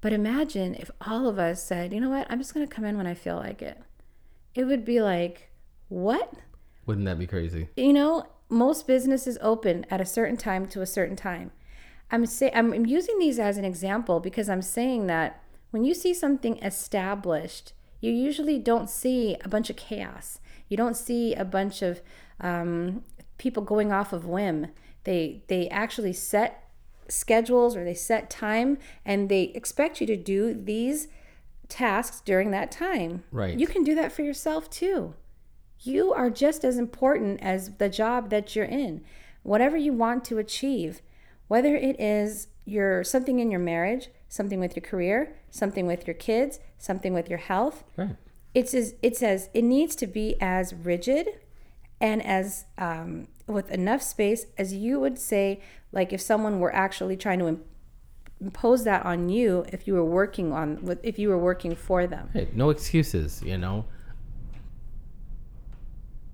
But 0.01 0.13
imagine 0.13 0.75
if 0.75 0.91
all 1.01 1.27
of 1.27 1.39
us 1.39 1.63
said, 1.63 1.93
you 1.93 2.01
know 2.01 2.11
what, 2.11 2.27
I'm 2.31 2.39
just 2.39 2.55
going 2.55 2.67
to 2.67 2.75
come 2.75 2.85
in 2.85 2.97
when 2.97 3.07
I 3.07 3.15
feel 3.15 3.37
like 3.37 3.63
it. 3.63 3.81
It 4.55 4.65
would 4.65 4.85
be 4.85 5.01
like, 5.01 5.51
what? 5.89 6.33
Wouldn't 6.87 7.07
that 7.07 7.19
be 7.19 7.27
crazy? 7.27 7.69
you 7.77 7.95
know, 7.95 8.27
most 8.49 8.87
businesses 8.87 9.39
open 9.41 9.87
at 9.91 10.01
a 10.01 10.07
certain 10.07 10.37
time 10.37 10.67
to 10.69 10.83
a 10.83 10.87
certain 10.87 11.17
time. 11.17 11.51
I'm 12.11 12.27
say 12.27 12.51
I'm 12.55 12.87
using 12.87 13.19
these 13.19 13.39
as 13.39 13.57
an 13.57 13.65
example 13.65 14.21
because 14.21 14.49
I'm 14.49 14.63
saying 14.63 15.07
that 15.07 15.43
when 15.71 15.85
you 15.85 15.95
see 15.95 16.15
something 16.15 16.59
established, 16.59 17.73
you 18.01 18.13
usually 18.13 18.59
don't 18.59 18.89
see 18.89 19.37
a 19.45 19.49
bunch 19.49 19.71
of 19.71 19.77
chaos. 19.77 20.39
You 20.69 20.77
don't 20.77 20.97
see 20.97 21.35
a 21.35 21.45
bunch 21.45 21.83
of 21.83 22.03
um, 22.41 23.03
people 23.39 23.63
going 23.63 23.93
off 23.93 24.13
of 24.13 24.27
whim. 24.27 24.69
They 25.05 25.43
they 25.49 25.69
actually 25.69 26.13
set 26.13 26.71
schedules 27.09 27.77
or 27.77 27.85
they 27.85 27.95
set 27.95 28.31
time 28.31 28.79
and 29.05 29.29
they 29.29 29.45
expect 29.55 30.01
you 30.01 30.07
to 30.07 30.17
do 30.17 30.55
these 30.55 31.09
tasks 31.69 32.21
during 32.21 32.51
that 32.51 32.71
time. 32.71 33.25
Right. 33.31 33.59
You 33.59 33.67
can 33.67 33.85
do 33.85 33.95
that 33.95 34.13
for 34.13 34.23
yourself 34.23 34.71
too. 34.71 35.15
You 35.85 36.13
are 36.13 36.31
just 36.31 36.65
as 36.65 36.79
important 36.79 37.41
as 37.43 37.77
the 37.77 37.89
job 37.89 38.31
that 38.31 38.57
you're 38.57 38.65
in. 38.65 39.05
Whatever 39.43 39.77
you 39.77 39.93
want 39.93 40.25
to 40.27 40.39
achieve, 40.39 41.03
whether 41.49 41.77
it 41.77 42.01
is 42.01 42.49
your 42.65 43.05
something 43.05 43.39
in 43.39 43.51
your 43.51 43.61
marriage, 43.61 44.09
something 44.29 44.59
with 44.59 44.75
your 44.75 44.83
career, 44.83 45.37
something 45.51 45.87
with 45.87 46.07
your 46.07 46.15
kids, 46.15 46.59
something 46.79 47.13
with 47.13 47.29
your 47.29 47.39
health, 47.39 47.85
Right. 47.97 48.17
it's 48.55 48.73
as 48.73 48.95
it 49.03 49.17
says 49.17 49.51
it 49.53 49.63
needs 49.63 49.95
to 49.97 50.07
be 50.07 50.37
as 50.41 50.73
rigid 50.73 51.29
and 52.01 52.25
as 52.25 52.65
um, 52.79 53.29
with 53.47 53.71
enough 53.71 54.03
space 54.03 54.47
as 54.57 54.73
you 54.73 54.99
would 54.99 55.19
say 55.19 55.61
like 55.93 56.13
if 56.13 56.21
someone 56.21 56.59
were 56.61 56.75
actually 56.75 57.17
trying 57.17 57.39
to 57.41 57.61
impose 58.41 58.85
that 58.85 59.05
on 59.05 59.29
you 59.29 59.65
if 59.73 59.87
you 59.87 59.95
were 59.95 60.05
working 60.05 60.53
on 60.53 60.83
with 60.85 60.99
if 61.03 61.19
you 61.19 61.29
were 61.29 61.39
working 61.39 61.75
for 61.77 62.07
them 62.07 62.31
Hey, 62.33 62.49
no 62.55 62.71
excuses, 62.71 63.43
you 63.45 63.59
know. 63.59 63.85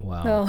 Wow. 0.01 0.23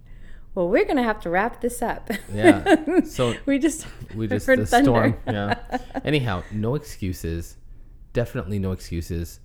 well 0.54 0.68
we're 0.68 0.84
gonna 0.86 1.02
have 1.02 1.20
to 1.20 1.30
wrap 1.30 1.60
this 1.60 1.82
up 1.82 2.10
Yeah. 2.32 2.76
So 3.04 3.34
we 3.46 3.58
just 3.58 3.86
we 4.14 4.26
just 4.26 4.46
heard 4.46 4.58
the 4.60 4.66
thunder. 4.66 4.90
storm. 4.90 5.16
Yeah. 5.26 5.78
Anyhow, 6.04 6.42
no 6.52 6.74
excuses. 6.74 7.56
Definitely 8.12 8.58
no 8.58 8.72
excuses. 8.72 9.40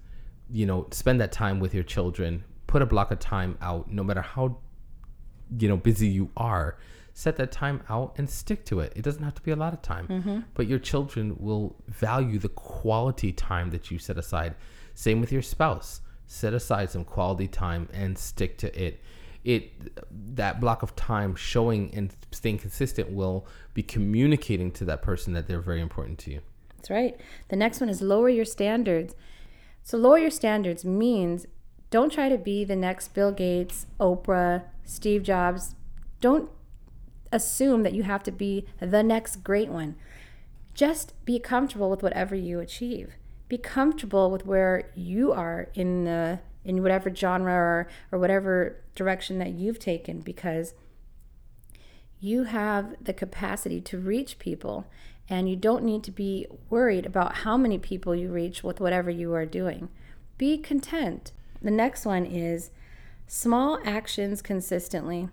You 0.50 0.66
know, 0.66 0.88
spend 0.92 1.20
that 1.22 1.32
time 1.32 1.60
with 1.60 1.74
your 1.74 1.84
children. 1.84 2.44
Put 2.68 2.82
a 2.82 2.86
block 2.86 3.12
of 3.12 3.20
time 3.20 3.58
out, 3.62 3.92
no 3.92 4.04
matter 4.04 4.22
how 4.22 4.58
you 5.60 5.68
know 5.68 5.78
busy 5.78 6.08
you 6.08 6.30
are. 6.38 6.78
Set 7.14 7.36
that 7.38 7.52
time 7.52 7.84
out 7.90 8.16
and 8.18 8.28
stick 8.28 8.66
to 8.66 8.80
it. 8.80 8.92
It 8.96 9.04
doesn't 9.04 9.22
have 9.22 9.36
to 9.36 9.42
be 9.44 9.52
a 9.52 9.56
lot 9.56 9.74
of 9.74 9.84
time, 9.84 10.08
Mm-hmm. 10.08 10.40
but 10.56 10.66
your 10.68 10.80
children 10.80 11.36
will 11.40 11.76
value 11.88 12.40
the 12.40 12.50
quality 12.50 13.32
time 13.32 13.70
that 13.70 13.92
you 13.92 14.00
set 14.00 14.18
aside. 14.18 14.56
Same 14.96 15.22
with 15.22 15.32
your 15.32 15.44
spouse. 15.44 16.02
Set 16.26 16.54
aside 16.56 16.90
some 16.90 17.04
quality 17.06 17.48
time 17.48 17.88
and 17.94 18.18
stick 18.18 18.58
to 18.60 18.68
it 18.86 19.00
it 19.44 19.72
that 20.36 20.60
block 20.60 20.84
of 20.84 20.96
time 20.96 21.36
showing 21.36 21.94
and 21.94 22.16
staying 22.32 22.58
consistent 22.58 23.12
will 23.12 23.46
be 23.74 23.84
communicating 23.84 24.72
to 24.72 24.86
that 24.86 25.02
person 25.02 25.34
that 25.34 25.48
they're 25.48 25.62
very 25.62 25.82
important 25.82 26.18
to 26.20 26.32
you. 26.32 26.42
That's 26.78 26.90
right. 26.90 27.20
The 27.50 27.56
next 27.56 27.80
one 27.80 27.90
is 27.90 28.02
lower 28.02 28.30
your 28.30 28.46
standards. 28.46 29.16
So, 29.84 29.98
lower 29.98 30.18
your 30.18 30.30
standards 30.32 30.86
means 30.86 31.46
don't 31.90 32.12
try 32.12 32.30
to 32.30 32.38
be 32.38 32.64
the 32.64 32.76
next 32.76 33.10
Bill 33.14 33.32
Gates, 33.32 33.86
Oprah, 34.00 34.64
Steve 34.84 35.24
Jobs. 35.24 35.76
Don't 36.22 36.50
assume 37.32 37.84
that 37.84 37.94
you 37.94 38.04
have 38.04 38.24
to 38.24 38.32
be 38.32 38.66
the 38.80 39.04
next 39.04 39.44
great 39.44 39.70
one. 39.70 39.96
Just 40.74 41.14
be 41.26 41.40
comfortable 41.40 41.90
with 41.90 42.02
whatever 42.02 42.36
you 42.36 42.60
achieve. 42.60 43.14
Be 43.48 43.58
comfortable 43.58 44.32
with 44.32 44.46
where 44.46 44.90
you 44.96 45.32
are 45.32 45.70
in 45.74 46.06
the 46.06 46.40
in 46.66 46.82
whatever 46.82 47.14
genre 47.14 47.54
or, 47.54 47.88
or 48.12 48.20
whatever 48.20 48.82
direction 48.96 49.40
that 49.40 49.54
you've 49.54 49.80
taken 49.80 50.22
because 50.22 50.74
you 52.20 52.44
have 52.44 52.96
the 53.04 53.14
capacity 53.14 53.82
to 53.82 53.98
reach 53.98 54.40
people 54.40 54.86
and 55.30 55.50
you 55.50 55.56
don't 55.56 55.84
need 55.84 56.04
to 56.04 56.12
be 56.12 56.48
worried 56.70 57.06
about 57.06 57.38
how 57.38 57.58
many 57.58 57.78
people 57.78 58.16
you 58.16 58.30
reach 58.30 58.64
with 58.64 58.80
whatever 58.80 59.10
you 59.10 59.34
are 59.34 59.46
doing. 59.46 59.90
Be 60.38 60.58
content. 60.58 61.32
The 61.62 61.72
next 61.72 62.06
one 62.06 62.26
is 62.26 62.72
small 63.28 63.80
actions 63.86 64.42
consistently. 64.42 65.30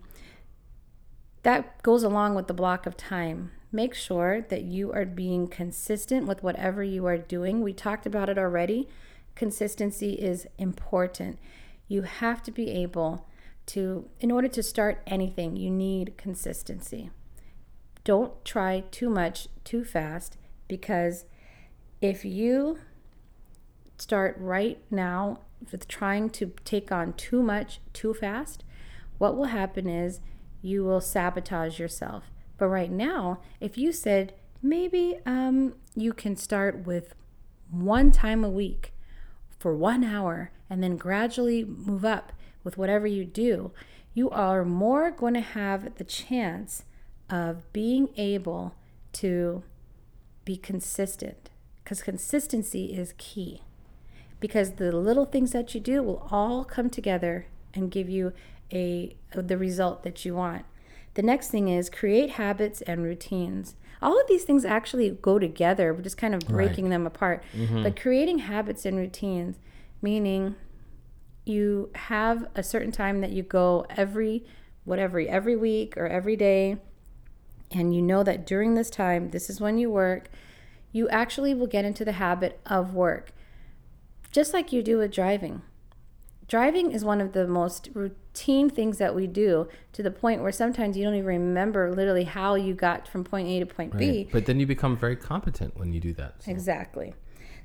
That 1.43 1.81
goes 1.81 2.03
along 2.03 2.35
with 2.35 2.47
the 2.47 2.53
block 2.53 2.85
of 2.85 2.95
time. 2.95 3.51
Make 3.71 3.93
sure 3.93 4.41
that 4.41 4.63
you 4.63 4.91
are 4.91 5.05
being 5.05 5.47
consistent 5.47 6.27
with 6.27 6.43
whatever 6.43 6.83
you 6.83 7.05
are 7.05 7.17
doing. 7.17 7.61
We 7.61 7.73
talked 7.73 8.05
about 8.05 8.29
it 8.29 8.37
already. 8.37 8.87
Consistency 9.35 10.13
is 10.13 10.47
important. 10.57 11.39
You 11.87 12.03
have 12.03 12.41
to 12.43 12.51
be 12.51 12.69
able 12.69 13.27
to, 13.67 14.09
in 14.19 14.31
order 14.31 14.47
to 14.49 14.63
start 14.63 15.01
anything, 15.07 15.55
you 15.55 15.69
need 15.69 16.17
consistency. 16.17 17.09
Don't 18.03 18.43
try 18.43 18.83
too 18.91 19.09
much 19.09 19.47
too 19.63 19.83
fast 19.83 20.37
because 20.67 21.25
if 22.01 22.25
you 22.25 22.79
start 23.97 24.35
right 24.39 24.79
now 24.89 25.39
with 25.71 25.87
trying 25.87 26.29
to 26.31 26.51
take 26.65 26.91
on 26.91 27.13
too 27.13 27.43
much 27.43 27.79
too 27.93 28.13
fast, 28.13 28.63
what 29.17 29.37
will 29.37 29.45
happen 29.45 29.87
is 29.87 30.19
you 30.61 30.83
will 30.83 31.01
sabotage 31.01 31.79
yourself. 31.79 32.31
But 32.57 32.67
right 32.67 32.91
now, 32.91 33.39
if 33.59 33.77
you 33.77 33.91
said 33.91 34.33
maybe 34.61 35.17
um, 35.25 35.75
you 35.95 36.13
can 36.13 36.35
start 36.35 36.85
with 36.85 37.15
one 37.69 38.11
time 38.11 38.43
a 38.43 38.49
week 38.49 38.90
for 39.61 39.75
one 39.75 40.03
hour 40.03 40.51
and 40.69 40.81
then 40.81 40.97
gradually 40.97 41.63
move 41.63 42.03
up 42.03 42.33
with 42.63 42.77
whatever 42.77 43.05
you 43.05 43.23
do, 43.23 43.71
you 44.15 44.29
are 44.31 44.65
more 44.65 45.11
going 45.11 45.35
to 45.35 45.39
have 45.39 45.95
the 45.95 46.03
chance 46.03 46.83
of 47.29 47.71
being 47.71 48.09
able 48.17 48.73
to 49.13 49.61
be 50.45 50.57
consistent 50.57 51.51
because 51.83 52.01
consistency 52.01 52.85
is 52.85 53.13
key 53.19 53.61
because 54.39 54.71
the 54.71 54.91
little 54.91 55.25
things 55.25 55.51
that 55.51 55.75
you 55.75 55.79
do 55.79 56.01
will 56.01 56.27
all 56.31 56.65
come 56.65 56.89
together 56.89 57.45
and 57.73 57.91
give 57.91 58.09
you 58.09 58.33
a 58.73 59.15
the 59.35 59.57
result 59.57 60.03
that 60.03 60.25
you 60.25 60.33
want. 60.33 60.65
The 61.13 61.21
next 61.21 61.49
thing 61.49 61.67
is 61.67 61.89
create 61.89 62.31
habits 62.31 62.81
and 62.81 63.03
routines. 63.03 63.75
All 64.01 64.19
of 64.19 64.27
these 64.27 64.43
things 64.43 64.65
actually 64.65 65.09
go 65.21 65.37
together. 65.37 65.93
We're 65.93 66.01
just 66.01 66.17
kind 66.17 66.33
of 66.33 66.41
breaking 66.47 66.89
them 66.89 67.05
apart. 67.05 67.43
Mm-hmm. 67.55 67.83
But 67.83 67.99
creating 67.99 68.39
habits 68.39 68.85
and 68.85 68.97
routines, 68.97 69.57
meaning 70.01 70.55
you 71.45 71.89
have 71.95 72.47
a 72.55 72.63
certain 72.63 72.91
time 72.91 73.21
that 73.21 73.31
you 73.31 73.43
go 73.43 73.85
every 73.89 74.45
whatever 74.83 75.19
every 75.19 75.55
week 75.55 75.95
or 75.97 76.07
every 76.07 76.35
day 76.35 76.77
and 77.71 77.95
you 77.95 78.01
know 78.01 78.23
that 78.23 78.45
during 78.45 78.75
this 78.75 78.89
time 78.89 79.29
this 79.29 79.49
is 79.49 79.61
when 79.61 79.77
you 79.77 79.89
work 79.89 80.29
you 80.91 81.07
actually 81.09 81.53
will 81.53 81.67
get 81.67 81.85
into 81.85 82.03
the 82.03 82.13
habit 82.13 82.59
of 82.65 82.93
work 82.93 83.31
just 84.31 84.53
like 84.53 84.71
you 84.71 84.81
do 84.81 84.97
with 84.97 85.11
driving 85.11 85.61
driving 86.51 86.91
is 86.91 87.05
one 87.05 87.21
of 87.21 87.31
the 87.31 87.47
most 87.47 87.87
routine 87.93 88.69
things 88.69 88.97
that 88.97 89.15
we 89.15 89.25
do 89.25 89.69
to 89.93 90.03
the 90.03 90.11
point 90.11 90.41
where 90.41 90.51
sometimes 90.51 90.97
you 90.97 91.03
don't 91.05 91.13
even 91.13 91.25
remember 91.25 91.95
literally 91.95 92.25
how 92.25 92.55
you 92.55 92.73
got 92.73 93.07
from 93.07 93.23
point 93.23 93.47
A 93.47 93.61
to 93.61 93.65
point 93.65 93.97
B 93.97 94.27
But 94.29 94.47
then 94.47 94.59
you 94.59 94.67
become 94.67 94.97
very 94.97 95.15
competent 95.15 95.79
when 95.79 95.93
you 95.93 96.01
do 96.01 96.13
that. 96.15 96.43
So. 96.43 96.51
Exactly. 96.51 97.13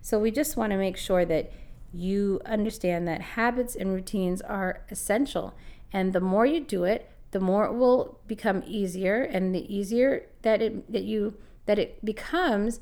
So 0.02 0.20
we 0.20 0.30
just 0.30 0.56
want 0.56 0.70
to 0.70 0.76
make 0.76 0.96
sure 0.96 1.24
that 1.24 1.50
you 1.92 2.40
understand 2.46 3.08
that 3.08 3.20
habits 3.20 3.74
and 3.74 3.92
routines 3.92 4.40
are 4.40 4.84
essential. 4.88 5.52
And 5.92 6.12
the 6.12 6.20
more 6.20 6.46
you 6.46 6.60
do 6.60 6.84
it, 6.84 7.10
the 7.32 7.40
more 7.40 7.64
it 7.64 7.72
will 7.72 8.20
become 8.28 8.62
easier 8.64 9.20
and 9.20 9.52
the 9.52 9.66
easier 9.74 10.26
that 10.42 10.62
it 10.62 10.92
that 10.92 11.02
you 11.02 11.34
that 11.64 11.80
it 11.80 12.04
becomes, 12.04 12.78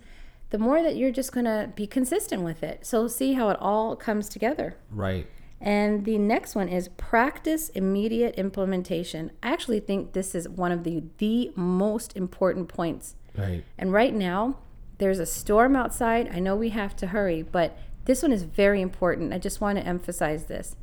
the 0.51 0.59
more 0.59 0.83
that 0.83 0.97
you're 0.97 1.11
just 1.11 1.33
going 1.33 1.47
to 1.47 1.73
be 1.75 1.87
consistent 1.87 2.43
with 2.43 2.63
it. 2.63 2.85
So 2.85 3.09
see 3.09 3.33
how 3.33 3.49
it 3.49 3.57
all 3.59 3.97
comes 3.97 4.29
together. 4.29 4.77
Right. 4.91 5.27
And 5.65 6.05
the 6.05 6.19
next 6.19 6.55
one 6.55 6.69
is 6.69 6.89
practice 6.89 7.71
immediate 7.71 8.35
implementation. 8.35 9.31
I 9.43 9.51
actually 9.51 9.81
think 9.81 10.13
this 10.13 10.35
is 10.35 10.47
one 10.47 10.71
of 10.73 10.85
the 10.85 11.05
the 11.19 11.53
most 11.57 12.15
important 12.17 12.69
points 12.69 13.17
Right. 13.37 13.65
and 13.79 13.91
right 13.91 14.15
now, 14.15 14.59
there's 14.99 15.19
a 15.19 15.27
storm 15.27 15.75
outside. 15.75 16.29
I 16.31 16.39
know 16.39 16.55
we 16.55 16.69
have 16.69 16.95
to 16.97 17.09
hurry, 17.09 17.43
but 17.43 17.77
this 18.05 18.23
one 18.23 18.31
is 18.31 18.43
very 18.43 18.83
important. 18.83 19.33
I 19.33 19.39
just 19.39 19.61
want 19.63 19.79
to 19.79 19.87
emphasize 19.87 20.45
this. 20.45 20.77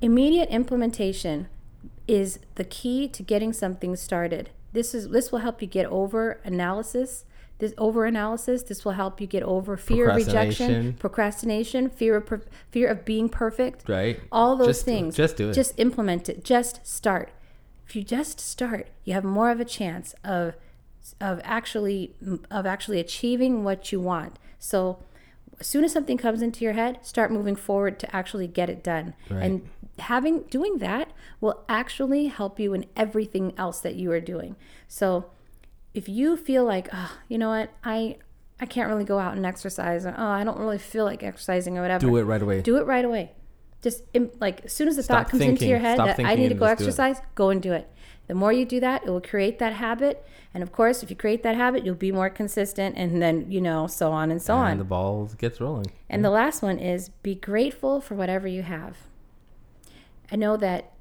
Immediate 0.00 0.48
implementation 0.48 1.48
is 2.08 2.38
the 2.54 2.64
key 2.64 3.06
to 3.08 3.22
getting 3.22 3.52
something 3.52 3.94
started. 3.96 4.48
This 4.72 4.94
is 4.94 5.10
this 5.10 5.30
will 5.30 5.40
help 5.40 5.60
you 5.60 5.68
get 5.68 5.84
over 5.86 6.40
analysis 6.42 7.26
this 7.58 7.74
over 7.76 8.04
analysis. 8.04 8.62
This 8.62 8.84
will 8.84 8.92
help 8.92 9.20
you 9.20 9.26
get 9.26 9.42
over 9.42 9.76
fear 9.76 10.08
of 10.08 10.16
rejection, 10.16 10.94
Procrastination. 10.94 11.90
fear 11.90 12.16
of 12.16 12.26
per- 12.26 12.42
fear 12.70 12.88
of 12.88 13.04
being 13.04 13.28
perfect. 13.28 13.88
Right. 13.88 14.20
All 14.30 14.56
those 14.56 14.68
Just 14.68 14.86
do 14.86 14.92
things. 14.92 15.16
Just 15.16 15.36
do 15.36 15.50
it. 15.50 15.54
Just 15.54 15.74
implement 15.78 16.28
it. 16.28 16.44
Just 16.44 16.86
start. 16.86 17.30
If 17.86 17.96
you 17.96 18.02
just 18.02 18.38
start, 18.40 18.88
you 19.04 19.14
have 19.14 19.24
more 19.24 19.50
of 19.50 19.60
a 19.60 19.64
chance 19.64 20.14
of 20.24 20.54
of 21.20 21.40
actually 21.42 22.14
of 22.50 22.66
actually 22.66 23.00
achieving 23.00 23.64
what 23.64 23.90
you 23.92 24.00
want. 24.00 24.38
So 24.58 24.98
as 25.60 25.66
soon 25.66 25.84
as 25.84 25.92
something 25.92 26.18
comes 26.18 26.42
into 26.42 26.64
your 26.64 26.74
head, 26.74 27.04
start 27.04 27.32
moving 27.32 27.56
forward 27.56 27.98
to 28.00 28.16
actually 28.16 28.46
get 28.46 28.70
it 28.70 28.84
done. 28.84 29.14
Right. 29.28 29.42
And 29.42 29.68
having 29.98 30.42
doing 30.44 30.78
that 30.78 31.12
will 31.40 31.64
actually 31.68 32.26
help 32.26 32.60
you 32.60 32.74
in 32.74 32.86
everything 32.94 33.52
else 33.56 33.80
that 33.80 33.96
you 33.96 34.12
are 34.12 34.20
doing. 34.20 34.54
So 34.86 35.30
if 35.98 36.08
you 36.08 36.36
feel 36.36 36.64
like, 36.64 36.88
oh, 36.92 37.18
you 37.28 37.38
know 37.38 37.48
what, 37.48 37.70
I 37.82 38.18
I 38.60 38.66
can't 38.66 38.88
really 38.88 39.04
go 39.04 39.18
out 39.18 39.36
and 39.36 39.44
exercise, 39.44 40.06
or 40.06 40.14
oh, 40.16 40.26
I 40.26 40.44
don't 40.44 40.58
really 40.58 40.78
feel 40.78 41.04
like 41.04 41.22
exercising 41.22 41.76
or 41.76 41.82
whatever. 41.82 42.06
Do 42.06 42.16
it 42.16 42.22
right 42.22 42.40
away. 42.40 42.62
Do 42.62 42.76
it 42.76 42.86
right 42.86 43.04
away. 43.04 43.32
Just 43.82 44.04
like 44.40 44.64
as 44.64 44.72
soon 44.72 44.88
as 44.88 44.96
the 44.96 45.02
Stop 45.02 45.24
thought 45.24 45.30
comes 45.30 45.42
into 45.42 45.66
your 45.66 45.78
head 45.78 45.96
Stop 45.96 46.06
that 46.06 46.12
I 46.12 46.16
thinking 46.16 46.36
need 46.38 46.48
to 46.48 46.52
and 46.52 46.60
go 46.60 46.66
just 46.66 46.78
do 46.78 46.84
it. 46.84 46.88
exercise, 46.88 47.20
go 47.34 47.50
and 47.50 47.60
do 47.60 47.72
it. 47.72 47.88
The 48.28 48.34
more 48.34 48.52
you 48.52 48.64
do 48.64 48.80
that, 48.80 49.04
it 49.06 49.10
will 49.10 49.20
create 49.20 49.58
that 49.58 49.74
habit. 49.74 50.24
And 50.54 50.62
of 50.62 50.72
course, 50.72 51.02
if 51.02 51.10
you 51.10 51.16
create 51.16 51.42
that 51.42 51.56
habit, 51.56 51.84
you'll 51.84 51.94
be 51.94 52.12
more 52.12 52.30
consistent 52.30 52.96
and 52.96 53.20
then, 53.22 53.50
you 53.50 53.60
know, 53.60 53.86
so 53.86 54.12
on 54.12 54.30
and 54.30 54.40
so 54.40 54.54
on. 54.54 54.72
and 54.72 54.80
the 54.80 54.84
ball 54.84 55.30
gets 55.38 55.60
rolling. 55.60 55.86
And 56.08 56.24
the 56.24 56.30
last 56.30 56.62
one 56.62 56.78
is 56.78 57.08
be 57.22 57.34
grateful 57.34 58.00
for 58.00 58.14
whatever 58.14 58.46
you 58.46 58.62
have. 58.62 58.96
I 60.30 60.36
know 60.36 60.56
that 60.56 60.92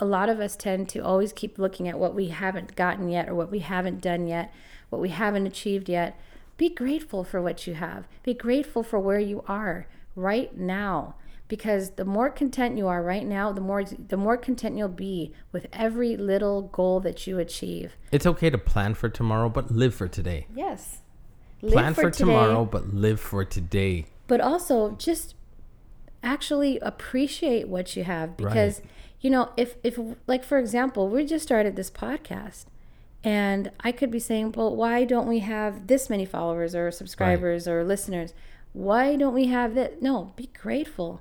a 0.00 0.04
lot 0.04 0.28
of 0.28 0.40
us 0.40 0.56
tend 0.56 0.88
to 0.90 1.00
always 1.00 1.32
keep 1.32 1.58
looking 1.58 1.88
at 1.88 1.98
what 1.98 2.14
we 2.14 2.28
haven't 2.28 2.76
gotten 2.76 3.08
yet 3.08 3.28
or 3.28 3.34
what 3.34 3.50
we 3.50 3.60
haven't 3.60 4.00
done 4.00 4.26
yet, 4.26 4.52
what 4.90 5.00
we 5.00 5.08
haven't 5.08 5.46
achieved 5.46 5.88
yet. 5.88 6.18
Be 6.56 6.68
grateful 6.68 7.24
for 7.24 7.40
what 7.40 7.66
you 7.66 7.74
have. 7.74 8.06
Be 8.22 8.34
grateful 8.34 8.82
for 8.82 8.98
where 8.98 9.18
you 9.18 9.44
are 9.46 9.86
right 10.14 10.56
now 10.56 11.14
because 11.48 11.90
the 11.90 12.04
more 12.04 12.30
content 12.30 12.76
you 12.76 12.86
are 12.86 13.02
right 13.02 13.26
now, 13.26 13.52
the 13.52 13.60
more 13.60 13.84
the 13.84 14.16
more 14.16 14.36
content 14.36 14.76
you'll 14.76 14.88
be 14.88 15.32
with 15.50 15.66
every 15.72 16.16
little 16.16 16.62
goal 16.62 17.00
that 17.00 17.26
you 17.26 17.38
achieve. 17.38 17.96
It's 18.12 18.26
okay 18.26 18.50
to 18.50 18.58
plan 18.58 18.94
for 18.94 19.08
tomorrow, 19.08 19.48
but 19.48 19.70
live 19.70 19.94
for 19.94 20.08
today. 20.08 20.46
Yes. 20.54 21.00
plan 21.66 21.94
for, 21.94 22.10
tomorrow, 22.10 22.64
but 22.64 22.92
live 22.92 23.20
for 23.20 23.44
today. 23.44 24.06
but 24.26 24.40
also 24.40 24.92
just 24.92 25.34
actually 26.22 26.78
appreciate 26.80 27.68
what 27.68 27.96
you 27.96 28.04
have 28.04 28.36
because 28.36 28.82
you 29.20 29.30
know 29.30 29.50
if 29.56 29.76
if 29.82 29.98
like 30.26 30.44
for 30.44 30.58
example 30.58 31.08
we 31.08 31.24
just 31.24 31.44
started 31.44 31.76
this 31.76 31.90
podcast 31.90 32.66
and 33.24 33.70
i 33.80 33.90
could 33.90 34.10
be 34.10 34.18
saying 34.18 34.52
well 34.52 34.74
why 34.74 35.04
don't 35.04 35.26
we 35.26 35.40
have 35.40 35.86
this 35.86 36.08
many 36.08 36.24
followers 36.24 36.74
or 36.74 36.90
subscribers 36.90 37.66
or 37.66 37.84
listeners 37.84 38.32
why 38.72 39.16
don't 39.16 39.34
we 39.34 39.46
have 39.46 39.74
that 39.74 40.00
no 40.00 40.32
be 40.36 40.48
grateful 40.60 41.20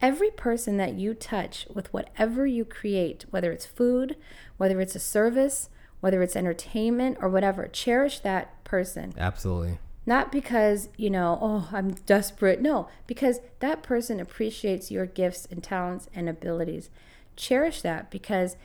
every 0.00 0.30
person 0.30 0.76
that 0.76 0.94
you 0.94 1.14
touch 1.14 1.66
with 1.74 1.92
whatever 1.92 2.46
you 2.46 2.64
create 2.64 3.24
whether 3.30 3.52
it's 3.52 3.66
food 3.66 4.16
whether 4.56 4.80
it's 4.80 4.94
a 4.94 5.00
service 5.00 5.68
whether 6.00 6.22
it's 6.22 6.36
entertainment 6.36 7.16
or 7.20 7.28
whatever 7.28 7.68
cherish 7.68 8.20
that 8.20 8.62
person 8.64 9.12
Absolutely. 9.18 9.78
not 10.06 10.30
because, 10.32 10.88
you 10.98 11.08
know, 11.08 11.38
oh, 11.40 11.68
I'm 11.72 11.92
desperate. 12.04 12.60
No, 12.60 12.88
because 13.06 13.40
that 13.60 13.82
person 13.82 14.20
appreciates 14.20 14.90
your 14.90 15.06
gifts 15.06 15.46
and 15.50 15.62
talents 15.62 16.08
and 16.14 16.28
abilities. 16.28 16.90
Cherish 17.36 17.82
that 17.82 18.10
because 18.10 18.56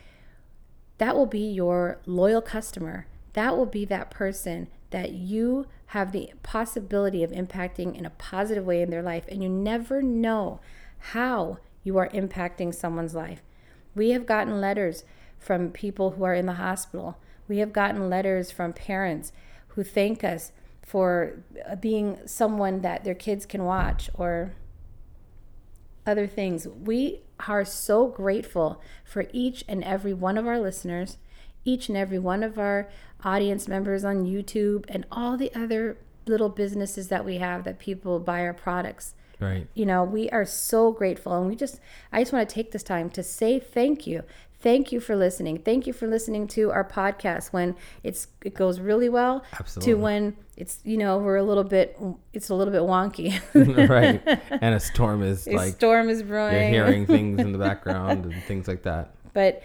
that 0.98 1.16
will 1.16 1.26
be 1.26 1.40
your 1.40 2.00
loyal 2.06 2.42
customer. 2.42 3.06
That 3.32 3.56
will 3.56 3.66
be 3.66 3.84
that 3.86 4.10
person 4.10 4.68
that 4.90 5.12
you 5.12 5.66
have 5.86 6.12
the 6.12 6.32
possibility 6.42 7.22
of 7.22 7.30
impacting 7.30 7.96
in 7.96 8.04
a 8.04 8.10
positive 8.10 8.66
way 8.66 8.82
in 8.82 8.90
their 8.90 9.02
life. 9.02 9.24
And 9.28 9.42
you 9.42 9.48
never 9.48 10.02
know 10.02 10.60
how 10.98 11.58
you 11.82 11.96
are 11.98 12.08
impacting 12.10 12.74
someone's 12.74 13.14
life. 13.14 13.42
We 13.94 14.10
have 14.10 14.26
gotten 14.26 14.60
letters 14.60 15.04
from 15.38 15.70
people 15.70 16.12
who 16.12 16.24
are 16.24 16.34
in 16.34 16.46
the 16.46 16.54
hospital. 16.54 17.18
We 17.48 17.58
have 17.58 17.72
gotten 17.72 18.10
letters 18.10 18.50
from 18.50 18.72
parents 18.72 19.32
who 19.68 19.82
thank 19.82 20.22
us 20.22 20.52
for 20.82 21.42
being 21.80 22.18
someone 22.26 22.82
that 22.82 23.04
their 23.04 23.14
kids 23.14 23.46
can 23.46 23.64
watch 23.64 24.10
or 24.14 24.52
other 26.10 26.26
things. 26.26 26.66
We 26.68 27.20
are 27.48 27.64
so 27.64 28.08
grateful 28.08 28.82
for 29.04 29.26
each 29.32 29.64
and 29.68 29.82
every 29.84 30.12
one 30.12 30.36
of 30.36 30.46
our 30.46 30.58
listeners, 30.58 31.16
each 31.64 31.88
and 31.88 31.96
every 31.96 32.18
one 32.18 32.42
of 32.42 32.58
our 32.58 32.90
audience 33.24 33.68
members 33.68 34.04
on 34.04 34.26
YouTube, 34.26 34.84
and 34.88 35.06
all 35.10 35.36
the 35.36 35.54
other 35.54 35.96
little 36.26 36.48
businesses 36.48 37.08
that 37.08 37.24
we 37.24 37.38
have 37.38 37.64
that 37.64 37.78
people 37.78 38.18
buy 38.18 38.42
our 38.42 38.52
products. 38.52 39.14
Right. 39.38 39.66
You 39.74 39.86
know, 39.86 40.04
we 40.04 40.28
are 40.30 40.44
so 40.44 40.92
grateful. 40.92 41.34
And 41.38 41.48
we 41.48 41.56
just, 41.56 41.80
I 42.12 42.20
just 42.20 42.32
want 42.32 42.46
to 42.48 42.54
take 42.54 42.72
this 42.72 42.82
time 42.82 43.08
to 43.10 43.22
say 43.22 43.58
thank 43.58 44.06
you. 44.06 44.22
Thank 44.60 44.92
you 44.92 45.00
for 45.00 45.16
listening. 45.16 45.58
Thank 45.58 45.86
you 45.86 45.94
for 45.94 46.06
listening 46.06 46.46
to 46.48 46.70
our 46.70 46.84
podcast 46.84 47.52
when 47.52 47.76
it's 48.02 48.26
it 48.44 48.54
goes 48.54 48.78
really 48.78 49.08
well 49.08 49.42
Absolutely. 49.58 49.92
to 49.92 49.98
when 49.98 50.36
it's 50.56 50.80
you 50.84 50.98
know 50.98 51.16
we're 51.16 51.36
a 51.36 51.42
little 51.42 51.64
bit 51.64 51.98
it's 52.34 52.50
a 52.50 52.54
little 52.54 52.72
bit 52.72 52.82
wonky. 52.82 53.40
right. 53.88 54.20
And 54.62 54.74
a 54.74 54.80
storm 54.80 55.22
is 55.22 55.46
a 55.46 55.52
like 55.52 55.74
storm 55.74 56.10
is 56.10 56.22
brewing. 56.22 56.74
you're 56.74 56.84
hearing 56.86 57.06
things 57.16 57.40
in 57.40 57.52
the 57.52 57.58
background 57.58 58.26
and 58.26 58.42
things 58.44 58.68
like 58.68 58.82
that. 58.82 59.14
But 59.32 59.62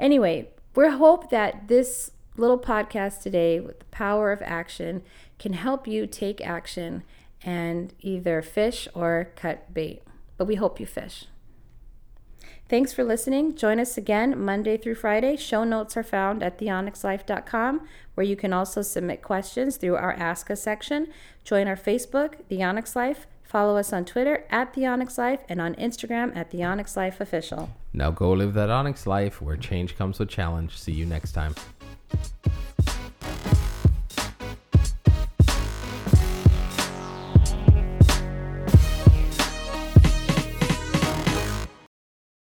anyway, 0.00 0.48
we 0.74 0.88
hope 0.88 1.30
that 1.30 1.68
this 1.68 2.10
little 2.36 2.58
podcast 2.58 3.22
today 3.22 3.60
with 3.60 3.78
the 3.78 3.84
power 3.86 4.32
of 4.32 4.42
action 4.42 5.02
can 5.38 5.52
help 5.52 5.86
you 5.86 6.06
take 6.06 6.40
action 6.40 7.04
and 7.44 7.94
either 8.00 8.42
fish 8.42 8.88
or 8.94 9.30
cut 9.36 9.72
bait. 9.72 10.02
But 10.36 10.46
we 10.46 10.56
hope 10.56 10.80
you 10.80 10.86
fish. 10.86 11.26
Thanks 12.72 12.94
for 12.94 13.04
listening. 13.04 13.54
Join 13.54 13.78
us 13.78 13.98
again 13.98 14.42
Monday 14.42 14.78
through 14.78 14.94
Friday. 14.94 15.36
Show 15.36 15.62
notes 15.62 15.94
are 15.98 16.02
found 16.02 16.42
at 16.42 16.58
theonyxlife.com, 16.58 17.86
where 18.14 18.26
you 18.26 18.34
can 18.34 18.54
also 18.54 18.80
submit 18.80 19.20
questions 19.20 19.76
through 19.76 19.96
our 19.96 20.14
Ask 20.14 20.50
Us 20.50 20.62
section. 20.62 21.08
Join 21.44 21.68
our 21.68 21.76
Facebook, 21.76 22.36
The 22.48 22.62
Onyx 22.62 22.96
Life. 22.96 23.26
Follow 23.42 23.76
us 23.76 23.92
on 23.92 24.06
Twitter 24.06 24.46
at 24.48 24.72
The 24.72 24.86
Onyx 24.86 25.18
Life 25.18 25.40
and 25.50 25.60
on 25.60 25.74
Instagram 25.74 26.34
at 26.34 26.50
The 26.50 26.64
Onyx 26.64 26.96
Life 26.96 27.20
Official. 27.20 27.68
Now 27.92 28.10
go 28.10 28.32
live 28.32 28.54
that 28.54 28.70
Onyx 28.70 29.06
life 29.06 29.42
where 29.42 29.58
change 29.58 29.98
comes 29.98 30.18
with 30.18 30.30
challenge. 30.30 30.78
See 30.78 30.92
you 30.92 31.04
next 31.04 31.32
time. 31.32 31.54